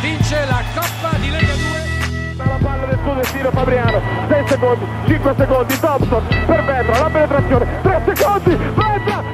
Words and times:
vince 0.00 0.44
la 0.46 0.62
Coppa 0.74 1.16
di 1.18 1.30
Lega 1.30 1.54
2. 1.54 2.46
La 2.46 2.58
palla 2.62 2.86
del 2.86 2.98
suo 3.02 3.14
destino 3.14 3.50
Fabriano, 3.50 4.00
6 4.28 4.46
secondi, 4.46 4.84
5 5.06 5.34
secondi, 5.36 5.78
Thompson 5.80 6.26
per 6.46 6.64
Vetra, 6.64 7.00
la 7.00 7.10
penetrazione, 7.10 7.80
3 7.82 8.14
secondi, 8.14 8.56
Vetra, 8.56 9.24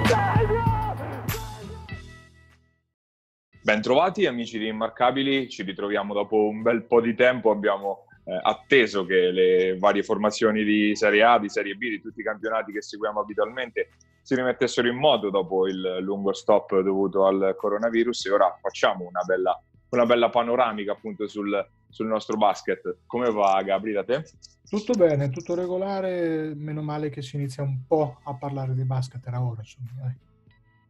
Bentrovati 3.63 4.27
amici 4.27 4.59
di 4.59 4.69
Immarcabili, 4.69 5.49
ci 5.49 5.63
ritroviamo 5.63 6.13
dopo 6.13 6.37
un 6.49 6.63
bel 6.63 6.85
po' 6.85 7.01
di 7.01 7.15
tempo, 7.15 7.51
abbiamo 7.51 8.05
eh, 8.25 8.39
atteso 8.43 9.05
che 9.07 9.31
le 9.31 9.77
varie 9.79 10.03
formazioni 10.03 10.65
di 10.65 10.95
Serie 10.95 11.23
A, 11.23 11.39
di 11.39 11.49
Serie 11.49 11.75
B, 11.75 11.89
di 11.89 12.01
tutti 12.01 12.21
i 12.21 12.25
campionati 12.25 12.73
che 12.73 12.83
seguiamo 12.83 13.21
abitualmente 13.21 13.89
si 14.25 14.35
rimettessero 14.35 14.89
in 14.89 14.97
moto 14.97 15.29
dopo 15.29 15.67
il 15.67 15.99
lungo 16.01 16.33
stop 16.33 16.81
dovuto 16.81 17.27
al 17.27 17.55
coronavirus. 17.59 18.25
E 18.25 18.31
ora 18.31 18.59
facciamo 18.59 19.05
una 19.07 19.23
bella, 19.23 19.63
una 19.95 20.07
bella 20.07 20.31
panoramica 20.31 20.93
appunto 20.93 21.27
sul, 21.27 21.67
sul 21.89 22.07
nostro 22.07 22.37
basket. 22.37 22.99
Come 23.07 23.31
va 23.31 23.63
Gabri 23.63 23.93
da 23.93 24.05
te? 24.05 24.25
Tutto 24.69 24.93
bene, 24.95 25.31
tutto 25.31 25.55
regolare, 25.55 26.53
meno 26.55 26.83
male 26.83 27.11
che 27.11 27.23
si 27.23 27.37
inizia 27.37 27.63
un 27.63 27.87
po' 27.87 28.19
a 28.25 28.35
parlare 28.35 28.75
di 28.75 28.85
basket, 28.85 29.25
era 29.27 29.41
ora 29.41 29.61
insomma. 29.61 29.91
Dai. 29.95 30.15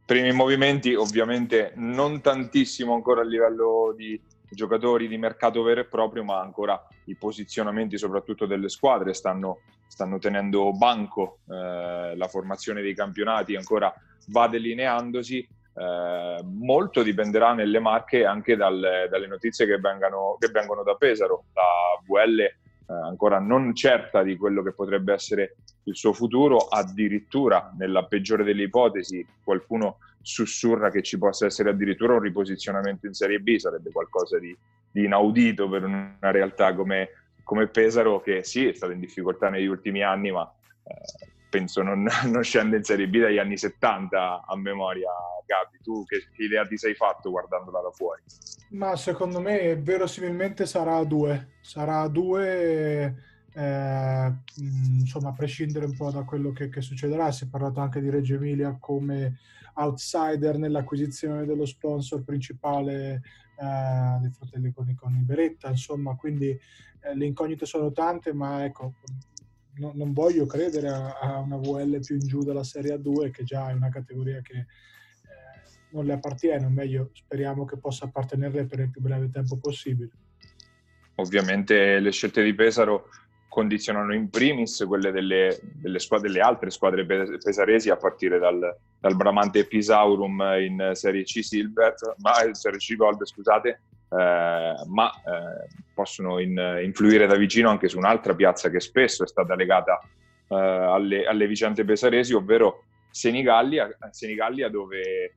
Primi 0.06 0.32
movimenti, 0.32 0.94
ovviamente 0.94 1.72
non 1.76 2.20
tantissimo 2.20 2.94
ancora 2.94 3.22
a 3.22 3.24
livello 3.24 3.94
di 3.96 4.20
giocatori 4.54 5.08
di 5.08 5.18
mercato 5.18 5.62
vero 5.62 5.80
e 5.80 5.86
proprio, 5.86 6.24
ma 6.24 6.40
ancora 6.40 6.80
i 7.06 7.16
posizionamenti 7.16 7.98
soprattutto 7.98 8.46
delle 8.46 8.68
squadre 8.68 9.12
stanno, 9.14 9.60
stanno 9.86 10.18
tenendo 10.18 10.72
banco, 10.72 11.38
eh, 11.48 12.14
la 12.16 12.28
formazione 12.28 12.82
dei 12.82 12.94
campionati 12.94 13.56
ancora 13.56 13.92
va 14.28 14.48
delineandosi, 14.48 15.46
eh, 15.76 16.40
molto 16.44 17.02
dipenderà 17.02 17.52
nelle 17.52 17.80
marche 17.80 18.24
anche 18.24 18.56
dal, 18.56 19.08
dalle 19.10 19.26
notizie 19.26 19.66
che, 19.66 19.78
vengano, 19.78 20.36
che, 20.38 20.48
vengono 20.48 20.82
da 20.82 20.94
Pesaro, 20.94 21.44
la 21.52 21.62
VL 22.06 22.40
eh, 22.40 22.52
ancora 22.86 23.38
non 23.40 23.74
certa 23.74 24.22
di 24.22 24.36
quello 24.36 24.62
che 24.62 24.72
potrebbe 24.72 25.12
essere 25.12 25.56
il 25.84 25.96
suo 25.96 26.12
futuro, 26.12 26.58
addirittura 26.58 27.72
nella 27.76 28.04
peggiore 28.04 28.44
delle 28.44 28.62
ipotesi 28.62 29.26
qualcuno 29.42 29.98
sussurra 30.20 30.90
che 30.90 31.02
ci 31.02 31.18
possa 31.18 31.46
essere 31.46 31.70
addirittura 31.70 32.14
un 32.14 32.20
riposizionamento 32.20 33.06
in 33.06 33.12
Serie 33.12 33.40
B, 33.40 33.56
sarebbe 33.56 33.90
qualcosa 33.90 34.38
di, 34.38 34.56
di 34.90 35.04
inaudito 35.04 35.68
per 35.68 35.84
una 35.84 36.16
realtà 36.20 36.74
come, 36.74 37.10
come, 37.42 37.66
Pesaro 37.66 38.20
che 38.20 38.42
sì, 38.42 38.66
è 38.66 38.72
stata 38.72 38.92
in 38.92 39.00
difficoltà 39.00 39.50
negli 39.50 39.66
ultimi 39.66 40.02
anni, 40.02 40.30
ma 40.30 40.50
eh, 40.84 41.32
penso 41.54 41.82
non, 41.82 42.08
non, 42.26 42.42
scende 42.42 42.78
in 42.78 42.82
Serie 42.82 43.06
B 43.06 43.20
dagli 43.20 43.38
anni 43.38 43.56
70 43.56 44.44
a 44.44 44.56
memoria. 44.56 45.10
Gabi, 45.46 45.78
tu 45.82 46.04
che, 46.04 46.26
che, 46.32 46.42
idea 46.42 46.66
ti 46.66 46.76
sei 46.76 46.94
fatto 46.94 47.30
guardandola 47.30 47.80
da 47.80 47.90
fuori? 47.90 48.22
Ma 48.70 48.96
secondo 48.96 49.40
me 49.40 49.76
verosimilmente 49.76 50.66
sarà 50.66 50.96
a 50.96 51.04
due, 51.04 51.54
sarà 51.60 52.00
a 52.00 52.08
due... 52.08 53.32
Eh, 53.56 54.32
insomma, 54.56 55.28
a 55.28 55.32
prescindere 55.32 55.84
un 55.84 55.96
po' 55.96 56.10
da 56.10 56.24
quello 56.24 56.50
che, 56.50 56.68
che, 56.68 56.80
succederà, 56.80 57.30
si 57.30 57.44
è 57.44 57.46
parlato 57.46 57.78
anche 57.78 58.00
di 58.00 58.10
Reggio 58.10 58.34
Emilia 58.34 58.76
come 58.80 59.38
outsider 59.74 60.58
nell'acquisizione 60.58 61.46
dello 61.46 61.64
sponsor 61.64 62.24
principale 62.24 63.22
eh, 63.56 64.18
dei 64.20 64.30
fratelli 64.30 64.72
con, 64.72 64.92
con 64.96 65.24
Beretta, 65.24 65.68
insomma, 65.68 66.16
quindi 66.16 66.48
eh, 66.48 67.14
le 67.14 67.26
incognite 67.26 67.64
sono 67.64 67.92
tante, 67.92 68.32
ma 68.32 68.64
ecco, 68.64 68.94
no, 69.76 69.92
non 69.94 70.12
voglio 70.12 70.46
credere 70.46 70.88
a, 70.88 71.18
a, 71.18 71.38
una 71.38 71.56
VL 71.56 72.00
più 72.00 72.16
in 72.16 72.26
giù 72.26 72.42
della 72.42 72.64
Serie 72.64 72.94
A2, 72.94 73.30
che 73.30 73.44
già 73.44 73.70
è 73.70 73.72
una 73.72 73.90
categoria 73.90 74.40
che 74.40 74.54
eh, 74.54 74.66
non 75.90 76.04
le 76.04 76.12
appartiene, 76.12 76.66
o 76.66 76.70
meglio, 76.70 77.10
speriamo 77.12 77.64
che 77.64 77.78
possa 77.78 78.06
appartenerle 78.06 78.66
per 78.66 78.80
il 78.80 78.90
più 78.90 79.00
breve 79.00 79.30
tempo 79.30 79.56
possibile. 79.56 80.10
Ovviamente 81.16 82.00
le 82.00 82.10
scelte 82.10 82.42
di 82.42 82.54
Pesaro 82.54 83.08
condizionano 83.48 84.12
in 84.12 84.30
primis 84.30 84.84
quelle 84.84 85.12
delle, 85.12 85.60
delle, 85.62 86.00
squadre, 86.00 86.26
delle 86.26 86.40
altre 86.40 86.70
squadre 86.70 87.06
pesaresi 87.06 87.88
a 87.88 87.96
partire 87.96 88.40
dal, 88.40 88.76
dal, 88.98 89.14
Bramante 89.14 89.64
Pisaurum 89.64 90.42
in 90.58 90.90
Serie 90.94 91.22
C 91.22 91.44
Silver, 91.44 91.94
ma, 92.18 92.32
Serie 92.50 92.78
C 92.78 92.96
Gold, 92.96 93.24
scusate, 93.24 93.80
eh, 94.10 94.74
ma 94.86 95.10
eh, 95.10 95.68
possono 95.94 96.38
in, 96.38 96.80
influire 96.82 97.26
da 97.26 97.36
vicino 97.36 97.70
anche 97.70 97.88
su 97.88 97.98
un'altra 97.98 98.34
piazza 98.34 98.70
che 98.70 98.80
spesso 98.80 99.24
è 99.24 99.26
stata 99.26 99.54
legata 99.54 100.00
eh, 100.48 100.54
alle, 100.56 101.26
alle, 101.26 101.46
vicende 101.46 101.84
pesaresi, 101.84 102.32
ovvero 102.34 102.84
Senigallia, 103.10 103.88
Senigallia 104.10 104.68
dove 104.68 105.00
eh, 105.00 105.32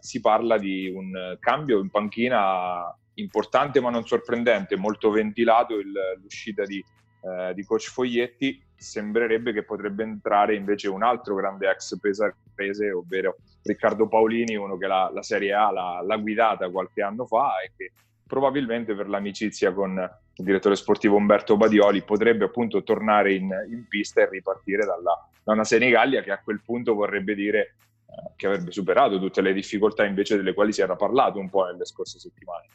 si 0.00 0.20
parla 0.20 0.58
di 0.58 0.88
un 0.88 1.36
cambio 1.40 1.80
in 1.80 1.90
panchina 1.90 2.94
importante 3.14 3.80
ma 3.80 3.90
non 3.90 4.06
sorprendente, 4.06 4.76
molto 4.76 5.10
ventilato 5.10 5.78
il, 5.78 5.92
l'uscita 6.20 6.64
di 6.64 6.84
eh, 7.28 7.54
di 7.54 7.64
coach 7.64 7.90
Foglietti, 7.90 8.62
sembrerebbe 8.74 9.52
che 9.52 9.64
potrebbe 9.64 10.04
entrare 10.04 10.54
invece 10.54 10.88
un 10.88 11.02
altro 11.02 11.34
grande 11.34 11.68
ex 11.68 11.98
pesarese, 11.98 12.92
ovvero 12.92 13.36
Riccardo 13.62 14.08
Paolini, 14.08 14.54
uno 14.56 14.76
che 14.76 14.86
la, 14.86 15.10
la 15.12 15.22
Serie 15.22 15.52
A 15.52 15.70
l'ha, 15.70 16.00
l'ha, 16.02 16.16
guidata 16.16 16.70
qualche 16.70 17.02
anno 17.02 17.26
fa 17.26 17.60
e 17.60 17.72
che 17.76 17.92
probabilmente 18.26 18.94
per 18.94 19.08
l'amicizia 19.08 19.72
con 19.72 19.98
il 20.34 20.44
direttore 20.44 20.76
sportivo 20.76 21.16
Umberto 21.16 21.56
Badioli 21.56 22.02
potrebbe 22.02 22.44
appunto 22.44 22.82
tornare 22.82 23.34
in, 23.34 23.50
in 23.70 23.86
pista 23.88 24.22
e 24.22 24.28
ripartire 24.28 24.84
dalla, 24.84 25.28
da 25.42 25.52
una 25.52 25.64
Senigallia 25.64 26.22
che 26.22 26.30
a 26.30 26.40
quel 26.40 26.60
punto 26.64 26.94
vorrebbe 26.94 27.34
dire 27.34 27.74
eh, 28.06 28.32
che 28.36 28.46
avrebbe 28.46 28.70
superato 28.70 29.18
tutte 29.18 29.40
le 29.40 29.52
difficoltà 29.52 30.04
invece 30.04 30.36
delle 30.36 30.54
quali 30.54 30.72
si 30.72 30.80
era 30.80 30.94
parlato 30.94 31.38
un 31.38 31.50
po' 31.50 31.64
nelle 31.64 31.84
scorse 31.84 32.18
settimane. 32.18 32.68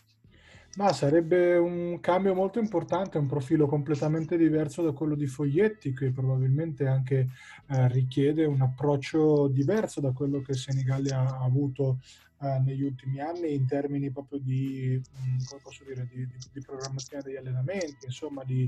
Ma 0.76 0.92
sarebbe 0.92 1.56
un 1.56 2.00
cambio 2.00 2.34
molto 2.34 2.58
importante, 2.58 3.20
un 3.20 3.28
profilo 3.28 3.68
completamente 3.68 4.38
diverso 4.38 4.82
da 4.82 4.92
quello 4.92 5.14
di 5.14 5.28
Foglietti, 5.28 5.94
che 5.94 6.12
probabilmente 6.12 6.88
anche 6.88 7.28
eh, 7.68 7.88
richiede 7.90 8.46
un 8.46 8.60
approccio 8.60 9.48
diverso 9.48 10.02
da 10.02 10.14
quello 10.14 10.42
che 10.42 10.54
Senigalli 10.54 11.12
ha 11.12 11.38
avuto 11.44 12.00
eh, 12.42 12.60
negli 12.60 12.82
ultimi 12.82 13.22
anni 13.22 13.54
in 13.54 13.68
termini 13.68 14.10
proprio 14.12 14.40
di, 14.40 15.00
mm, 15.00 15.38
dire, 15.86 16.08
di, 16.12 16.26
di, 16.26 16.38
di 16.52 16.62
programmazione 16.62 17.22
degli 17.22 17.36
allenamenti, 17.36 18.06
insomma 18.06 18.44
di, 18.44 18.68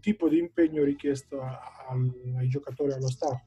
tipo 0.00 0.28
di 0.28 0.38
impegno 0.38 0.82
richiesto 0.82 1.40
a, 1.40 1.60
ai 2.36 2.48
giocatori 2.48 2.90
e 2.90 2.94
allo 2.94 3.08
staff. 3.08 3.40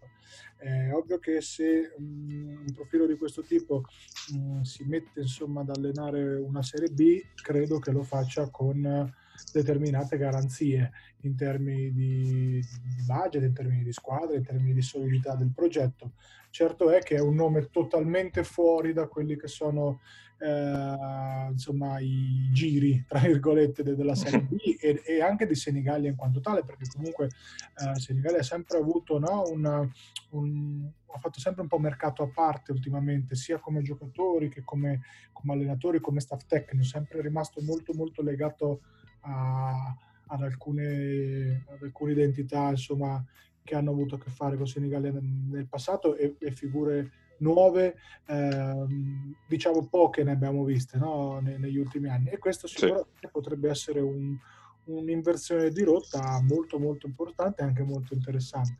È 0.59 0.91
ovvio 0.93 1.19
che 1.19 1.39
se 1.39 1.93
um, 1.97 2.63
un 2.67 2.73
profilo 2.73 3.07
di 3.07 3.15
questo 3.15 3.43
tipo 3.43 3.85
um, 4.33 4.61
si 4.63 4.83
mette 4.83 5.21
insomma 5.21 5.61
ad 5.61 5.69
allenare 5.69 6.35
una 6.35 6.61
Serie 6.61 6.89
B, 6.89 7.21
credo 7.33 7.79
che 7.79 7.91
lo 7.91 8.03
faccia 8.03 8.49
con 8.49 9.09
determinate 9.51 10.17
garanzie 10.17 10.91
in 11.21 11.35
termini 11.35 11.91
di, 11.91 12.59
di 12.59 13.03
budget, 13.05 13.43
in 13.43 13.53
termini 13.53 13.83
di 13.83 13.91
squadra, 13.91 14.35
in 14.35 14.43
termini 14.43 14.73
di 14.73 14.81
solidità 14.81 15.35
del 15.35 15.51
progetto. 15.53 16.13
Certo 16.49 16.89
è 16.89 16.99
che 16.99 17.15
è 17.15 17.19
un 17.19 17.35
nome 17.35 17.69
totalmente 17.69 18.43
fuori 18.43 18.93
da 18.93 19.07
quelli 19.07 19.35
che 19.37 19.47
sono 19.47 19.99
eh, 20.39 21.47
insomma, 21.51 21.99
i 21.99 22.49
giri, 22.51 23.03
tra 23.07 23.19
virgolette, 23.19 23.83
della 23.83 24.15
Serie 24.15 24.41
B 24.41 24.55
e, 24.79 25.01
e, 25.05 25.21
anche 25.21 25.45
di 25.45 25.55
Senigallia 25.55 26.09
in 26.09 26.15
quanto 26.15 26.39
tale, 26.39 26.63
perché 26.63 26.85
comunque 26.95 27.25
eh, 27.25 27.99
Senigallia 27.99 28.39
ha 28.39 28.43
sempre 28.43 28.77
avuto 28.77 29.19
no, 29.19 29.43
una, 29.49 29.87
un, 30.31 30.89
ha 31.13 31.19
fatto 31.19 31.39
sempre 31.39 31.61
un 31.61 31.67
po' 31.67 31.79
mercato 31.79 32.23
a 32.23 32.29
parte 32.33 32.71
ultimamente, 32.71 33.35
sia 33.35 33.59
come 33.59 33.81
giocatori 33.81 34.49
che 34.49 34.63
come, 34.63 35.01
come 35.33 35.53
allenatori, 35.53 35.99
come 35.99 36.21
staff 36.21 36.45
tecnico, 36.45 36.85
sempre 36.85 37.21
rimasto 37.21 37.61
molto 37.61 37.93
molto 37.93 38.21
legato 38.21 38.81
a, 39.21 39.95
ad, 40.27 40.41
alcune, 40.41 41.65
ad 41.67 41.81
alcune 41.81 42.11
identità 42.11 42.69
insomma, 42.69 43.23
che 43.63 43.75
hanno 43.75 43.91
avuto 43.91 44.15
a 44.15 44.19
che 44.19 44.29
fare 44.29 44.57
con 44.57 44.67
Senigallia 44.67 45.11
nel, 45.11 45.67
passato 45.67 46.15
e, 46.15 46.35
e 46.39 46.51
figure 46.51 47.11
nuove, 47.39 47.95
ehm, 48.27 49.35
diciamo 49.47 49.87
poche 49.87 50.23
ne 50.23 50.31
abbiamo 50.31 50.63
viste 50.63 50.97
no? 50.97 51.39
ne, 51.39 51.57
negli 51.57 51.77
ultimi 51.77 52.09
anni 52.09 52.29
e 52.29 52.37
questo 52.37 52.67
sicuramente 52.67 53.09
sì. 53.21 53.29
potrebbe 53.31 53.69
essere 53.69 54.01
un, 54.01 54.37
un'inversione 54.85 55.69
di 55.69 55.83
rotta 55.83 56.41
molto 56.41 56.79
molto 56.79 57.07
importante 57.07 57.61
e 57.61 57.65
anche 57.65 57.83
molto 57.83 58.13
interessante. 58.13 58.77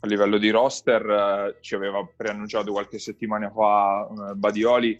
A 0.00 0.06
livello 0.06 0.38
di 0.38 0.50
roster 0.50 1.04
eh, 1.08 1.56
ci 1.60 1.74
aveva 1.74 2.06
preannunciato 2.16 2.70
qualche 2.70 2.98
settimana 2.98 3.50
fa 3.50 4.06
eh, 4.08 4.34
Badioli, 4.34 4.96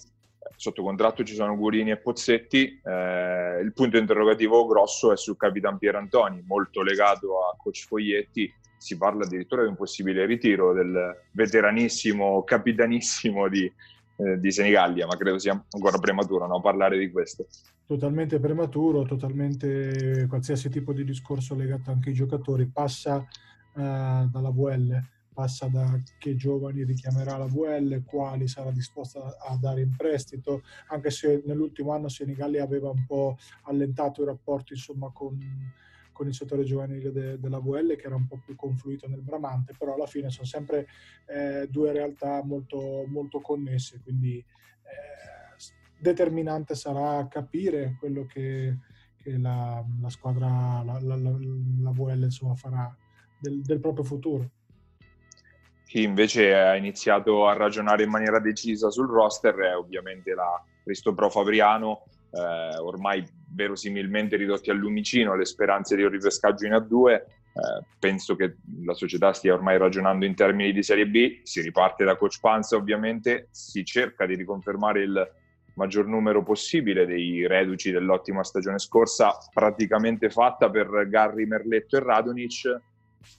sotto 0.56 0.82
contratto 0.82 1.24
ci 1.24 1.34
sono 1.34 1.56
Gurini 1.56 1.90
e 1.90 1.98
Pozzetti, 1.98 2.80
eh, 2.82 3.60
il 3.62 3.72
punto 3.72 3.96
interrogativo 3.96 4.66
grosso 4.66 5.12
è 5.12 5.16
su 5.16 5.36
Capitan 5.36 5.78
Pierantoni, 5.78 6.42
molto 6.46 6.82
legato 6.82 7.40
a 7.46 7.56
Coach 7.56 7.86
Foglietti, 7.86 8.52
si 8.76 8.96
parla 8.96 9.24
addirittura 9.24 9.62
di 9.62 9.68
un 9.68 9.76
possibile 9.76 10.24
ritiro 10.24 10.72
del 10.72 11.16
veteranissimo, 11.32 12.42
capitanissimo 12.44 13.48
di, 13.48 13.70
eh, 14.16 14.38
di 14.38 14.50
Senigallia, 14.50 15.06
ma 15.06 15.16
credo 15.16 15.38
sia 15.38 15.52
ancora 15.70 15.98
prematuro 15.98 16.46
no? 16.46 16.60
parlare 16.60 16.98
di 16.98 17.10
questo. 17.10 17.46
Totalmente 17.86 18.38
prematuro, 18.38 19.02
totalmente 19.02 20.26
qualsiasi 20.28 20.68
tipo 20.68 20.92
di 20.92 21.04
discorso 21.04 21.54
legato 21.54 21.90
anche 21.90 22.10
ai 22.10 22.14
giocatori 22.14 22.66
passa 22.66 23.18
eh, 23.18 24.26
dalla 24.30 24.50
VL, 24.50 25.02
passa 25.38 25.68
da 25.68 26.02
che 26.18 26.34
giovani 26.34 26.82
richiamerà 26.82 27.36
la 27.36 27.46
VL, 27.46 28.02
quali 28.02 28.48
sarà 28.48 28.72
disposta 28.72 29.36
a 29.38 29.56
dare 29.56 29.82
in 29.82 29.94
prestito, 29.94 30.64
anche 30.88 31.10
se 31.10 31.44
nell'ultimo 31.46 31.92
anno 31.92 32.08
Senigalli 32.08 32.58
aveva 32.58 32.90
un 32.90 33.06
po' 33.06 33.36
allentato 33.62 34.22
i 34.22 34.24
rapporti 34.24 34.72
insomma, 34.72 35.12
con, 35.12 35.38
con 36.10 36.26
il 36.26 36.34
settore 36.34 36.64
giovanile 36.64 37.12
de, 37.12 37.38
della 37.38 37.60
VL 37.60 37.94
che 37.94 38.06
era 38.06 38.16
un 38.16 38.26
po' 38.26 38.40
più 38.44 38.56
confluito 38.56 39.06
nel 39.06 39.20
Bramante, 39.20 39.74
però 39.78 39.94
alla 39.94 40.08
fine 40.08 40.28
sono 40.28 40.44
sempre 40.44 40.88
eh, 41.26 41.68
due 41.70 41.92
realtà 41.92 42.42
molto, 42.42 43.04
molto 43.06 43.38
connesse, 43.38 44.00
quindi 44.02 44.38
eh, 44.38 45.56
determinante 46.00 46.74
sarà 46.74 47.28
capire 47.28 47.94
quello 48.00 48.26
che, 48.26 48.76
che 49.22 49.38
la, 49.38 49.84
la, 50.00 50.08
squadra, 50.08 50.82
la, 50.84 50.98
la, 51.00 51.14
la 51.14 51.92
VL 51.92 52.24
insomma, 52.24 52.56
farà 52.56 52.92
del, 53.38 53.62
del 53.62 53.78
proprio 53.78 54.02
futuro 54.02 54.50
chi 55.88 56.02
invece 56.02 56.54
ha 56.54 56.76
iniziato 56.76 57.48
a 57.48 57.54
ragionare 57.54 58.02
in 58.02 58.10
maniera 58.10 58.38
decisa 58.40 58.90
sul 58.90 59.08
roster 59.08 59.54
è 59.54 59.74
ovviamente 59.74 60.34
la 60.34 60.62
Cristo 60.84 61.14
Pro 61.14 61.30
Fabriano, 61.30 62.04
eh, 62.30 62.76
ormai 62.76 63.26
verosimilmente 63.54 64.36
ridotti 64.36 64.68
al 64.68 64.76
lumicino, 64.76 65.34
le 65.34 65.46
speranze 65.46 65.96
di 65.96 66.02
un 66.02 66.10
ripescaggio 66.10 66.66
in 66.66 66.72
A2. 66.72 67.14
Eh, 67.14 67.24
penso 67.98 68.36
che 68.36 68.56
la 68.84 68.92
società 68.92 69.32
stia 69.32 69.54
ormai 69.54 69.78
ragionando 69.78 70.26
in 70.26 70.34
termini 70.34 70.72
di 70.72 70.82
Serie 70.82 71.06
B, 71.06 71.40
si 71.42 71.62
riparte 71.62 72.04
da 72.04 72.16
Coach 72.16 72.38
Panza 72.38 72.76
ovviamente, 72.76 73.48
si 73.50 73.82
cerca 73.82 74.26
di 74.26 74.34
riconfermare 74.34 75.00
il 75.00 75.32
maggior 75.72 76.06
numero 76.06 76.42
possibile 76.42 77.06
dei 77.06 77.46
reduci 77.46 77.90
dell'ottima 77.90 78.44
stagione 78.44 78.78
scorsa, 78.78 79.34
praticamente 79.54 80.28
fatta 80.28 80.68
per 80.68 81.08
Garri, 81.08 81.46
Merletto 81.46 81.96
e 81.96 82.00
Radonic, 82.00 82.80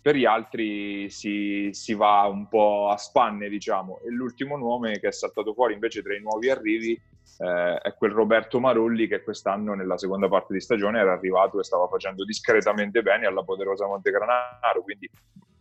per 0.01 0.15
gli 0.15 0.25
altri 0.25 1.09
si, 1.09 1.69
si, 1.71 1.93
va 1.93 2.23
un 2.23 2.47
po' 2.47 2.89
a 2.89 2.97
spanne, 2.97 3.49
diciamo. 3.49 3.99
E 3.99 4.09
l'ultimo 4.09 4.57
nome 4.57 4.99
che 4.99 5.07
è 5.07 5.11
saltato 5.11 5.53
fuori 5.53 5.73
invece 5.73 6.01
tra 6.01 6.15
i 6.15 6.21
nuovi 6.21 6.49
arrivi 6.49 6.91
eh, 6.91 7.77
è 7.77 7.93
quel 7.95 8.11
Roberto 8.11 8.59
Marulli 8.59 9.07
che 9.07 9.23
quest'anno 9.23 9.73
nella 9.73 9.97
seconda 9.97 10.27
parte 10.27 10.53
di 10.53 10.61
stagione 10.61 10.99
era 10.99 11.13
arrivato 11.13 11.59
e 11.59 11.63
stava 11.63 11.87
facendo 11.87 12.23
discretamente 12.23 13.01
bene 13.01 13.25
alla 13.25 13.43
poderosa 13.43 13.87
Montegranaro, 13.87 14.83
quindi 14.83 15.09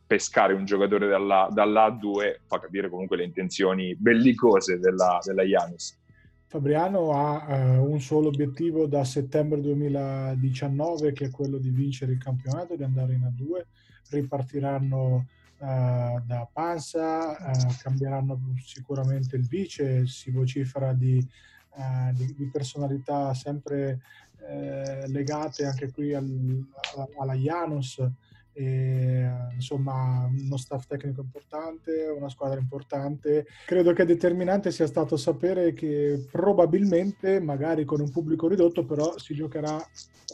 pescare 0.07 0.55
un 0.55 0.65
giocatore 0.65 1.07
dalla, 1.07 1.49
dalla 1.51 1.89
A2 1.89 2.41
fa 2.47 2.59
capire 2.59 2.89
comunque 2.89 3.17
le 3.17 3.25
intenzioni 3.25 3.95
bellicose 3.95 4.79
della, 4.79 5.19
della 5.23 5.43
Janus. 5.43 5.97
Fabriano 6.47 7.13
ha 7.13 7.45
eh, 7.47 7.77
un 7.77 8.01
solo 8.01 8.29
obiettivo 8.29 8.87
da 8.87 9.05
settembre 9.05 9.61
2019 9.61 11.13
che 11.13 11.27
è 11.27 11.31
quello 11.31 11.59
di 11.59 11.69
vincere 11.69 12.13
il 12.13 12.19
campionato, 12.19 12.75
di 12.75 12.85
andare 12.85 13.13
in 13.13 13.21
A2 13.21 13.65
ripartiranno 14.11 15.27
uh, 15.59 16.21
da 16.25 16.49
Panza, 16.51 17.31
uh, 17.31 17.75
cambieranno 17.81 18.41
sicuramente 18.65 19.37
il 19.37 19.47
vice, 19.47 20.07
si 20.07 20.31
vocifera 20.31 20.93
di, 20.93 21.27
uh, 21.75 22.13
di, 22.13 22.35
di 22.35 22.51
personalità 22.51 23.35
sempre 23.35 24.01
legate 25.09 25.67
anche 25.67 25.91
qui 25.91 26.15
al, 26.15 26.65
alla 27.19 27.35
Janus. 27.35 28.03
E, 28.55 29.31
insomma 29.55 30.27
uno 30.27 30.57
staff 30.57 30.87
tecnico 30.87 31.21
importante, 31.21 32.07
una 32.17 32.31
squadra 32.31 32.59
importante. 32.59 33.47
Credo 33.67 33.93
che 33.93 34.07
determinante 34.07 34.71
sia 34.71 34.87
stato 34.87 35.19
sapere 35.19 35.75
che 35.75 36.27
probabilmente, 36.31 37.41
magari 37.41 37.85
con 37.85 38.01
un 38.01 38.11
pubblico 38.11 38.49
ridotto, 38.49 38.87
però 38.87 39.19
si 39.19 39.35
giocherà 39.35 39.79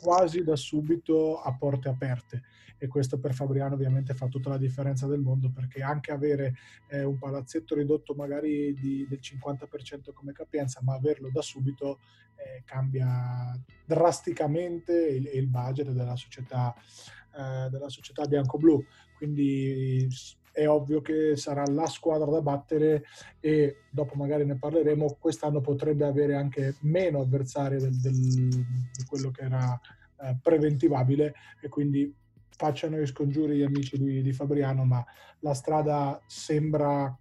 quasi 0.01 0.45
da 0.45 0.55
subito 0.55 1.41
a 1.41 1.53
porte 1.57 1.89
aperte 1.89 2.43
e 2.79 2.87
questo 2.87 3.19
per 3.19 3.35
Fabriano 3.35 3.75
ovviamente 3.75 4.15
fa 4.15 4.27
tutta 4.29 4.51
la 4.51 4.59
differenza 4.59 5.07
del 5.07 5.21
mondo 5.21 5.51
perché 5.51 5.83
anche 5.83 6.13
avere 6.13 6.55
eh, 6.89 7.05
un 7.05 7.19
palazzetto 7.19 7.75
ridotto 7.75 8.15
magari 8.15 8.75
di, 8.75 9.07
del 9.09 9.21
50% 9.21 10.13
come 10.13 10.33
capienza, 10.33 10.81
ma 10.83 10.95
averlo 10.95 11.31
da 11.33 11.43
subito 11.43 12.01
eh, 12.37 12.63
cambia 12.65 13.59
drasticamente 13.85 14.93
il, 14.93 15.31
il 15.33 15.47
budget 15.47 15.91
della 15.91 16.17
società, 16.17 16.75
eh, 17.37 17.69
della 17.71 17.89
società 17.89 18.27
bianco-blu. 18.27 18.85
Quindi 19.17 20.09
è 20.55 20.69
ovvio 20.69 21.01
che 21.01 21.37
sarà 21.37 21.65
la 21.67 21.87
squadra 21.87 22.31
da 22.31 22.41
battere 22.41 23.05
e 23.41 23.79
dopo 23.91 24.15
magari 24.15 24.45
ne 24.45 24.57
parleremo, 24.57 25.17
quest'anno 25.19 25.61
potrebbe 25.61 26.05
avere 26.05 26.37
anche 26.37 26.77
meno 26.83 27.21
avversari 27.21 27.79
del, 27.79 27.99
del, 27.99 28.15
di 28.15 29.05
quello 29.09 29.33
che 29.33 29.43
era 29.43 29.79
eh, 30.21 30.37
preventivabile 30.41 31.35
e 31.61 31.69
quindi 31.69 32.15
facciano 32.57 33.01
i 33.01 33.07
scongiuri 33.07 33.57
gli 33.57 33.63
amici 33.63 33.99
di, 33.99 34.23
di 34.23 34.33
Fabriano, 34.33 34.85
ma 34.85 35.05
la 35.41 35.55
strada 35.55 36.21
sembra 36.27 37.17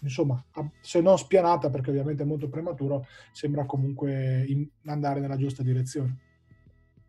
insomma, 0.00 0.42
se 0.80 1.00
non 1.00 1.18
spianata, 1.18 1.70
perché 1.70 1.90
ovviamente 1.90 2.22
è 2.22 2.26
molto 2.26 2.48
prematuro, 2.48 3.06
sembra 3.32 3.64
comunque 3.64 4.46
andare 4.86 5.20
nella 5.20 5.36
giusta 5.36 5.62
direzione. 5.62 6.18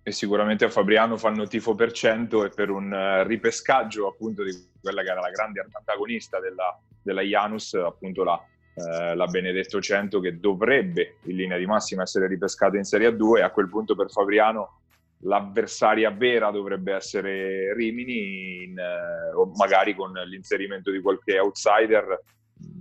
E 0.01 0.11
sicuramente 0.11 0.65
a 0.65 0.69
Fabriano 0.69 1.17
fanno 1.17 1.45
tifo 1.45 1.75
per 1.75 1.91
cento 1.91 2.43
e 2.45 2.49
per 2.49 2.69
un 2.69 2.91
uh, 2.91 3.27
ripescaggio 3.27 4.07
appunto 4.07 4.43
di 4.43 4.51
quella 4.81 5.03
che 5.03 5.09
era 5.09 5.19
la 5.19 5.29
grande 5.29 5.63
antagonista 5.71 6.39
della, 6.39 6.79
della 7.01 7.21
Janus, 7.21 7.73
appunto 7.75 8.23
la, 8.23 8.33
uh, 8.33 9.15
la 9.15 9.27
Benedetto 9.27 9.79
100 9.79 10.19
che 10.19 10.39
dovrebbe 10.39 11.17
in 11.25 11.35
linea 11.35 11.57
di 11.57 11.65
massima 11.65 12.03
essere 12.03 12.27
ripescata 12.27 12.77
in 12.77 12.85
Serie 12.85 13.09
A2 13.09 13.37
e 13.37 13.41
a 13.41 13.51
quel 13.51 13.69
punto 13.69 13.93
per 13.93 14.09
Fabriano 14.09 14.78
l'avversaria 15.23 16.11
vera 16.11 16.51
dovrebbe 16.51 16.93
essere 16.93 17.73
Rimini, 17.73 18.63
in, 18.63 18.77
eh, 18.77 19.33
o 19.35 19.51
magari 19.55 19.95
con 19.95 20.11
l'inserimento 20.11 20.91
di 20.91 21.01
qualche 21.01 21.39
outsider. 21.39 22.21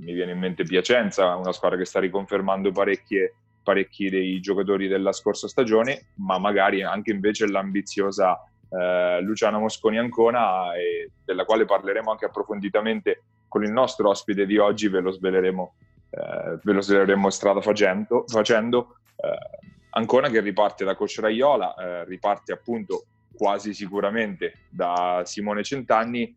Mi 0.01 0.13
viene 0.13 0.33
in 0.33 0.39
mente 0.39 0.65
Piacenza, 0.65 1.35
una 1.35 1.53
squadra 1.53 1.79
che 1.79 1.85
sta 1.85 2.01
riconfermando 2.01 2.73
parecchi 2.73 4.09
dei 4.09 4.41
giocatori 4.41 4.89
della 4.89 5.13
scorsa 5.13 5.47
stagione, 5.49 6.13
ma 6.17 6.39
magari 6.39 6.83
anche 6.83 7.11
invece 7.11 7.47
l'ambiziosa 7.47 8.39
eh, 8.71 9.21
Luciana 9.21 9.59
Mosconi 9.59 9.99
Ancona, 9.99 10.75
e 10.75 11.11
della 11.25 11.45
quale 11.45 11.65
parleremo 11.65 12.11
anche 12.11 12.25
approfonditamente 12.25 13.23
con 13.47 13.65
il 13.65 13.71
nostro 13.71 14.09
ospite 14.11 14.47
di 14.47 14.59
oggi, 14.59 14.89
ve 14.89 15.01
lo 15.01 15.11
sveleremo, 15.11 15.75
eh, 16.11 16.59
ve 16.63 16.73
lo 16.73 16.81
sveleremo 16.81 17.31
strada 17.31 17.61
facendo. 17.61 18.25
facendo. 18.27 18.97
Ancona 19.99 20.29
che 20.31 20.41
riparte 20.41 20.85
da 20.85 20.95
Coach 20.95 21.19
Raiola, 21.19 21.75
eh, 21.75 22.05
riparte 22.05 22.53
appunto 22.53 23.07
quasi 23.35 23.75
sicuramente 23.75 24.67
da 24.71 25.23
Simone 25.25 25.65
Centanni, 25.65 26.33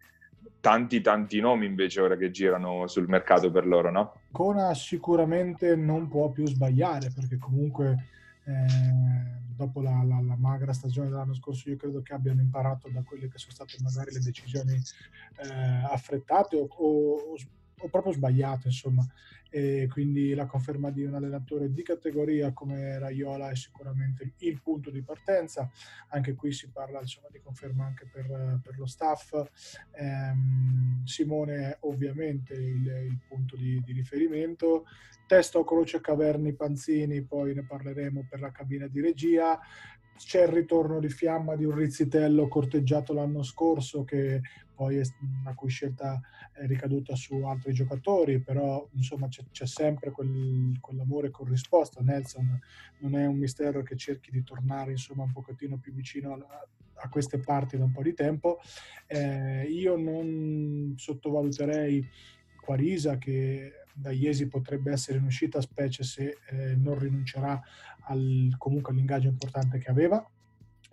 tanti 0.60 1.00
tanti 1.02 1.40
nomi 1.40 1.68
invece 1.68 2.02
ora 2.02 2.18
che 2.18 2.32
girano 2.32 2.88
sul 2.88 3.08
mercato 3.08 3.52
per 3.52 3.68
loro, 3.68 3.92
no? 3.92 4.14
Ancona 4.32 4.74
sicuramente 4.74 5.76
non 5.76 6.08
può 6.08 6.32
più 6.32 6.48
sbagliare 6.48 7.12
perché 7.14 7.38
comunque 7.38 8.08
eh, 8.46 9.46
dopo 9.56 9.80
la, 9.80 10.04
la, 10.08 10.20
la, 10.20 10.36
magra 10.38 10.74
stagione 10.74 11.10
dell'anno 11.10 11.36
scorso 11.36 11.70
io 11.70 11.78
credo 11.78 12.02
che 12.02 12.14
abbiano 12.14 12.42
imparato 12.42 12.90
da 12.90 13.04
quelle 13.04 13.30
che 13.30 13.38
sono 13.38 13.54
state 13.54 13.76
magari 13.84 14.12
le 14.12 14.22
decisioni 14.22 14.74
eh, 14.74 15.84
affrettate 15.88 16.56
o, 16.56 16.68
o, 16.68 17.36
o 17.78 17.90
proprio 17.90 18.14
sbagliate 18.14 18.70
insomma 18.70 19.06
e 19.54 19.88
quindi 19.92 20.34
la 20.34 20.46
conferma 20.46 20.92
di 20.92 21.04
un 21.04 21.14
allenatore 21.14 21.74
di 21.74 21.84
categoria 21.84 22.54
come 22.54 22.98
Raiola 22.98 23.50
è 23.50 23.56
sicuramente 23.56 24.34
il 24.38 24.62
punto 24.62 24.90
di 24.90 25.02
partenza. 25.02 25.70
Anche 26.12 26.36
qui 26.36 26.54
si 26.54 26.70
parla 26.70 27.02
insomma, 27.02 27.28
di 27.30 27.42
conferma 27.42 27.86
anche 27.86 28.08
per, 28.10 28.62
per 28.64 28.78
lo 28.78 28.86
staff. 28.86 29.34
Ehm, 29.92 31.04
Simone 31.04 31.56
è 31.56 31.78
ovviamente 31.82 32.54
il, 32.54 32.86
il 33.10 33.20
punto 33.28 33.58
di, 33.58 33.82
di, 33.84 33.92
riferimento. 33.92 34.86
Testo 35.28 35.66
Croce 35.66 36.00
Caverni 36.00 36.54
Panzini, 36.54 37.22
poi 37.22 37.54
ne 37.54 37.64
parleremo 37.66 38.26
per 38.30 38.40
la 38.40 38.52
cabina 38.52 38.88
di 38.88 39.02
regia 39.02 39.60
c'è 40.18 40.44
il 40.44 40.50
ritorno 40.50 41.00
di 41.00 41.10
fiamma 41.10 41.56
di 41.56 41.66
un 41.66 41.76
Rizzitello 41.76 42.48
corteggiato 42.48 43.14
l'anno 43.14 43.44
scorso 43.44 44.04
che 44.04 44.42
poi 44.74 44.98
è, 44.98 45.04
la 45.44 45.54
cui 45.54 45.70
scelta 45.70 46.20
è 46.54 46.66
ricaduta 46.66 47.16
su 47.16 47.36
altri 47.44 47.74
giocatori, 47.74 48.40
però 48.40 48.88
insomma 48.94 49.28
c'è, 49.28 49.44
c'è 49.52 49.68
sempre 49.68 50.12
quel, 50.12 50.78
quell'amore 50.80 51.30
corrisposto. 51.30 52.02
Nelson 52.02 52.60
non 53.00 53.16
è 53.16 53.26
un 53.26 53.38
mistero 53.38 53.84
che 53.84 53.96
cerchi 53.96 54.32
di 54.32 54.44
tornare 54.44 54.92
insomma 54.92 55.24
un 55.24 55.32
pochettino 55.32 55.78
più 55.78 55.94
vicino 55.94 56.34
a, 56.34 56.68
a 56.96 57.10
queste 57.10 57.40
parti 57.40 57.78
da 57.78 57.84
un 57.84 57.92
po' 57.92 58.02
di 58.02 58.14
tempo. 58.14 58.60
Eh, 59.08 59.64
io 59.64 59.96
non 59.98 60.94
sottovaluterei 60.98 62.08
Quarisa 62.62 63.18
che 63.18 63.81
da 64.02 64.12
Iesi 64.12 64.48
potrebbe 64.48 64.92
essere 64.92 65.20
in 65.20 65.26
uscita, 65.26 65.62
specie 65.62 66.04
se 66.04 66.38
eh, 66.50 66.76
non 66.76 66.98
rinuncerà 66.98 67.62
al, 68.02 68.54
comunque 68.58 68.92
all'ingaggio 68.92 69.28
importante 69.28 69.78
che 69.78 69.90
aveva 69.90 70.26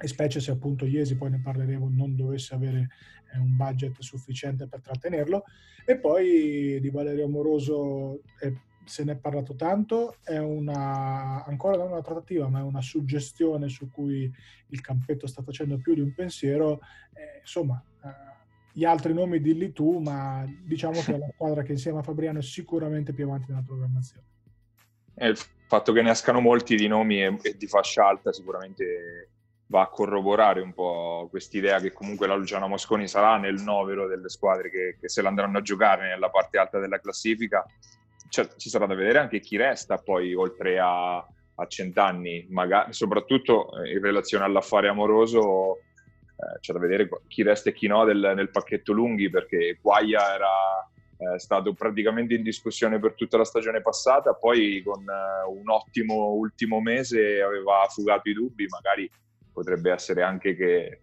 e 0.00 0.07
specie 0.07 0.38
se 0.38 0.53
appunto 0.53 0.85
Iesi, 0.85 1.17
poi 1.17 1.31
ne 1.31 1.41
parleremo, 1.41 1.88
non 1.91 2.15
dovesse 2.15 2.55
avere 2.55 2.91
eh, 3.33 3.38
un 3.38 3.57
budget 3.57 4.00
sufficiente 4.00 4.69
per 4.69 4.81
trattenerlo. 4.81 5.43
E 5.85 5.99
poi 5.99 6.79
di 6.81 6.91
Valerio 6.91 7.25
Amoroso 7.25 8.21
eh, 8.41 8.61
se 8.85 9.03
ne 9.03 9.12
è 9.12 9.17
parlato 9.17 9.57
tanto, 9.57 10.17
è 10.23 10.38
una, 10.38 11.45
ancora 11.45 11.77
non 11.77 11.91
una 11.91 12.00
trattativa, 12.00 12.49
ma 12.49 12.61
è 12.61 12.62
una 12.62 12.81
suggestione 12.81 13.69
su 13.69 13.91
cui 13.91 14.33
il 14.69 14.81
campetto 14.81 15.27
sta 15.27 15.43
facendo 15.43 15.79
più 15.79 15.95
di 15.95 16.00
un 16.00 16.15
pensiero. 16.15 16.81
Eh, 17.12 17.41
insomma, 17.41 17.83
gli 18.73 18.85
altri 18.85 19.13
nomi 19.13 19.41
dilli 19.41 19.73
tu, 19.73 19.99
ma 19.99 20.45
diciamo 20.47 21.01
che 21.01 21.15
è 21.15 21.19
la 21.19 21.31
squadra 21.33 21.63
che 21.63 21.73
insieme 21.73 21.99
a 21.99 22.03
Fabriano 22.03 22.39
è 22.39 22.43
sicuramente 22.43 23.13
più 23.13 23.25
avanti 23.25 23.51
nella 23.51 23.65
programmazione. 23.67 24.27
E 25.15 25.29
il 25.29 25.39
fatto 25.67 25.93
che 25.93 26.03
ne 26.03 26.11
escano 26.11 26.41
molti 26.41 26.77
di 26.77 26.87
nomi 26.87 27.23
e, 27.23 27.39
e 27.43 27.57
di 27.57 27.67
fascia 27.67 28.07
alta 28.07 28.33
sicuramente 28.33 29.31
va 29.69 29.83
a 29.83 29.89
corroborare 29.89 30.61
un 30.61 30.73
po' 30.73 31.27
quest'idea 31.31 31.79
che 31.81 31.93
comunque 31.93 32.27
la 32.27 32.35
Luciana 32.35 32.67
Mosconi 32.67 33.07
sarà 33.07 33.37
nel 33.37 33.61
novero 33.61 34.07
delle 34.07 34.29
squadre 34.29 34.71
che, 34.71 34.97
che 35.01 35.09
se 35.09 35.23
l'andranno 35.23 35.59
a 35.59 35.63
giocare 35.63 36.09
nella 36.09 36.31
parte 36.31 36.59
alta 36.59 36.79
della 36.79 37.01
classifica. 37.01 37.65
Cioè, 38.29 38.49
ci 38.57 38.69
sarà 38.69 38.87
da 38.87 38.95
vedere 38.95 39.19
anche 39.19 39.41
chi 39.41 39.57
resta 39.57 39.97
poi 39.97 40.35
oltre 40.35 40.79
a, 40.79 41.17
a 41.17 41.67
cent'anni, 41.67 42.47
magari, 42.51 42.93
soprattutto 42.93 43.83
eh, 43.83 43.93
in 43.93 44.01
relazione 44.01 44.45
all'affare 44.45 44.89
amoroso, 44.89 45.81
eh, 46.38 46.59
c'è 46.61 46.73
da 46.73 46.78
vedere 46.78 47.09
chi 47.26 47.42
resta 47.42 47.71
e 47.71 47.73
chi 47.73 47.87
no 47.87 48.04
del, 48.04 48.33
nel 48.35 48.50
pacchetto 48.50 48.92
lunghi 48.92 49.28
perché 49.28 49.78
Guaia 49.80 50.35
era 50.35 50.49
eh, 51.18 51.38
stato 51.38 51.75
praticamente 51.75 52.35
in 52.35 52.42
discussione 52.42 53.00
per 53.00 53.14
tutta 53.14 53.37
la 53.37 53.45
stagione 53.45 53.83
passata, 53.83 54.35
poi 54.35 54.83
con 54.85 55.02
eh, 55.02 55.49
un 55.49 55.68
ottimo 55.68 56.33
ultimo 56.33 56.80
mese 56.80 57.42
aveva 57.42 57.87
fugato 57.88 58.28
i 58.28 58.35
dubbi, 58.35 58.66
magari 58.68 59.11
potrebbe 59.52 59.90
essere 59.90 60.23
anche 60.23 60.54
che 60.54 61.00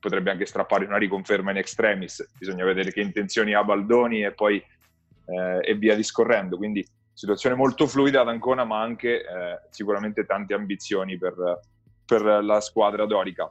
potrebbe 0.00 0.32
anche 0.32 0.46
strappare 0.46 0.84
una 0.84 0.98
riconferma 0.98 1.52
in 1.52 1.58
extremis, 1.58 2.28
bisogna 2.36 2.64
vedere 2.64 2.90
che 2.90 3.00
intenzioni 3.00 3.54
ha 3.54 3.62
Baldoni 3.62 4.24
e 4.24 4.32
poi 4.32 4.56
eh, 4.56 5.58
e 5.62 5.74
via 5.76 5.94
discorrendo, 5.94 6.56
quindi 6.56 6.84
situazione 7.12 7.54
molto 7.54 7.86
fluida 7.86 8.22
ad 8.22 8.28
Ancona 8.28 8.64
ma 8.64 8.82
anche 8.82 9.20
eh, 9.20 9.60
sicuramente 9.70 10.26
tante 10.26 10.52
ambizioni 10.52 11.16
per, 11.16 11.60
per, 12.04 12.22
la 12.22 12.60
squadra 12.60 13.06
dorica. 13.06 13.48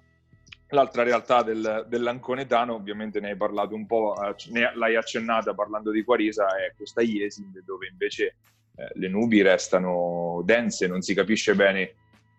L'altra 0.74 1.04
realtà 1.04 1.44
del, 1.44 1.86
dell'Anconetano, 1.88 2.74
ovviamente 2.74 3.20
ne 3.20 3.30
hai 3.30 3.38
parlato 3.38 3.76
un 3.76 3.86
po', 3.86 4.16
eh, 4.24 4.36
ne, 4.50 4.72
l'hai 4.76 4.96
accennata 4.96 5.54
parlando 5.54 5.92
di 5.92 6.04
Quarisa, 6.04 6.48
è 6.58 6.74
questa 6.76 7.02
Jesing 7.02 7.64
dove 7.64 7.88
invece 7.88 8.36
eh, 8.76 8.90
le 8.96 9.08
nubi 9.08 9.44
restano 9.44 10.42
dense, 10.44 10.88
non 10.88 11.02
si 11.02 11.14
capisce 11.14 11.54
bene 11.54 11.94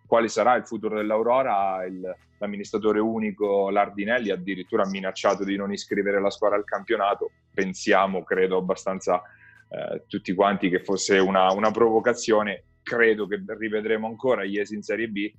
quale 0.06 0.28
sarà 0.28 0.56
il 0.56 0.66
futuro 0.66 0.96
dell'Aurora, 0.96 1.84
il, 1.84 2.00
l'amministratore 2.38 2.98
unico 2.98 3.70
Lardinelli 3.70 4.30
addirittura 4.30 4.82
ha 4.82 4.88
minacciato 4.88 5.44
di 5.44 5.56
non 5.56 5.72
iscrivere 5.72 6.20
la 6.20 6.30
squadra 6.30 6.56
al 6.56 6.64
campionato, 6.64 7.30
pensiamo, 7.52 8.24
credo 8.24 8.58
abbastanza 8.58 9.22
eh, 9.68 10.04
tutti 10.06 10.34
quanti 10.34 10.68
che 10.68 10.82
fosse 10.82 11.18
una, 11.18 11.52
una, 11.52 11.70
provocazione, 11.70 12.64
credo 12.82 13.26
che 13.26 13.42
rivedremo 13.46 14.06
ancora 14.06 14.44
Iesi 14.44 14.74
in 14.74 14.82
Serie 14.82 15.08
B, 15.08 15.32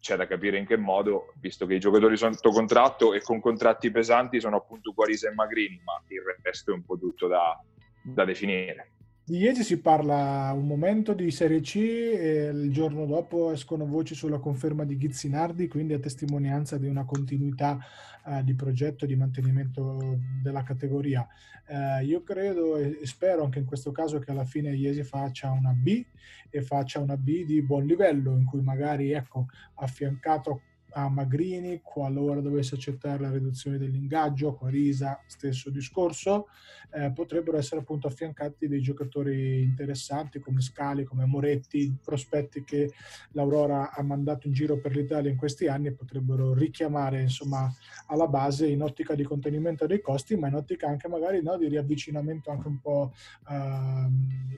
c'è 0.00 0.16
da 0.16 0.26
capire 0.26 0.58
in 0.58 0.66
che 0.66 0.76
modo, 0.76 1.32
visto 1.40 1.66
che 1.66 1.74
i 1.74 1.80
giocatori 1.80 2.16
sono 2.16 2.32
sotto 2.32 2.50
contratto 2.50 3.14
e 3.14 3.20
con 3.20 3.40
contratti 3.40 3.90
pesanti 3.90 4.40
sono 4.40 4.56
appunto 4.56 4.92
Guarisa 4.92 5.28
e 5.28 5.34
Magrini, 5.34 5.80
ma 5.84 6.00
il 6.08 6.22
resto 6.42 6.70
è 6.70 6.74
un 6.74 6.84
po' 6.84 6.98
tutto 6.98 7.26
da, 7.26 7.60
da 8.02 8.24
definire. 8.24 8.92
Di 9.28 9.36
Iesi 9.36 9.62
si 9.62 9.78
parla 9.78 10.50
un 10.54 10.66
momento 10.66 11.12
di 11.12 11.30
Serie 11.30 11.60
C 11.60 11.76
e 11.76 12.50
il 12.50 12.72
giorno 12.72 13.04
dopo 13.04 13.52
escono 13.52 13.84
voci 13.84 14.14
sulla 14.14 14.38
conferma 14.38 14.86
di 14.86 14.96
Ghizzinardi, 14.96 15.68
quindi 15.68 15.92
a 15.92 15.98
testimonianza 15.98 16.78
di 16.78 16.86
una 16.86 17.04
continuità 17.04 17.78
eh, 18.26 18.42
di 18.42 18.54
progetto 18.54 19.04
di 19.04 19.16
mantenimento 19.16 20.18
della 20.42 20.62
categoria. 20.62 21.28
Eh, 21.66 22.06
io 22.06 22.22
credo 22.22 22.78
e 22.78 23.00
spero 23.02 23.44
anche 23.44 23.58
in 23.58 23.66
questo 23.66 23.92
caso 23.92 24.18
che 24.18 24.30
alla 24.30 24.46
fine 24.46 24.74
Iesi 24.74 25.02
faccia 25.02 25.50
una 25.50 25.74
B 25.74 26.02
e 26.48 26.62
faccia 26.62 26.98
una 26.98 27.18
B 27.18 27.44
di 27.44 27.60
buon 27.60 27.84
livello, 27.84 28.34
in 28.34 28.46
cui 28.46 28.62
magari 28.62 29.12
ecco, 29.12 29.48
affiancato 29.74 30.62
a 30.92 31.08
Magrini 31.08 31.80
qualora 31.82 32.40
dovesse 32.40 32.74
accettare 32.74 33.20
la 33.22 33.30
riduzione 33.30 33.78
dell'ingaggio, 33.78 34.54
Quarisa 34.54 35.22
stesso 35.26 35.70
discorso, 35.70 36.48
eh, 36.90 37.12
potrebbero 37.12 37.58
essere 37.58 37.80
appunto 37.80 38.06
affiancati 38.06 38.68
dei 38.68 38.80
giocatori 38.80 39.62
interessanti 39.62 40.38
come 40.38 40.60
Scali, 40.60 41.04
come 41.04 41.26
Moretti, 41.26 41.94
prospetti 42.02 42.64
che 42.64 42.92
l'Aurora 43.32 43.92
ha 43.92 44.02
mandato 44.02 44.46
in 44.46 44.54
giro 44.54 44.78
per 44.78 44.94
l'Italia 44.94 45.30
in 45.30 45.36
questi 45.36 45.66
anni 45.66 45.88
e 45.88 45.92
potrebbero 45.92 46.54
richiamare 46.54 47.20
insomma 47.20 47.70
alla 48.06 48.26
base 48.26 48.66
in 48.66 48.82
ottica 48.82 49.14
di 49.14 49.24
contenimento 49.24 49.86
dei 49.86 50.00
costi, 50.00 50.36
ma 50.36 50.48
in 50.48 50.54
ottica 50.54 50.88
anche 50.88 51.08
magari 51.08 51.42
no, 51.42 51.56
di 51.56 51.68
riavvicinamento 51.68 52.50
anche 52.50 52.68
un 52.68 52.80
po' 52.80 53.12
eh, 53.48 54.08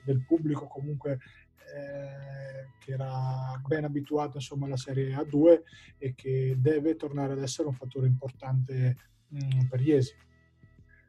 del 0.05 0.23
pubblico 0.25 0.67
comunque 0.67 1.19
eh, 1.75 2.67
che 2.79 2.91
era 2.93 3.59
ben 3.65 3.83
abituato 3.83 4.37
insomma, 4.37 4.65
alla 4.65 4.77
Serie 4.77 5.15
A2 5.15 5.61
e 5.97 6.13
che 6.15 6.55
deve 6.57 6.95
tornare 6.95 7.33
ad 7.33 7.41
essere 7.41 7.67
un 7.67 7.73
fattore 7.73 8.07
importante 8.07 8.95
mh, 9.27 9.37
mm, 9.37 9.65
per 9.69 9.81
Iesi. 9.81 10.13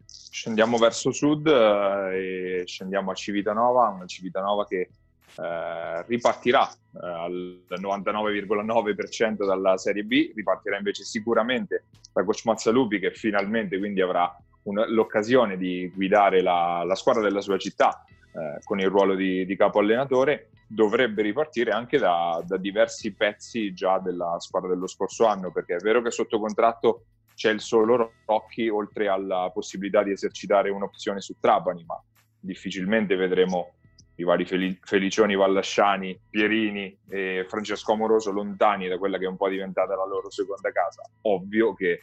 Scendiamo 0.05 0.77
verso 0.77 1.13
sud 1.13 1.47
eh, 1.47 2.61
e 2.61 2.67
scendiamo 2.67 3.11
a 3.11 3.15
Civitanova, 3.15 3.89
una 3.89 4.07
Civitanova 4.07 4.67
che 4.67 4.91
eh, 5.37 6.05
ripartirà 6.07 6.69
eh, 6.71 7.07
al 7.07 7.65
99,9% 7.71 9.47
dalla 9.47 9.79
Serie 9.79 10.05
B, 10.05 10.33
ripartirà 10.35 10.77
invece 10.77 11.05
sicuramente 11.05 11.85
da 12.13 12.25
Coach 12.25 12.45
Mazzalupi 12.45 12.99
che 12.99 13.13
finalmente 13.13 13.79
quindi 13.79 14.03
avrà 14.03 14.37
un, 14.65 14.85
l'occasione 14.89 15.57
di 15.57 15.91
guidare 15.95 16.43
la, 16.43 16.83
la, 16.85 16.95
squadra 16.95 17.23
della 17.23 17.41
sua 17.41 17.57
città 17.57 18.05
eh, 18.35 18.61
con 18.65 18.81
il 18.81 18.89
ruolo 18.89 19.15
di, 19.15 19.45
di, 19.45 19.57
capo 19.57 19.81
allenatore, 19.81 20.51
dovrebbe 20.67 21.23
ripartire 21.23 21.71
anche 21.71 21.99
da, 21.99 22.43
da, 22.47 22.57
diversi 22.57 23.13
pezzi 23.15 23.75
già 23.75 23.99
della 23.99 24.37
squadra 24.39 24.71
dello 24.71 24.87
scorso 24.87 25.27
anno, 25.27 25.53
perché 25.53 25.75
è 25.77 25.83
vero 25.83 26.01
che 26.01 26.11
sotto 26.11 26.39
contratto 26.39 27.05
c'è 27.35 27.51
il 27.51 27.61
solo 27.61 28.13
Rocchi, 28.25 28.69
oltre 28.69 29.09
alla 29.09 29.51
possibilità 29.53 30.03
di 30.03 30.13
esercitare 30.13 30.71
un'opzione 30.71 31.21
su 31.21 31.35
Trapani, 31.39 31.85
ma 31.85 32.03
difficilmente 32.41 33.17
vedremo 33.17 33.75
i 34.17 34.25
vari 34.25 34.45
Fel- 34.45 34.79
Felicioni 34.83 35.35
Vallasciani, 35.35 36.19
Pierini 36.31 36.97
e 37.09 37.45
Francesco 37.49 37.93
Amoroso 37.93 38.31
lontani 38.31 38.89
da 38.89 38.99
quella 38.99 39.19
che 39.19 39.25
è 39.25 39.29
un 39.29 39.37
po' 39.37 39.49
diventata 39.49 39.95
la 39.95 40.07
loro 40.07 40.31
seconda 40.31 40.71
casa. 40.71 41.03
Ovvio 41.23 41.75
che 41.75 42.01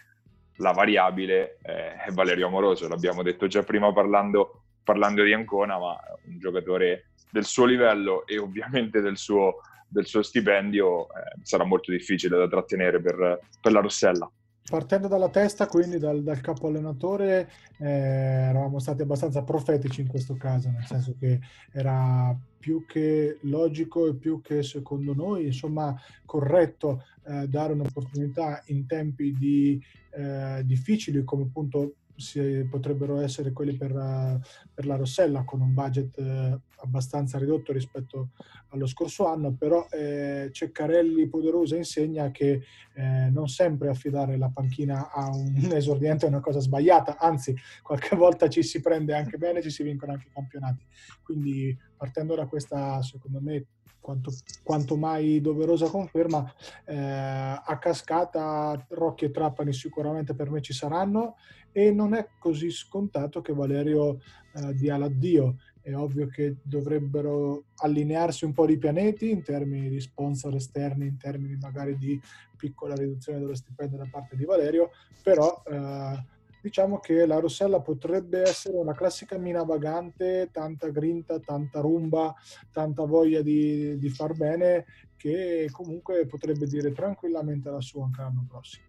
la 0.57 0.71
variabile 0.71 1.57
è 1.61 2.11
Valerio 2.11 2.47
Amoroso, 2.47 2.87
l'abbiamo 2.87 3.23
detto 3.23 3.47
già 3.47 3.63
prima 3.63 3.91
parlando 3.93 4.58
parlando 4.89 5.21
di 5.21 5.33
Ancona, 5.33 5.77
ma 5.77 5.95
un 6.25 6.39
giocatore 6.39 7.09
del 7.29 7.45
suo 7.45 7.65
livello 7.65 8.25
e 8.25 8.39
ovviamente 8.39 9.01
del 9.01 9.17
suo, 9.17 9.57
del 9.87 10.07
suo 10.07 10.23
stipendio 10.23 11.03
eh, 11.03 11.37
sarà 11.43 11.63
molto 11.63 11.91
difficile 11.91 12.35
da 12.35 12.47
trattenere 12.47 12.99
per, 12.99 13.39
per, 13.61 13.71
la 13.71 13.81
Rossella. 13.81 14.27
Partendo 14.67 15.07
dalla 15.07 15.29
testa, 15.29 15.67
quindi 15.67 15.99
dal, 15.99 16.23
dal 16.23 16.41
capo 16.41 16.67
allenatore, 16.69 17.51
eh, 17.77 17.87
eravamo 17.87 18.79
stati 18.79 19.03
abbastanza 19.03 19.43
profetici 19.43 20.01
in 20.01 20.07
questo 20.07 20.35
caso, 20.37 20.71
nel 20.71 20.85
senso 20.85 21.15
che 21.19 21.39
era 21.71 22.35
più 22.57 22.83
che 22.87 23.37
logico 23.41 24.07
e 24.07 24.15
più 24.15 24.41
che 24.41 24.63
secondo 24.63 25.13
noi, 25.13 25.45
insomma, 25.45 25.95
corretto 26.25 27.03
eh, 27.27 27.47
dare 27.47 27.73
un'opportunità 27.73 28.63
in 28.67 28.87
tempi 28.87 29.35
di, 29.37 29.79
eh, 30.15 30.63
difficili 30.65 31.23
come 31.23 31.43
appunto 31.43 31.93
si, 32.19 32.67
potrebbero 32.69 33.19
essere 33.19 33.51
quelli 33.51 33.75
per, 33.75 34.39
per, 34.73 34.85
la 34.85 34.95
Rossella 34.95 35.43
con 35.43 35.61
un 35.61 35.73
budget 35.73 36.17
eh, 36.17 36.59
abbastanza 36.81 37.37
ridotto 37.37 37.71
rispetto 37.71 38.29
allo 38.69 38.85
scorso 38.85 39.27
anno, 39.27 39.53
però 39.53 39.87
eh, 39.89 40.49
Ceccarelli 40.51 41.27
Poderosa 41.27 41.75
insegna 41.75 42.29
che 42.31 42.61
eh, 42.93 43.29
non 43.31 43.47
sempre 43.47 43.89
affidare 43.89 44.37
la 44.37 44.49
panchina 44.49 45.11
a 45.11 45.29
un 45.29 45.55
esordiente 45.73 46.25
è 46.25 46.29
una 46.29 46.41
cosa 46.41 46.59
sbagliata, 46.59 47.17
anzi 47.17 47.55
qualche 47.81 48.15
volta 48.15 48.47
ci 48.47 48.63
si 48.63 48.81
prende 48.81 49.13
anche 49.15 49.37
bene, 49.37 49.61
ci 49.61 49.71
si 49.71 49.83
vincono 49.83 50.11
anche 50.11 50.27
i 50.27 50.33
campionati. 50.33 50.85
Quindi 51.23 51.75
partendo 51.95 52.35
da 52.35 52.45
questa, 52.47 53.01
secondo 53.01 53.39
me, 53.41 53.65
quanto, 53.99 54.31
quanto, 54.63 54.95
mai 54.95 55.41
doverosa 55.41 55.89
conferma. 55.89 56.51
Eh, 56.85 56.95
a 56.95 57.77
cascata 57.79 58.85
Rocchi 58.89 59.25
e 59.25 59.31
Trapani 59.31 59.73
sicuramente 59.73 60.33
per 60.33 60.49
me 60.49 60.61
ci 60.61 60.73
saranno 60.73 61.35
e 61.71 61.91
non 61.91 62.13
è 62.13 62.27
così 62.39 62.71
scontato 62.71 63.41
che 63.41 63.53
Valerio 63.53 64.19
eh, 64.53 64.73
dia 64.73 64.97
l'addio. 64.97 65.57
È 65.81 65.93
ovvio 65.95 66.27
che 66.27 66.57
dovrebbero 66.61 67.65
allinearsi 67.77 68.45
un 68.45 68.53
po' 68.53 68.65
di 68.65 68.77
pianeti 68.77 69.29
in 69.29 69.43
termini 69.43 69.89
di 69.89 69.99
sponsor 69.99 70.53
esterni, 70.55 71.07
in 71.07 71.17
termini 71.17 71.57
magari 71.59 71.97
di 71.97 72.19
piccola 72.57 72.93
riduzione 72.93 73.39
dello 73.39 73.55
stipendio 73.55 73.97
da 73.97 74.07
parte 74.11 74.35
di 74.35 74.45
Valerio, 74.45 74.91
però 75.23 75.63
eh, 75.65 76.37
diciamo 76.61 76.99
che 76.99 77.25
la 77.25 77.39
Rossella 77.39 77.79
potrebbe 77.79 78.41
essere 78.41 78.77
una 78.77 78.93
classica 78.93 79.37
mina 79.37 79.63
vagante, 79.63 80.49
tanta 80.51 80.89
grinta, 80.89 81.39
tanta 81.39 81.79
rumba, 81.79 82.33
tanta 82.71 83.05
voglia 83.05 83.41
di, 83.41 83.97
di 83.97 84.09
far 84.09 84.35
bene, 84.35 84.85
che 85.15 85.69
comunque 85.71 86.25
potrebbe 86.25 86.65
dire 86.65 86.91
tranquillamente 86.91 87.69
la 87.69 87.81
sua 87.81 88.05
anche 88.05 88.21
l'anno 88.21 88.45
prossimo. 88.47 88.87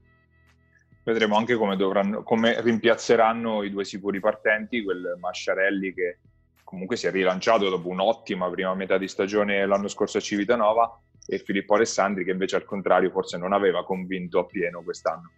Vedremo 1.03 1.37
anche 1.37 1.57
come, 1.57 1.77
dovranno, 1.77 2.23
come 2.23 2.61
rimpiazzeranno 2.61 3.63
i 3.63 3.71
due 3.71 3.85
sicuri 3.85 4.21
partenti, 4.21 4.85
quel 4.85 5.17
Masciarelli 5.19 5.95
che 5.95 6.19
comunque 6.63 6.97
si 6.97 7.07
è 7.07 7.11
rilanciato 7.11 7.69
dopo 7.69 7.89
un'ottima 7.89 8.49
prima 8.49 8.75
metà 8.75 8.97
di 8.97 9.09
stagione 9.09 9.67
l'anno 9.67 9.89
scorso 9.89 10.19
a 10.19 10.21
Civitanova 10.21 11.01
e 11.27 11.39
Filippo 11.39 11.75
Alessandri 11.75 12.25
che 12.25 12.31
invece 12.31 12.57
al 12.57 12.65
contrario 12.65 13.11
forse 13.11 13.39
non 13.39 13.53
aveva 13.53 13.85
convinto 13.85 14.39
appieno 14.39 14.83
quest'anno. 14.83 15.33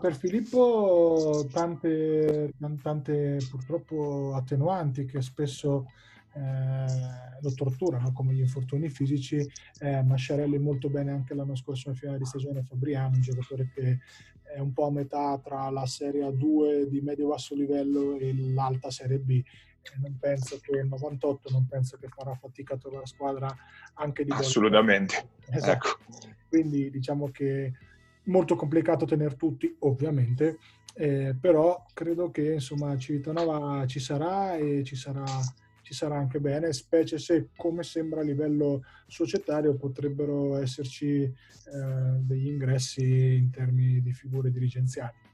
Per 0.00 0.14
Filippo 0.14 1.48
tante, 1.50 2.52
tante 2.80 3.38
purtroppo 3.50 4.32
attenuanti 4.34 5.04
che 5.04 5.20
spesso 5.20 5.90
eh, 6.34 6.84
lo 7.40 7.52
torturano 7.52 8.12
come 8.12 8.32
gli 8.32 8.40
infortuni 8.40 8.88
fisici. 8.90 9.44
Eh, 9.80 10.02
Masciarelli 10.02 10.58
molto 10.58 10.88
bene 10.88 11.10
anche 11.10 11.34
l'anno 11.34 11.56
scorso 11.56 11.88
in 11.88 11.96
finale 11.96 12.18
di 12.18 12.24
stagione 12.26 12.62
Fabriano, 12.62 13.16
un 13.16 13.20
giocatore 13.20 13.70
che 13.74 13.98
è 14.44 14.60
un 14.60 14.72
po' 14.72 14.86
a 14.86 14.90
metà 14.92 15.38
tra 15.42 15.68
la 15.70 15.84
Serie 15.86 16.24
A2 16.24 16.84
di 16.84 17.00
medio-basso 17.00 17.54
livello 17.54 18.16
e 18.18 18.34
l'alta 18.34 18.90
Serie 18.90 19.18
B. 19.18 19.42
Non 20.00 20.16
penso 20.18 20.58
che 20.60 20.78
il 20.78 20.86
98 20.86 21.50
non 21.50 21.66
penso 21.66 21.96
che 21.96 22.08
farà 22.08 22.34
fatica 22.34 22.74
a 22.74 22.78
trovare 22.78 23.06
squadra 23.06 23.54
anche 23.94 24.24
di 24.24 24.30
Assolutamente. 24.30 25.28
Esatto. 25.50 25.70
Ecco. 25.70 25.98
Quindi 26.48 26.90
diciamo 26.90 27.30
che 27.30 27.72
molto 28.28 28.56
complicato 28.56 29.04
tenere 29.04 29.36
tutti, 29.36 29.74
ovviamente, 29.80 30.58
eh, 30.94 31.36
però 31.38 31.84
credo 31.92 32.30
che 32.30 32.54
insomma 32.54 32.96
Civitanova 32.96 33.86
ci 33.86 34.00
sarà 34.00 34.56
e 34.56 34.82
ci 34.84 34.96
sarà 34.96 35.24
ci 35.88 35.94
sarà 35.94 36.18
anche 36.18 36.38
bene, 36.38 36.70
specie 36.74 37.16
se, 37.18 37.48
come 37.56 37.82
sembra 37.82 38.20
a 38.20 38.22
livello 38.22 38.82
societario, 39.06 39.74
potrebbero 39.74 40.58
esserci 40.58 41.22
eh, 41.22 41.32
degli 42.18 42.48
ingressi 42.48 43.36
in 43.36 43.48
termini 43.48 44.02
di 44.02 44.12
figure 44.12 44.50
dirigenziali. 44.50 45.27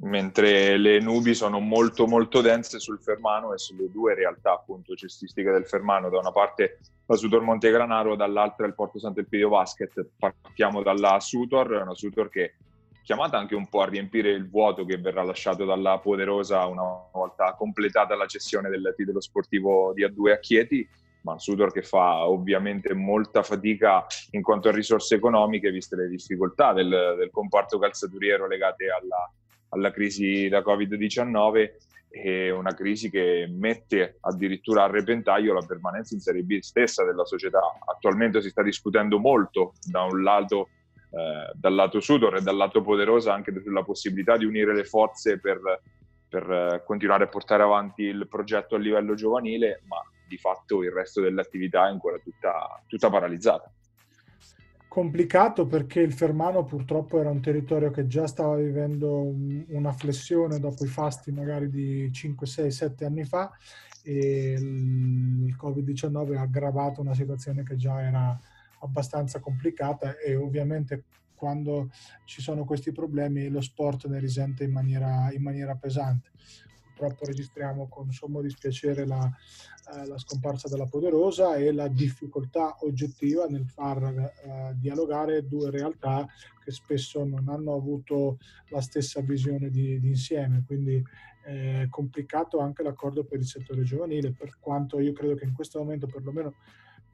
Mentre 0.00 0.76
le 0.76 1.00
nubi 1.00 1.34
sono 1.34 1.58
molto 1.58 2.06
molto 2.06 2.40
dense 2.40 2.78
sul 2.78 3.00
Fermano 3.00 3.52
e 3.52 3.58
sulle 3.58 3.90
due 3.90 4.14
realtà 4.14 4.52
appunto 4.52 4.94
cestistiche 4.94 5.50
del 5.50 5.66
Fermano, 5.66 6.08
da 6.08 6.18
una 6.18 6.30
parte 6.30 6.78
la 7.06 7.16
Sutor 7.16 7.42
Montegranaro, 7.42 8.14
dall'altra 8.14 8.66
il 8.66 8.74
Porto 8.74 8.98
Sant'Elpidio 8.98 9.48
Basket. 9.48 10.08
Partiamo 10.16 10.82
dalla 10.82 11.18
Sutor, 11.18 11.70
una 11.70 11.94
Sutor 11.94 12.28
che 12.28 12.54
chiamata 13.02 13.38
anche 13.38 13.54
un 13.54 13.68
po' 13.68 13.80
a 13.80 13.88
riempire 13.88 14.30
il 14.30 14.48
vuoto 14.48 14.84
che 14.84 14.98
verrà 14.98 15.22
lasciato 15.22 15.64
dalla 15.64 15.98
Poderosa 15.98 16.66
una 16.66 16.82
volta 17.10 17.54
completata 17.54 18.14
la 18.14 18.26
cessione 18.26 18.68
del 18.68 18.92
titolo 18.94 19.20
sportivo 19.20 19.92
di 19.94 20.04
A2 20.04 20.32
a 20.32 20.38
Chieti, 20.38 20.86
ma 21.22 21.32
un 21.32 21.38
Sudor 21.40 21.72
che 21.72 21.82
fa 21.82 22.28
ovviamente 22.28 22.92
molta 22.92 23.42
fatica 23.42 24.06
in 24.32 24.42
quanto 24.42 24.68
a 24.68 24.72
risorse 24.72 25.14
economiche, 25.14 25.70
viste 25.70 25.96
le 25.96 26.08
difficoltà 26.08 26.72
del, 26.74 27.14
del 27.16 27.30
comparto 27.30 27.78
calzaturiero 27.78 28.46
legate 28.46 28.90
alla, 28.90 29.32
alla 29.70 29.90
crisi 29.90 30.48
da 30.48 30.60
Covid-19 30.60 31.70
e 32.10 32.50
una 32.50 32.74
crisi 32.74 33.10
che 33.10 33.46
mette 33.50 34.16
addirittura 34.20 34.84
a 34.84 34.90
repentaglio 34.90 35.52
la 35.52 35.64
permanenza 35.66 36.14
in 36.14 36.20
Serie 36.20 36.42
B 36.42 36.58
stessa 36.60 37.04
della 37.04 37.24
società. 37.24 37.60
Attualmente 37.84 38.40
si 38.40 38.48
sta 38.48 38.62
discutendo 38.62 39.18
molto 39.18 39.74
da 39.90 40.02
un 40.02 40.22
lato 40.22 40.68
eh, 41.10 41.52
dal 41.54 41.74
lato 41.74 42.00
Sudor 42.00 42.36
e 42.36 42.42
dal 42.42 42.56
lato 42.56 42.82
Poderosa 42.82 43.32
anche 43.32 43.58
sulla 43.62 43.82
possibilità 43.82 44.36
di 44.36 44.44
unire 44.44 44.74
le 44.74 44.84
forze 44.84 45.40
per, 45.40 45.58
per 46.28 46.50
eh, 46.50 46.82
continuare 46.84 47.24
a 47.24 47.28
portare 47.28 47.62
avanti 47.62 48.02
il 48.02 48.28
progetto 48.28 48.74
a 48.74 48.78
livello 48.78 49.14
giovanile, 49.14 49.80
ma 49.86 49.96
di 50.28 50.36
fatto 50.36 50.82
il 50.82 50.90
resto 50.90 51.22
dell'attività 51.22 51.86
è 51.86 51.90
ancora 51.90 52.18
tutta, 52.18 52.82
tutta 52.86 53.08
paralizzata. 53.08 53.72
Complicato 54.98 55.68
perché 55.68 56.00
il 56.00 56.12
Fermano 56.12 56.64
purtroppo 56.64 57.20
era 57.20 57.30
un 57.30 57.40
territorio 57.40 57.92
che 57.92 58.08
già 58.08 58.26
stava 58.26 58.56
vivendo 58.56 59.32
una 59.68 59.92
flessione 59.92 60.58
dopo 60.58 60.84
i 60.84 60.88
fasti 60.88 61.30
magari 61.30 61.70
di 61.70 62.12
5, 62.12 62.44
6, 62.44 62.70
7 62.72 63.04
anni 63.04 63.22
fa 63.22 63.48
e 64.02 64.56
il 64.58 65.56
Covid-19 65.56 66.36
ha 66.36 66.40
aggravato 66.40 67.00
una 67.00 67.14
situazione 67.14 67.62
che 67.62 67.76
già 67.76 68.02
era 68.02 68.36
abbastanza 68.80 69.38
complicata 69.38 70.18
e 70.18 70.34
ovviamente 70.34 71.04
quando 71.36 71.90
ci 72.24 72.42
sono 72.42 72.64
questi 72.64 72.90
problemi 72.90 73.46
lo 73.50 73.60
sport 73.60 74.08
ne 74.08 74.18
risente 74.18 74.64
in 74.64 74.72
maniera, 74.72 75.30
in 75.32 75.42
maniera 75.42 75.76
pesante. 75.76 76.30
Purtroppo 76.98 77.26
registriamo 77.26 77.86
con 77.86 78.10
sommo 78.10 78.42
dispiacere 78.42 79.06
la, 79.06 79.30
eh, 79.94 80.06
la, 80.06 80.18
scomparsa 80.18 80.68
della 80.68 80.86
Poderosa 80.86 81.54
e 81.54 81.70
la 81.72 81.86
difficoltà 81.86 82.76
oggettiva 82.80 83.46
nel 83.46 83.68
far 83.68 84.02
eh, 84.02 84.74
dialogare 84.74 85.46
due 85.46 85.70
realtà 85.70 86.26
che 86.64 86.72
spesso 86.72 87.24
non 87.24 87.48
hanno 87.48 87.74
avuto 87.74 88.38
la 88.70 88.80
stessa 88.80 89.20
visione 89.20 89.70
di, 89.70 90.00
di 90.00 90.08
insieme. 90.08 90.64
Quindi 90.66 91.00
è 91.44 91.86
complicato 91.88 92.58
anche 92.58 92.82
l'accordo 92.82 93.22
per 93.22 93.38
il 93.38 93.46
settore 93.46 93.84
giovanile, 93.84 94.32
per 94.32 94.58
quanto 94.58 94.98
io 94.98 95.12
credo 95.12 95.36
che 95.36 95.44
in 95.44 95.54
questo 95.54 95.78
momento 95.78 96.08
perlomeno 96.08 96.54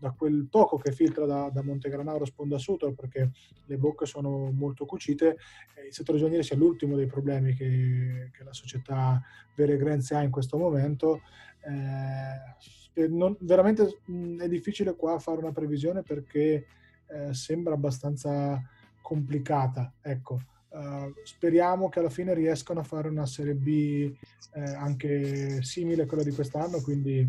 da 0.04 0.10
quel 0.10 0.46
poco 0.50 0.76
che 0.76 0.92
filtra 0.92 1.24
da, 1.24 1.48
da 1.48 1.62
Montegranaro 1.62 2.26
sponda 2.26 2.58
Sutor 2.58 2.92
perché 2.92 3.30
le 3.64 3.76
bocche 3.78 4.04
sono 4.04 4.50
molto 4.52 4.84
cucite, 4.84 5.38
il 5.86 5.94
settore 5.94 6.18
giovanile 6.18 6.42
sia 6.42 6.56
l'ultimo 6.56 6.94
dei 6.94 7.06
problemi 7.06 7.54
che, 7.54 8.28
che 8.30 8.44
la 8.44 8.52
società 8.52 9.22
Vere 9.54 9.78
Grenze 9.78 10.14
ha 10.14 10.22
in 10.22 10.30
questo 10.30 10.58
momento. 10.58 11.22
Eh, 11.62 13.08
non, 13.08 13.34
veramente 13.40 14.00
mh, 14.04 14.42
è 14.42 14.48
difficile 14.48 14.94
qua 14.94 15.18
fare 15.18 15.38
una 15.38 15.52
previsione 15.52 16.02
perché 16.02 16.66
eh, 17.06 17.32
sembra 17.32 17.72
abbastanza 17.72 18.62
complicata. 19.00 19.90
Ecco. 20.02 20.38
Uh, 20.74 21.14
speriamo 21.22 21.88
che 21.88 22.00
alla 22.00 22.10
fine 22.10 22.34
riescano 22.34 22.80
a 22.80 22.82
fare 22.82 23.08
una 23.08 23.26
Serie 23.26 23.54
B 23.54 24.12
eh, 24.54 24.60
anche 24.60 25.62
simile 25.62 26.02
a 26.02 26.06
quella 26.06 26.24
di 26.24 26.32
quest'anno, 26.32 26.80
quindi 26.80 27.24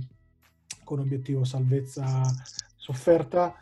con 0.83 0.99
obiettivo 0.99 1.43
salvezza 1.43 2.23
sofferta, 2.85 3.55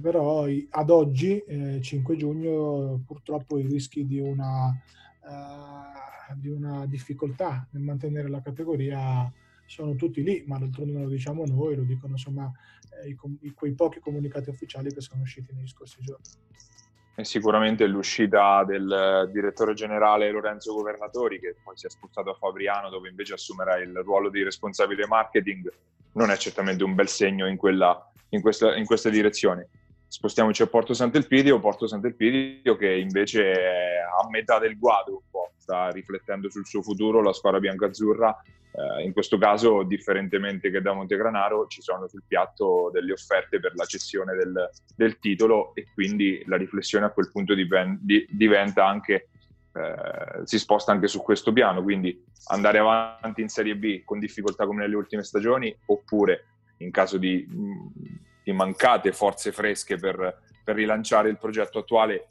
però 0.00 0.46
ad 0.70 0.90
oggi, 0.90 1.38
eh, 1.40 1.80
5 1.82 2.16
giugno, 2.16 3.02
purtroppo 3.06 3.58
i 3.58 3.66
rischi 3.66 4.06
di 4.06 4.18
una, 4.18 4.68
uh, 4.68 6.34
di 6.34 6.48
una 6.48 6.86
difficoltà 6.86 7.66
nel 7.72 7.82
mantenere 7.82 8.30
la 8.30 8.40
categoria 8.40 9.30
sono 9.66 9.94
tutti 9.94 10.22
lì, 10.22 10.42
ma 10.46 10.58
d'altronde 10.58 10.92
non 10.92 11.02
lo 11.02 11.08
diciamo 11.08 11.44
noi, 11.44 11.76
lo 11.76 11.82
dicono 11.82 12.14
insomma 12.14 12.50
eh, 13.02 13.08
i, 13.08 13.18
i, 13.40 13.52
quei 13.52 13.74
pochi 13.74 14.00
comunicati 14.00 14.48
ufficiali 14.48 14.92
che 14.92 15.02
sono 15.02 15.22
usciti 15.22 15.52
negli 15.52 15.68
scorsi 15.68 16.00
giorni. 16.00 16.24
E 17.14 17.24
sicuramente 17.24 17.86
l'uscita 17.86 18.64
del 18.64 19.28
direttore 19.30 19.74
generale 19.74 20.30
Lorenzo 20.30 20.72
Governatori, 20.72 21.38
che 21.38 21.56
poi 21.62 21.76
si 21.76 21.86
è 21.86 21.90
spostato 21.90 22.30
a 22.30 22.34
Fabriano, 22.34 22.88
dove 22.88 23.10
invece 23.10 23.34
assumerà 23.34 23.76
il 23.76 23.94
ruolo 24.02 24.30
di 24.30 24.42
responsabile 24.42 25.06
marketing, 25.06 25.70
non 26.12 26.30
è 26.30 26.36
certamente 26.36 26.84
un 26.84 26.94
bel 26.94 27.08
segno 27.08 27.46
in, 27.46 27.56
quella, 27.56 28.11
in, 28.32 28.40
questa, 28.40 28.76
in 28.76 28.84
questa 28.84 29.08
direzione. 29.08 29.68
Spostiamoci 30.06 30.62
a 30.62 30.66
Porto 30.66 30.92
Sant'Elpidio, 30.92 31.58
Porto 31.58 31.86
Sant'Elpidio 31.86 32.76
che 32.76 32.94
invece 32.94 33.50
è 33.52 33.96
a 34.00 34.28
metà 34.28 34.58
del 34.58 34.78
guado, 34.78 35.12
un 35.12 35.30
po', 35.30 35.52
sta 35.56 35.88
riflettendo 35.88 36.50
sul 36.50 36.66
suo 36.66 36.82
futuro, 36.82 37.22
la 37.22 37.32
squadra 37.32 37.60
bianca-azzurra. 37.60 38.42
Eh, 38.74 39.04
in 39.04 39.12
questo 39.12 39.38
caso, 39.38 39.82
differentemente 39.84 40.70
che 40.70 40.82
da 40.82 40.92
Montegranaro, 40.92 41.66
ci 41.66 41.80
sono 41.80 42.08
sul 42.08 42.24
piatto 42.26 42.90
delle 42.92 43.12
offerte 43.12 43.58
per 43.58 43.72
la 43.74 43.84
cessione 43.84 44.34
del, 44.34 44.70
del 44.94 45.18
titolo 45.18 45.74
e 45.74 45.86
quindi 45.94 46.42
la 46.46 46.56
riflessione 46.56 47.06
a 47.06 47.10
quel 47.10 47.30
punto 47.30 47.54
diven- 47.54 47.98
di, 48.00 48.26
diventa 48.30 48.86
anche 48.86 49.28
eh, 49.74 50.44
si 50.44 50.58
sposta 50.58 50.92
anche 50.92 51.06
su 51.06 51.22
questo 51.22 51.52
piano, 51.52 51.82
quindi 51.82 52.22
andare 52.48 52.78
avanti 52.78 53.40
in 53.40 53.48
Serie 53.48 53.76
B 53.76 54.04
con 54.04 54.18
difficoltà 54.18 54.66
come 54.66 54.82
nelle 54.82 54.96
ultime 54.96 55.22
stagioni, 55.22 55.74
oppure 55.86 56.51
in 56.82 56.90
caso 56.90 57.18
di, 57.18 57.46
di 58.42 58.52
mancate 58.52 59.12
forze 59.12 59.52
fresche 59.52 59.96
per, 59.96 60.42
per, 60.62 60.74
rilanciare 60.74 61.28
il 61.28 61.38
progetto 61.38 61.78
attuale, 61.78 62.26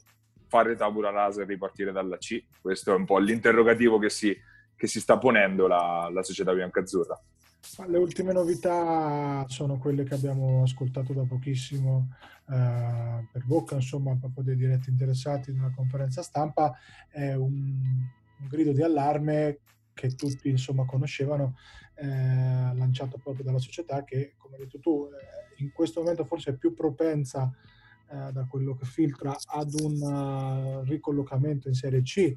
fare 0.46 0.76
tabula 0.76 1.10
rasa 1.10 1.42
e 1.42 1.46
ripartire 1.46 1.92
dalla 1.92 2.18
C. 2.18 2.42
Questo 2.60 2.92
è 2.92 2.96
un 2.96 3.04
po' 3.04 3.18
l'interrogativo 3.18 3.98
che 3.98 4.10
si, 4.10 4.36
che 4.76 4.86
si 4.86 5.00
sta 5.00 5.18
ponendo 5.18 5.66
la, 5.66 6.08
la 6.12 6.22
società 6.22 6.52
biancazzurra. 6.52 7.20
Le 7.86 7.98
ultime 7.98 8.32
novità 8.32 9.44
sono 9.48 9.78
quelle 9.78 10.02
che 10.02 10.14
abbiamo 10.14 10.62
ascoltato 10.62 11.12
da 11.12 11.22
pochissimo 11.22 12.08
eh, 12.50 13.26
per 13.30 13.44
bocca, 13.44 13.76
insomma, 13.76 14.16
proprio 14.16 14.44
dei 14.44 14.56
diretti 14.56 14.90
interessati 14.90 15.52
nella 15.52 15.72
conferenza 15.74 16.22
stampa. 16.22 16.76
È 17.08 17.32
un, 17.34 17.78
un 18.40 18.48
grido 18.48 18.72
di 18.72 18.82
allarme 18.82 19.58
che 19.94 20.14
tutti 20.14 20.48
insomma 20.48 20.84
conoscevano, 20.84 21.56
eh, 21.94 22.06
lanciato 22.06 23.18
proprio 23.18 23.44
dalla 23.44 23.58
società 23.58 24.04
che, 24.04 24.34
come 24.36 24.56
hai 24.56 24.62
detto 24.62 24.78
tu, 24.78 25.08
eh, 25.08 25.62
in 25.62 25.72
questo 25.72 26.00
momento 26.00 26.24
forse 26.24 26.50
è 26.50 26.54
più 26.54 26.74
propensa 26.74 27.52
eh, 28.10 28.32
da 28.32 28.46
quello 28.48 28.74
che 28.74 28.84
filtra 28.84 29.36
ad 29.46 29.72
un 29.80 30.00
uh, 30.00 30.82
ricollocamento 30.84 31.68
in 31.68 31.74
Serie 31.74 32.02
C, 32.02 32.34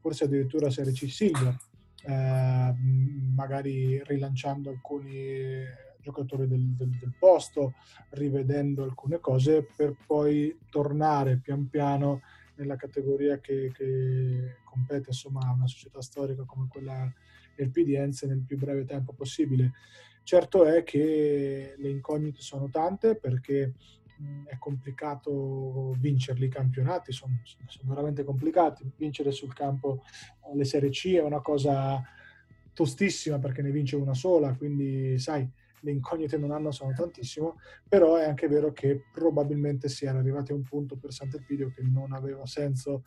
forse 0.00 0.24
addirittura 0.24 0.70
Serie 0.70 0.92
C 0.92 1.08
Silver 1.08 1.56
eh, 2.06 2.74
magari 3.34 4.02
rilanciando 4.04 4.70
alcuni 4.70 5.64
giocatori 6.00 6.46
del, 6.46 6.62
del, 6.76 6.90
del, 6.90 7.14
posto, 7.18 7.74
rivedendo 8.10 8.84
alcune 8.84 9.18
cose 9.18 9.66
per 9.74 9.96
poi 10.06 10.56
tornare 10.70 11.38
pian 11.38 11.68
piano 11.68 12.22
nella 12.56 12.76
categoria 12.76 13.38
che, 13.38 13.70
che 13.74 14.56
compete 14.64 15.08
insomma, 15.08 15.40
a 15.46 15.52
una 15.52 15.66
società 15.66 16.00
storica 16.00 16.44
come 16.44 16.66
quella 16.68 17.12
del 17.54 17.70
PDense 17.70 18.26
nel 18.26 18.42
più 18.42 18.58
breve 18.58 18.84
tempo 18.84 19.12
possibile. 19.12 19.72
Certo 20.22 20.64
è 20.64 20.82
che 20.82 21.74
le 21.76 21.88
incognite 21.88 22.40
sono 22.40 22.68
tante 22.68 23.16
perché 23.16 23.74
è 24.46 24.56
complicato 24.58 25.94
vincerli 25.98 26.46
i 26.46 26.50
campionati, 26.50 27.12
sono, 27.12 27.40
sono, 27.44 27.88
veramente 27.88 28.24
complicati. 28.24 28.90
Vincere 28.96 29.30
sul 29.30 29.54
campo 29.54 30.02
le 30.54 30.64
Serie 30.64 30.90
C 30.90 31.14
è 31.14 31.22
una 31.22 31.40
cosa 31.40 32.02
tostissima 32.72 33.38
perché 33.38 33.62
ne 33.62 33.70
vince 33.70 33.96
una 33.96 34.14
sola, 34.14 34.54
quindi 34.54 35.18
sai, 35.18 35.48
le 35.86 35.92
incognite 35.92 36.36
non 36.36 36.50
hanno 36.50 36.72
sono 36.72 36.92
tantissimo, 36.92 37.56
però 37.88 38.16
è 38.16 38.24
anche 38.24 38.48
vero 38.48 38.72
che 38.72 39.04
probabilmente 39.12 39.88
si 39.88 40.04
era 40.04 40.18
arrivati 40.18 40.50
a 40.50 40.56
un 40.56 40.62
punto 40.62 40.96
per 40.96 41.12
Sant'Elpidio 41.12 41.70
che 41.70 41.82
non 41.82 42.12
aveva 42.12 42.44
senso 42.44 43.04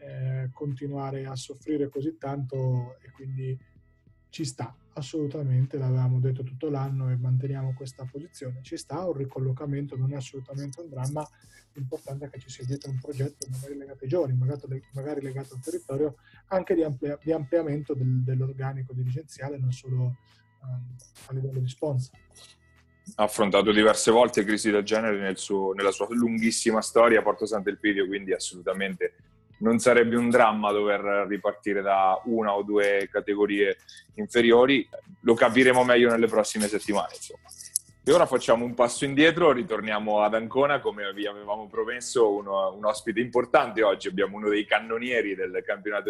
eh, 0.00 0.50
continuare 0.52 1.24
a 1.24 1.36
soffrire 1.36 1.88
così 1.88 2.16
tanto 2.18 2.96
e 3.00 3.10
quindi 3.12 3.56
ci 4.28 4.44
sta 4.44 4.76
assolutamente, 4.94 5.78
l'avevamo 5.78 6.18
detto 6.18 6.42
tutto 6.42 6.68
l'anno 6.68 7.10
e 7.10 7.16
manteniamo 7.16 7.74
questa 7.74 8.04
posizione, 8.10 8.60
ci 8.62 8.76
sta 8.76 9.06
un 9.06 9.12
ricollocamento, 9.12 9.96
non 9.96 10.12
è 10.12 10.16
assolutamente 10.16 10.80
un 10.80 10.88
dramma, 10.88 11.26
l'importante 11.74 12.26
è 12.26 12.30
che 12.30 12.40
ci 12.40 12.48
sia 12.48 12.64
dietro 12.64 12.90
un 12.90 12.98
progetto 12.98 13.46
magari 13.50 13.76
legato 13.76 14.02
ai 14.02 14.08
giovani, 14.08 14.34
magari, 14.92 15.20
legato 15.20 15.54
al 15.54 15.60
territorio, 15.60 16.16
anche 16.48 16.74
di, 16.74 16.82
amplia, 16.82 17.18
di 17.22 17.32
ampliamento 17.32 17.94
del, 17.94 18.22
dell'organico 18.22 18.94
dirigenziale, 18.94 19.58
non 19.58 19.72
solo 19.72 20.16
a 20.60 21.32
livello 21.32 21.60
di 21.60 21.68
sponsor. 21.68 22.18
Ha 23.16 23.22
affrontato 23.22 23.72
diverse 23.72 24.10
volte 24.10 24.44
crisi 24.44 24.70
del 24.70 24.82
genere 24.82 25.18
nel 25.18 25.36
suo, 25.36 25.72
nella 25.72 25.92
sua 25.92 26.08
lunghissima 26.10 26.80
storia 26.80 27.20
a 27.20 27.22
Porto 27.22 27.46
Sant'Elpidio, 27.46 28.06
quindi 28.06 28.32
assolutamente 28.32 29.14
non 29.58 29.78
sarebbe 29.78 30.16
un 30.16 30.28
dramma 30.28 30.72
dover 30.72 31.26
ripartire 31.28 31.80
da 31.80 32.20
una 32.24 32.54
o 32.54 32.62
due 32.62 33.08
categorie 33.10 33.78
inferiori, 34.14 34.86
lo 35.20 35.34
capiremo 35.34 35.82
meglio 35.84 36.10
nelle 36.10 36.26
prossime 36.26 36.66
settimane. 36.66 37.14
Insomma. 37.14 37.48
E 38.08 38.12
ora 38.12 38.26
facciamo 38.26 38.64
un 38.64 38.74
passo 38.74 39.04
indietro, 39.04 39.50
ritorniamo 39.50 40.20
ad 40.20 40.34
Ancona, 40.34 40.78
come 40.78 41.12
vi 41.12 41.26
avevamo 41.26 41.66
promesso, 41.68 42.36
uno, 42.36 42.72
un 42.72 42.84
ospite 42.84 43.18
importante 43.18 43.82
oggi, 43.82 44.06
abbiamo 44.06 44.36
uno 44.36 44.48
dei 44.48 44.64
cannonieri 44.64 45.34
del 45.34 45.60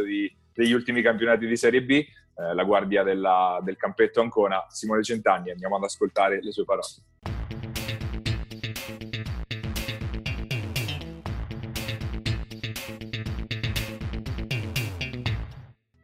di, 0.05 0.31
degli 0.53 0.73
ultimi 0.73 1.01
campionati 1.01 1.47
di 1.47 1.57
Serie 1.57 1.83
B, 1.83 2.05
eh, 2.39 2.55
la 2.55 2.65
guardia 2.65 3.03
della, 3.03 3.59
del 3.63 3.77
campetto 3.77 4.21
Ancona, 4.21 4.67
Simone 4.69 5.03
Centanni, 5.03 5.51
andiamo 5.51 5.77
ad 5.77 5.85
ascoltare 5.85 6.43
le 6.43 6.53
sue 6.53 6.65
parole. 6.65 6.87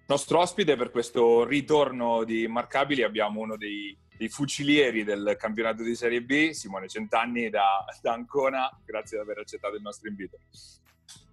Nostro 0.07 0.41
ospite 0.41 0.77
per 0.77 0.91
questo 0.91 1.45
ritorno 1.45 2.25
di 2.25 2.43
Immarcabili 2.43 3.03
abbiamo 3.03 3.41
uno 3.41 3.57
dei, 3.57 3.97
dei, 4.15 4.29
fucilieri 4.29 5.05
del 5.05 5.37
campionato 5.39 5.83
di 5.83 5.95
Serie 5.95 6.23
B, 6.23 6.51
Simone 6.51 6.87
Centanni 6.87 7.49
da, 7.49 7.83
da 8.03 8.13
Ancona. 8.13 8.71
Grazie 8.85 9.17
di 9.17 9.23
aver 9.23 9.39
accettato 9.39 9.75
il 9.75 9.81
nostro 9.81 10.11
invito. 10.11 10.37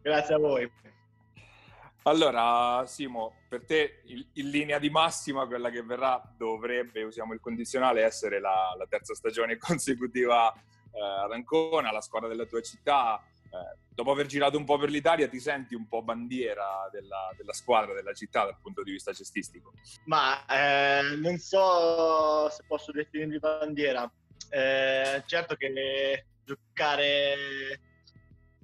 Grazie 0.01 0.35
a 0.35 0.37
voi. 0.37 0.71
Allora, 2.03 2.85
Simo, 2.87 3.33
per 3.47 3.65
te 3.65 4.01
in, 4.05 4.25
in 4.33 4.49
linea 4.49 4.79
di 4.79 4.89
massima 4.89 5.45
quella 5.45 5.69
che 5.69 5.83
verrà 5.83 6.21
dovrebbe, 6.37 7.03
usiamo 7.03 7.33
il 7.33 7.39
condizionale, 7.39 8.03
essere 8.03 8.39
la, 8.39 8.73
la 8.77 8.85
terza 8.87 9.13
stagione 9.13 9.57
consecutiva 9.59 10.51
eh, 10.53 11.23
ad 11.23 11.31
Ancona, 11.31 11.91
la 11.91 12.01
squadra 12.01 12.29
della 12.29 12.45
tua 12.45 12.61
città 12.61 13.21
eh, 13.51 13.77
dopo 13.89 14.11
aver 14.11 14.27
girato 14.27 14.57
un 14.57 14.63
po' 14.63 14.77
per 14.77 14.89
l'Italia, 14.89 15.27
ti 15.27 15.39
senti 15.39 15.75
un 15.75 15.87
po' 15.87 16.03
bandiera 16.03 16.87
della, 16.91 17.33
della 17.35 17.53
squadra, 17.53 17.93
della 17.93 18.13
città 18.13 18.45
dal 18.45 18.57
punto 18.61 18.83
di 18.83 18.91
vista 18.91 19.11
cestistico? 19.11 19.73
Ma 20.05 20.45
eh, 20.45 21.15
non 21.17 21.37
so 21.37 22.49
se 22.49 22.63
posso 22.67 22.91
definirmi 22.91 23.39
bandiera. 23.39 24.09
Eh, 24.49 25.23
certo 25.25 25.55
che 25.55 26.25
giocare 26.45 27.79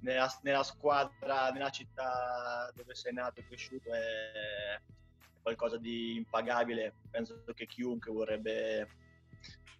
nella, 0.06 0.32
nella, 0.42 0.62
squadra, 0.62 1.50
nella 1.50 1.70
città 1.70 2.70
dove 2.74 2.94
sei 2.94 3.12
nato 3.12 3.40
e 3.40 3.46
cresciuto 3.46 3.92
è 3.92 4.80
qualcosa 5.42 5.76
di 5.76 6.16
impagabile. 6.16 6.94
Penso 7.10 7.42
che 7.54 7.66
chiunque 7.66 8.12
vorrebbe, 8.12 8.88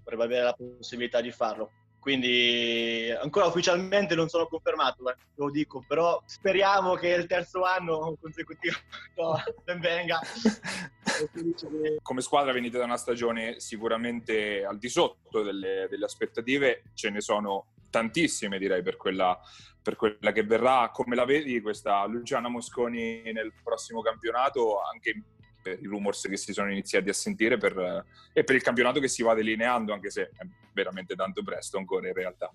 vorrebbe 0.03 0.25
avere 0.25 0.43
la 0.43 0.53
possibilità 0.53 1.21
di 1.21 1.31
farlo 1.31 1.71
quindi 2.07 3.11
ancora 3.21 3.47
ufficialmente 3.47 4.15
non 4.15 4.29
sono 4.29 4.47
confermato, 4.47 5.11
eh, 5.11 5.17
lo 5.35 5.51
dico, 5.51 5.85
però 5.89 6.23
speriamo 6.25 6.95
che 6.95 7.09
il 7.09 7.27
terzo 7.27 7.65
anno 7.65 8.17
consecutivo 8.21 8.77
ben 9.65 9.81
venga. 9.81 10.21
Come 12.03 12.21
squadra 12.21 12.53
venite 12.53 12.79
da 12.79 12.85
una 12.85 12.97
stagione 12.97 13.59
sicuramente 13.59 14.65
al 14.65 14.79
di 14.79 14.89
sotto 14.89 15.43
delle, 15.43 15.89
delle 15.91 16.05
aspettative, 16.05 16.85
ce 16.95 17.11
ne 17.11 17.21
sono 17.21 17.75
tantissime 17.97 18.59
direi 18.59 18.83
per 18.83 18.99
quella, 18.99 19.39
per 19.83 19.97
quella 19.97 20.33
che 20.33 20.45
verrà. 20.45 20.91
Come 20.93 21.17
la 21.17 21.25
vedi 21.25 21.61
questa 21.63 22.05
Luciana 22.05 22.49
Mosconi 22.49 23.23
nel 23.33 23.55
prossimo 23.63 24.03
campionato, 24.03 24.83
anche 24.83 25.23
per 25.63 25.81
i 25.81 25.87
rumors 25.87 26.27
che 26.29 26.37
si 26.37 26.53
sono 26.53 26.71
iniziati 26.71 27.09
a 27.09 27.15
sentire 27.15 27.57
per, 27.57 28.05
e 28.33 28.45
per 28.45 28.55
il 28.55 28.63
campionato 28.63 29.01
che 29.01 29.09
si 29.09 29.23
va 29.23 29.35
delineando, 29.35 29.95
anche 29.95 30.11
se 30.11 30.31
è 30.37 30.47
veramente 30.75 31.15
tanto 31.15 31.43
presto 31.43 31.79
ancora 31.79 32.07
in 32.07 32.15
realtà. 32.15 32.53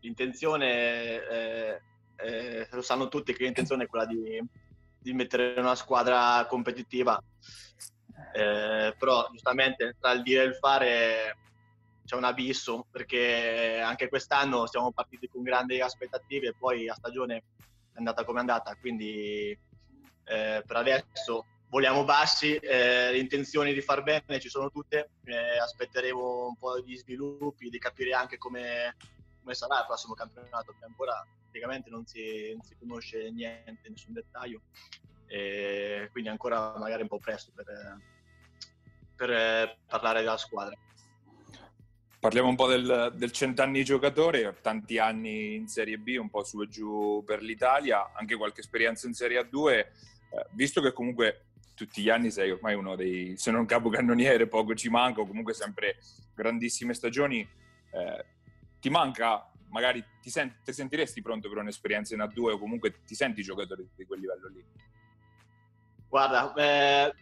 L'intenzione, 0.00 1.28
eh, 1.28 1.80
eh, 2.16 2.68
lo 2.70 2.82
sanno 2.82 3.08
tutti 3.08 3.32
che 3.32 3.44
l'intenzione 3.44 3.84
è 3.84 3.86
quella 3.86 4.06
di, 4.06 4.42
di 4.98 5.12
mettere 5.12 5.54
una 5.58 5.76
squadra 5.76 6.44
competitiva, 6.48 7.18
eh, 8.34 8.94
però 8.98 9.28
giustamente 9.30 9.96
tra 10.00 10.12
il 10.12 10.22
dire 10.22 10.42
e 10.42 10.46
il 10.46 10.56
fare 10.56 11.36
c'è 12.08 12.16
un 12.16 12.24
abisso 12.24 12.86
perché 12.90 13.80
anche 13.84 14.08
quest'anno 14.08 14.66
siamo 14.66 14.92
partiti 14.92 15.28
con 15.28 15.42
grandi 15.42 15.78
aspettative 15.78 16.48
e 16.48 16.54
poi 16.58 16.86
la 16.86 16.94
stagione 16.94 17.36
è 17.36 17.98
andata 17.98 18.24
come 18.24 18.38
è 18.38 18.40
andata, 18.40 18.74
quindi 18.76 19.50
eh, 19.50 20.62
per 20.66 20.76
adesso 20.76 21.44
vogliamo 21.68 22.04
bassi, 22.04 22.54
eh, 22.54 23.10
le 23.10 23.18
intenzioni 23.18 23.74
di 23.74 23.82
far 23.82 24.02
bene 24.02 24.40
ci 24.40 24.48
sono 24.48 24.70
tutte, 24.70 25.10
eh, 25.24 25.58
aspetteremo 25.58 26.46
un 26.46 26.56
po' 26.56 26.80
di 26.80 26.96
sviluppi, 26.96 27.68
di 27.68 27.78
capire 27.78 28.14
anche 28.14 28.38
come, 28.38 28.96
come 29.42 29.52
sarà 29.52 29.80
il 29.80 29.86
prossimo 29.86 30.14
campionato, 30.14 30.74
che 30.78 30.86
ancora 30.86 31.22
praticamente 31.42 31.90
non 31.90 32.06
si, 32.06 32.52
non 32.52 32.62
si 32.62 32.74
conosce 32.78 33.30
niente, 33.30 33.86
nessun 33.86 34.14
dettaglio, 34.14 34.62
quindi 35.26 36.30
ancora 36.30 36.74
magari 36.78 37.02
un 37.02 37.08
po' 37.08 37.18
presto 37.18 37.52
per, 37.54 37.98
per 39.14 39.76
parlare 39.86 40.20
della 40.20 40.38
squadra. 40.38 40.74
Parliamo 42.20 42.48
un 42.48 42.56
po' 42.56 42.66
del, 42.66 43.12
del, 43.14 43.30
cent'anni 43.30 43.84
giocatore, 43.84 44.56
tanti 44.60 44.98
anni 44.98 45.54
in 45.54 45.68
Serie 45.68 45.98
B, 45.98 46.16
un 46.18 46.28
po' 46.28 46.42
su 46.42 46.60
e 46.62 46.68
giù 46.68 47.22
per 47.24 47.42
l'Italia, 47.42 48.12
anche 48.12 48.34
qualche 48.34 48.60
esperienza 48.60 49.06
in 49.06 49.14
Serie 49.14 49.40
A2 49.40 49.86
eh, 50.30 50.46
visto 50.52 50.80
che 50.80 50.92
comunque 50.92 51.46
tutti 51.74 52.02
gli 52.02 52.10
anni 52.10 52.30
sei 52.30 52.50
ormai 52.50 52.74
uno 52.74 52.96
dei, 52.96 53.36
se 53.36 53.50
non 53.50 53.64
capocannoniere, 53.66 54.48
poco 54.48 54.74
ci 54.74 54.88
manca, 54.88 55.20
o 55.20 55.26
comunque 55.26 55.54
sempre 55.54 55.98
grandissime 56.34 56.92
stagioni, 56.92 57.40
eh, 57.40 58.24
ti 58.80 58.90
manca, 58.90 59.50
magari 59.70 60.04
ti, 60.20 60.28
sent- 60.28 60.62
ti, 60.64 60.72
sentiresti 60.72 61.22
pronto 61.22 61.48
per 61.48 61.58
un'esperienza 61.58 62.14
in 62.14 62.20
A2 62.20 62.52
o 62.52 62.58
comunque 62.58 63.04
ti 63.04 63.14
senti 63.14 63.42
giocatore 63.42 63.86
di 63.94 64.04
quel 64.04 64.20
livello 64.20 64.48
lì? 64.48 64.64
Guarda, 66.08 66.52
eh, 66.54 67.14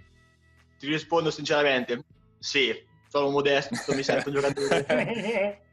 ti 0.78 0.87
rispondo 0.88 1.30
sinceramente, 1.30 2.02
sì, 2.38 2.74
sono 3.16 3.31
modesto, 3.31 3.94
mi 3.94 4.02
sento 4.02 4.31
giocatore. 4.31 5.62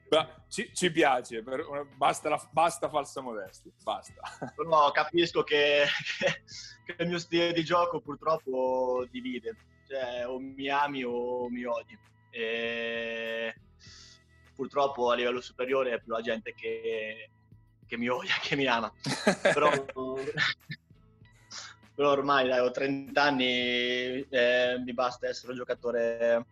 Ci, 0.48 0.70
ci, 0.76 0.92
piace, 0.92 1.42
per, 1.42 1.66
basta, 1.98 2.30
la, 2.30 2.50
basta, 2.52 2.88
falsa 2.88 3.20
modestia, 3.20 3.72
basta. 3.82 4.22
Però 4.56 4.92
capisco 4.92 5.42
che, 5.42 5.86
che, 6.20 6.44
che, 6.86 7.02
il 7.02 7.08
mio 7.10 7.18
stile 7.18 7.52
di 7.52 7.64
gioco 7.64 8.00
purtroppo 8.00 9.08
divide, 9.10 9.56
cioè 9.88 10.28
o 10.28 10.38
mi 10.38 10.70
ami 10.70 11.04
o 11.04 11.50
mi 11.50 11.66
odi. 11.66 11.98
E 12.30 13.56
purtroppo 14.54 15.10
a 15.10 15.16
livello 15.16 15.42
superiore 15.42 15.94
è 15.94 16.00
più 16.00 16.12
la 16.12 16.22
gente 16.22 16.54
che, 16.54 17.32
che 17.88 17.98
mi 17.98 18.08
odia 18.08 18.36
che 18.40 18.56
mi 18.56 18.68
ama. 18.68 18.94
Però, 19.42 19.72
però 21.96 22.12
ormai 22.12 22.48
dai, 22.48 22.60
ho 22.60 22.70
30 22.70 23.20
anni, 23.20 24.22
eh, 24.30 24.80
mi 24.86 24.94
basta 24.94 25.28
essere 25.28 25.54
un 25.54 25.58
giocatore 25.58 26.46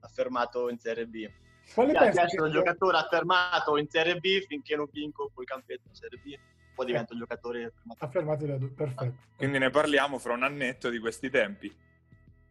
affermato 0.00 0.68
in 0.68 0.78
Serie 0.78 1.06
B 1.06 1.28
quale 1.74 1.92
pensi 1.92 2.36
che 2.36 2.42
un 2.42 2.50
giocatore 2.50 2.96
affermato 2.96 3.76
in 3.76 3.88
Serie 3.88 4.16
B 4.16 4.44
finché 4.46 4.74
non 4.74 4.88
vinco 4.90 5.30
col 5.32 5.44
campetto 5.44 5.82
in 5.88 5.94
Serie 5.94 6.18
B 6.18 6.36
poi 6.80 6.86
divento 6.86 7.12
un 7.12 7.18
giocatore 7.18 7.64
affermato. 7.64 8.04
Affermato 8.04 8.46
da 8.46 8.56
due, 8.56 8.68
perfetto. 8.70 9.14
Quindi 9.36 9.58
ne 9.58 9.68
parliamo 9.68 10.18
fra 10.18 10.32
un 10.32 10.44
annetto 10.44 10.88
di 10.88 10.98
questi 10.98 11.28
tempi. 11.28 11.70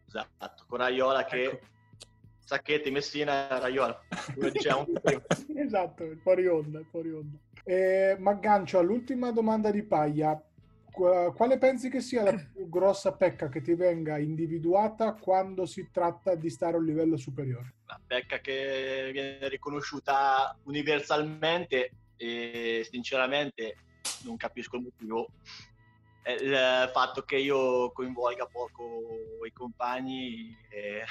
Esatto, 0.06 0.64
con 0.68 0.78
Raiola 0.78 1.24
che 1.24 1.42
ecco. 1.42 1.66
Sacchetti, 2.38 2.90
Messina, 2.92 3.58
Raiola. 3.58 4.00
Come 4.34 4.50
diciamo 4.50 4.86
esatto, 5.56 6.16
fuori 6.22 6.46
onda, 6.46 6.80
fuori 6.90 7.10
onda. 7.12 7.36
Eh, 7.64 8.16
ma 8.18 8.30
aggancio 8.30 8.78
all'ultima 8.78 9.32
domanda 9.32 9.72
di 9.72 9.82
Paglia. 9.82 10.40
Quale 10.90 11.58
pensi 11.58 11.88
che 11.88 12.00
sia 12.00 12.22
la 12.22 12.32
più 12.32 12.68
grossa 12.68 13.12
pecca 13.12 13.48
che 13.48 13.62
ti 13.62 13.74
venga 13.74 14.18
individuata 14.18 15.14
quando 15.14 15.66
si 15.66 15.88
tratta 15.90 16.34
di 16.34 16.50
stare 16.50 16.74
a 16.74 16.78
un 16.78 16.84
livello 16.84 17.16
superiore? 17.16 17.74
La 17.86 18.00
pecca 18.04 18.38
che 18.38 19.10
viene 19.12 19.48
riconosciuta 19.48 20.56
universalmente 20.64 21.92
e 22.16 22.86
sinceramente 22.90 23.76
non 24.24 24.36
capisco 24.36 24.76
il 24.76 24.82
motivo 24.82 25.28
è 26.22 26.32
il 26.32 26.90
fatto 26.92 27.22
che 27.22 27.36
io 27.36 27.90
coinvolga 27.92 28.46
poco 28.46 28.84
i 29.46 29.52
compagni 29.52 30.56
e, 30.68 31.02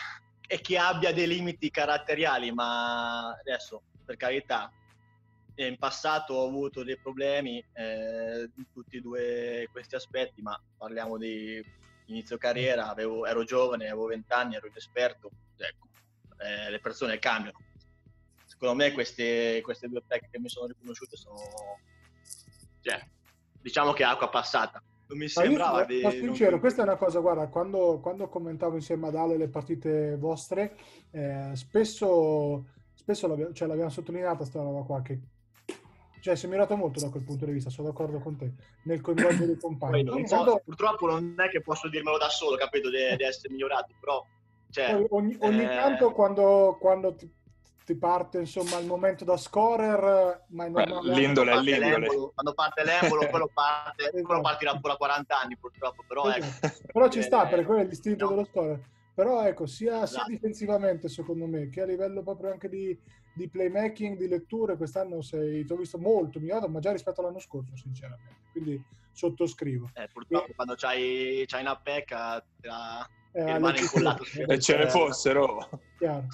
e 0.48 0.62
che 0.62 0.78
abbia 0.78 1.12
dei 1.12 1.28
limiti 1.28 1.72
caratteriali, 1.72 2.52
ma 2.52 3.30
adesso 3.30 3.82
per 4.06 4.18
carità 4.18 4.72
in 5.68 5.78
passato 5.78 6.34
ho 6.34 6.48
avuto 6.48 6.84
dei 6.84 6.98
problemi 6.98 7.64
eh, 7.74 8.50
in 8.56 8.72
tutti 8.72 8.98
e 8.98 9.02
due 9.02 9.68
questi 9.72 9.96
aspetti, 9.96 10.42
ma 10.42 10.60
parliamo 10.78 11.18
di 11.18 11.62
inizio 12.06 12.38
carriera, 12.38 12.90
avevo, 12.90 13.26
ero 13.26 13.44
giovane, 13.44 13.86
avevo 13.86 14.08
20 14.08 14.32
anni, 14.34 14.56
ero 14.56 14.68
inesperto, 14.68 15.30
ecco, 15.58 15.88
eh, 16.38 16.70
le 16.70 16.80
persone 16.80 17.20
cambiano. 17.20 17.58
Secondo 18.46 18.76
me 18.76 18.92
queste, 18.92 19.62
queste 19.62 19.88
due 19.88 20.02
tecniche 20.08 20.32
che 20.32 20.40
mi 20.40 20.50
sono 20.50 20.68
riconosciute 20.68 21.16
sono, 21.16 21.38
cioè, 22.82 23.06
diciamo 23.62 23.94
che 23.94 24.04
acqua 24.04 24.30
passata. 24.30 24.82
Non 25.08 25.18
mi 25.18 25.28
sembrava 25.28 25.86
di... 25.86 26.02
Ma 26.02 26.12
sincero, 26.12 26.52
non... 26.52 26.60
questa 26.60 26.82
è 26.82 26.86
una 26.86 26.96
cosa, 26.96 27.20
guarda, 27.20 27.48
quando, 27.48 28.00
quando 28.00 28.28
commentavo 28.30 28.76
insieme 28.76 29.08
ad 29.08 29.16
Ale 29.16 29.38
le 29.38 29.48
partite 29.48 30.16
vostre, 30.18 30.78
eh, 31.12 31.52
spesso, 31.54 32.66
spesso 32.94 33.28
l'abbiamo, 33.28 33.54
cioè, 33.54 33.68
l'abbiamo 33.68 33.90
sottolineata 33.90 34.38
questa 34.38 34.62
roba 34.62 34.84
qua, 34.84 35.02
che 35.02 35.20
cioè, 36.30 36.38
si 36.38 36.46
è 36.46 36.48
migliorato 36.50 36.76
molto 36.76 37.00
da 37.00 37.10
quel 37.10 37.24
punto 37.24 37.46
di 37.46 37.54
vista, 37.54 37.72
sono 37.72 37.88
d'accordo 37.88 38.20
con 38.20 38.38
te, 38.38 38.54
nel 38.84 39.02
coinvolgere 39.02 39.54
i 39.54 39.58
compagni. 39.60 40.04
Non 40.04 40.26
so, 40.28 40.62
purtroppo 40.64 41.08
non 41.08 41.34
è 41.38 41.50
che 41.50 41.62
posso 41.62 41.90
dirmelo 41.90 42.18
da 42.18 42.30
solo, 42.30 42.56
capito, 42.56 42.90
di, 42.90 42.98
di 43.18 43.24
essere 43.24 43.50
migliorato, 43.52 43.94
però... 44.00 44.24
Cioè, 44.72 45.04
ogni, 45.10 45.36
ogni 45.40 45.64
eh... 45.64 45.68
tanto 45.68 46.12
quando, 46.12 46.78
quando 46.80 47.16
ti, 47.16 47.28
ti, 47.84 47.96
parte 47.96 48.38
insomma 48.38 48.78
il 48.78 48.86
momento 48.86 49.24
da 49.26 49.36
scorer, 49.36 50.46
ma 50.50 50.66
è 50.66 50.70
normale. 50.70 51.14
L'indole, 51.16 51.52
quando 51.54 51.72
l'indole. 51.72 52.08
Quando 52.08 52.54
parte 52.54 52.84
l'embolo, 52.84 53.28
quello, 53.28 53.50
parte, 53.52 54.04
esatto. 54.14 54.22
quello 54.22 54.42
partirà 54.42 54.72
ancora 54.72 54.96
40 54.96 55.40
anni 55.40 55.58
purtroppo, 55.58 56.04
però 56.08 56.32
esatto. 56.32 56.68
ecco. 56.68 56.78
Però 56.94 57.10
ci 57.10 57.24
sta, 57.24 57.48
perché 57.48 57.66
quello 57.66 57.82
è 57.82 57.86
l'istinto 57.86 58.26
no. 58.26 58.30
dello 58.30 58.46
scorer. 58.46 58.80
Però 59.16 59.44
ecco, 59.44 59.66
sia, 59.66 60.04
esatto. 60.04 60.26
sia, 60.26 60.26
difensivamente 60.28 61.10
secondo 61.10 61.48
me, 61.48 61.70
che 61.70 61.82
a 61.82 61.86
livello 61.86 62.22
proprio 62.22 62.52
anche 62.52 62.70
di, 62.70 62.96
di 63.40 63.48
playmaking, 63.48 64.18
di 64.18 64.28
letture, 64.28 64.76
quest'anno 64.76 65.22
sei, 65.22 65.64
ti 65.64 65.72
ho 65.72 65.78
visto 65.78 65.98
molto 65.98 66.40
migliorato, 66.40 66.68
ma 66.68 66.80
già 66.80 66.92
rispetto 66.92 67.22
all'anno 67.22 67.40
scorso, 67.40 67.74
sinceramente. 67.78 68.36
Quindi 68.52 68.84
sottoscrivo. 69.14 69.90
Eh, 69.94 70.10
purtroppo 70.12 70.52
e... 70.52 70.56
quando 70.56 70.76
c'hai, 70.76 71.46
c'hai, 71.48 71.62
una 71.62 71.78
pecca 71.78 72.46
la... 72.62 73.10
eh, 73.32 73.54
rimane 73.54 73.80
incollato. 73.80 74.26
E 74.36 74.60
ce 74.60 74.76
ne 74.76 74.90
fossero. 74.90 75.70
Chiaro. 75.98 76.28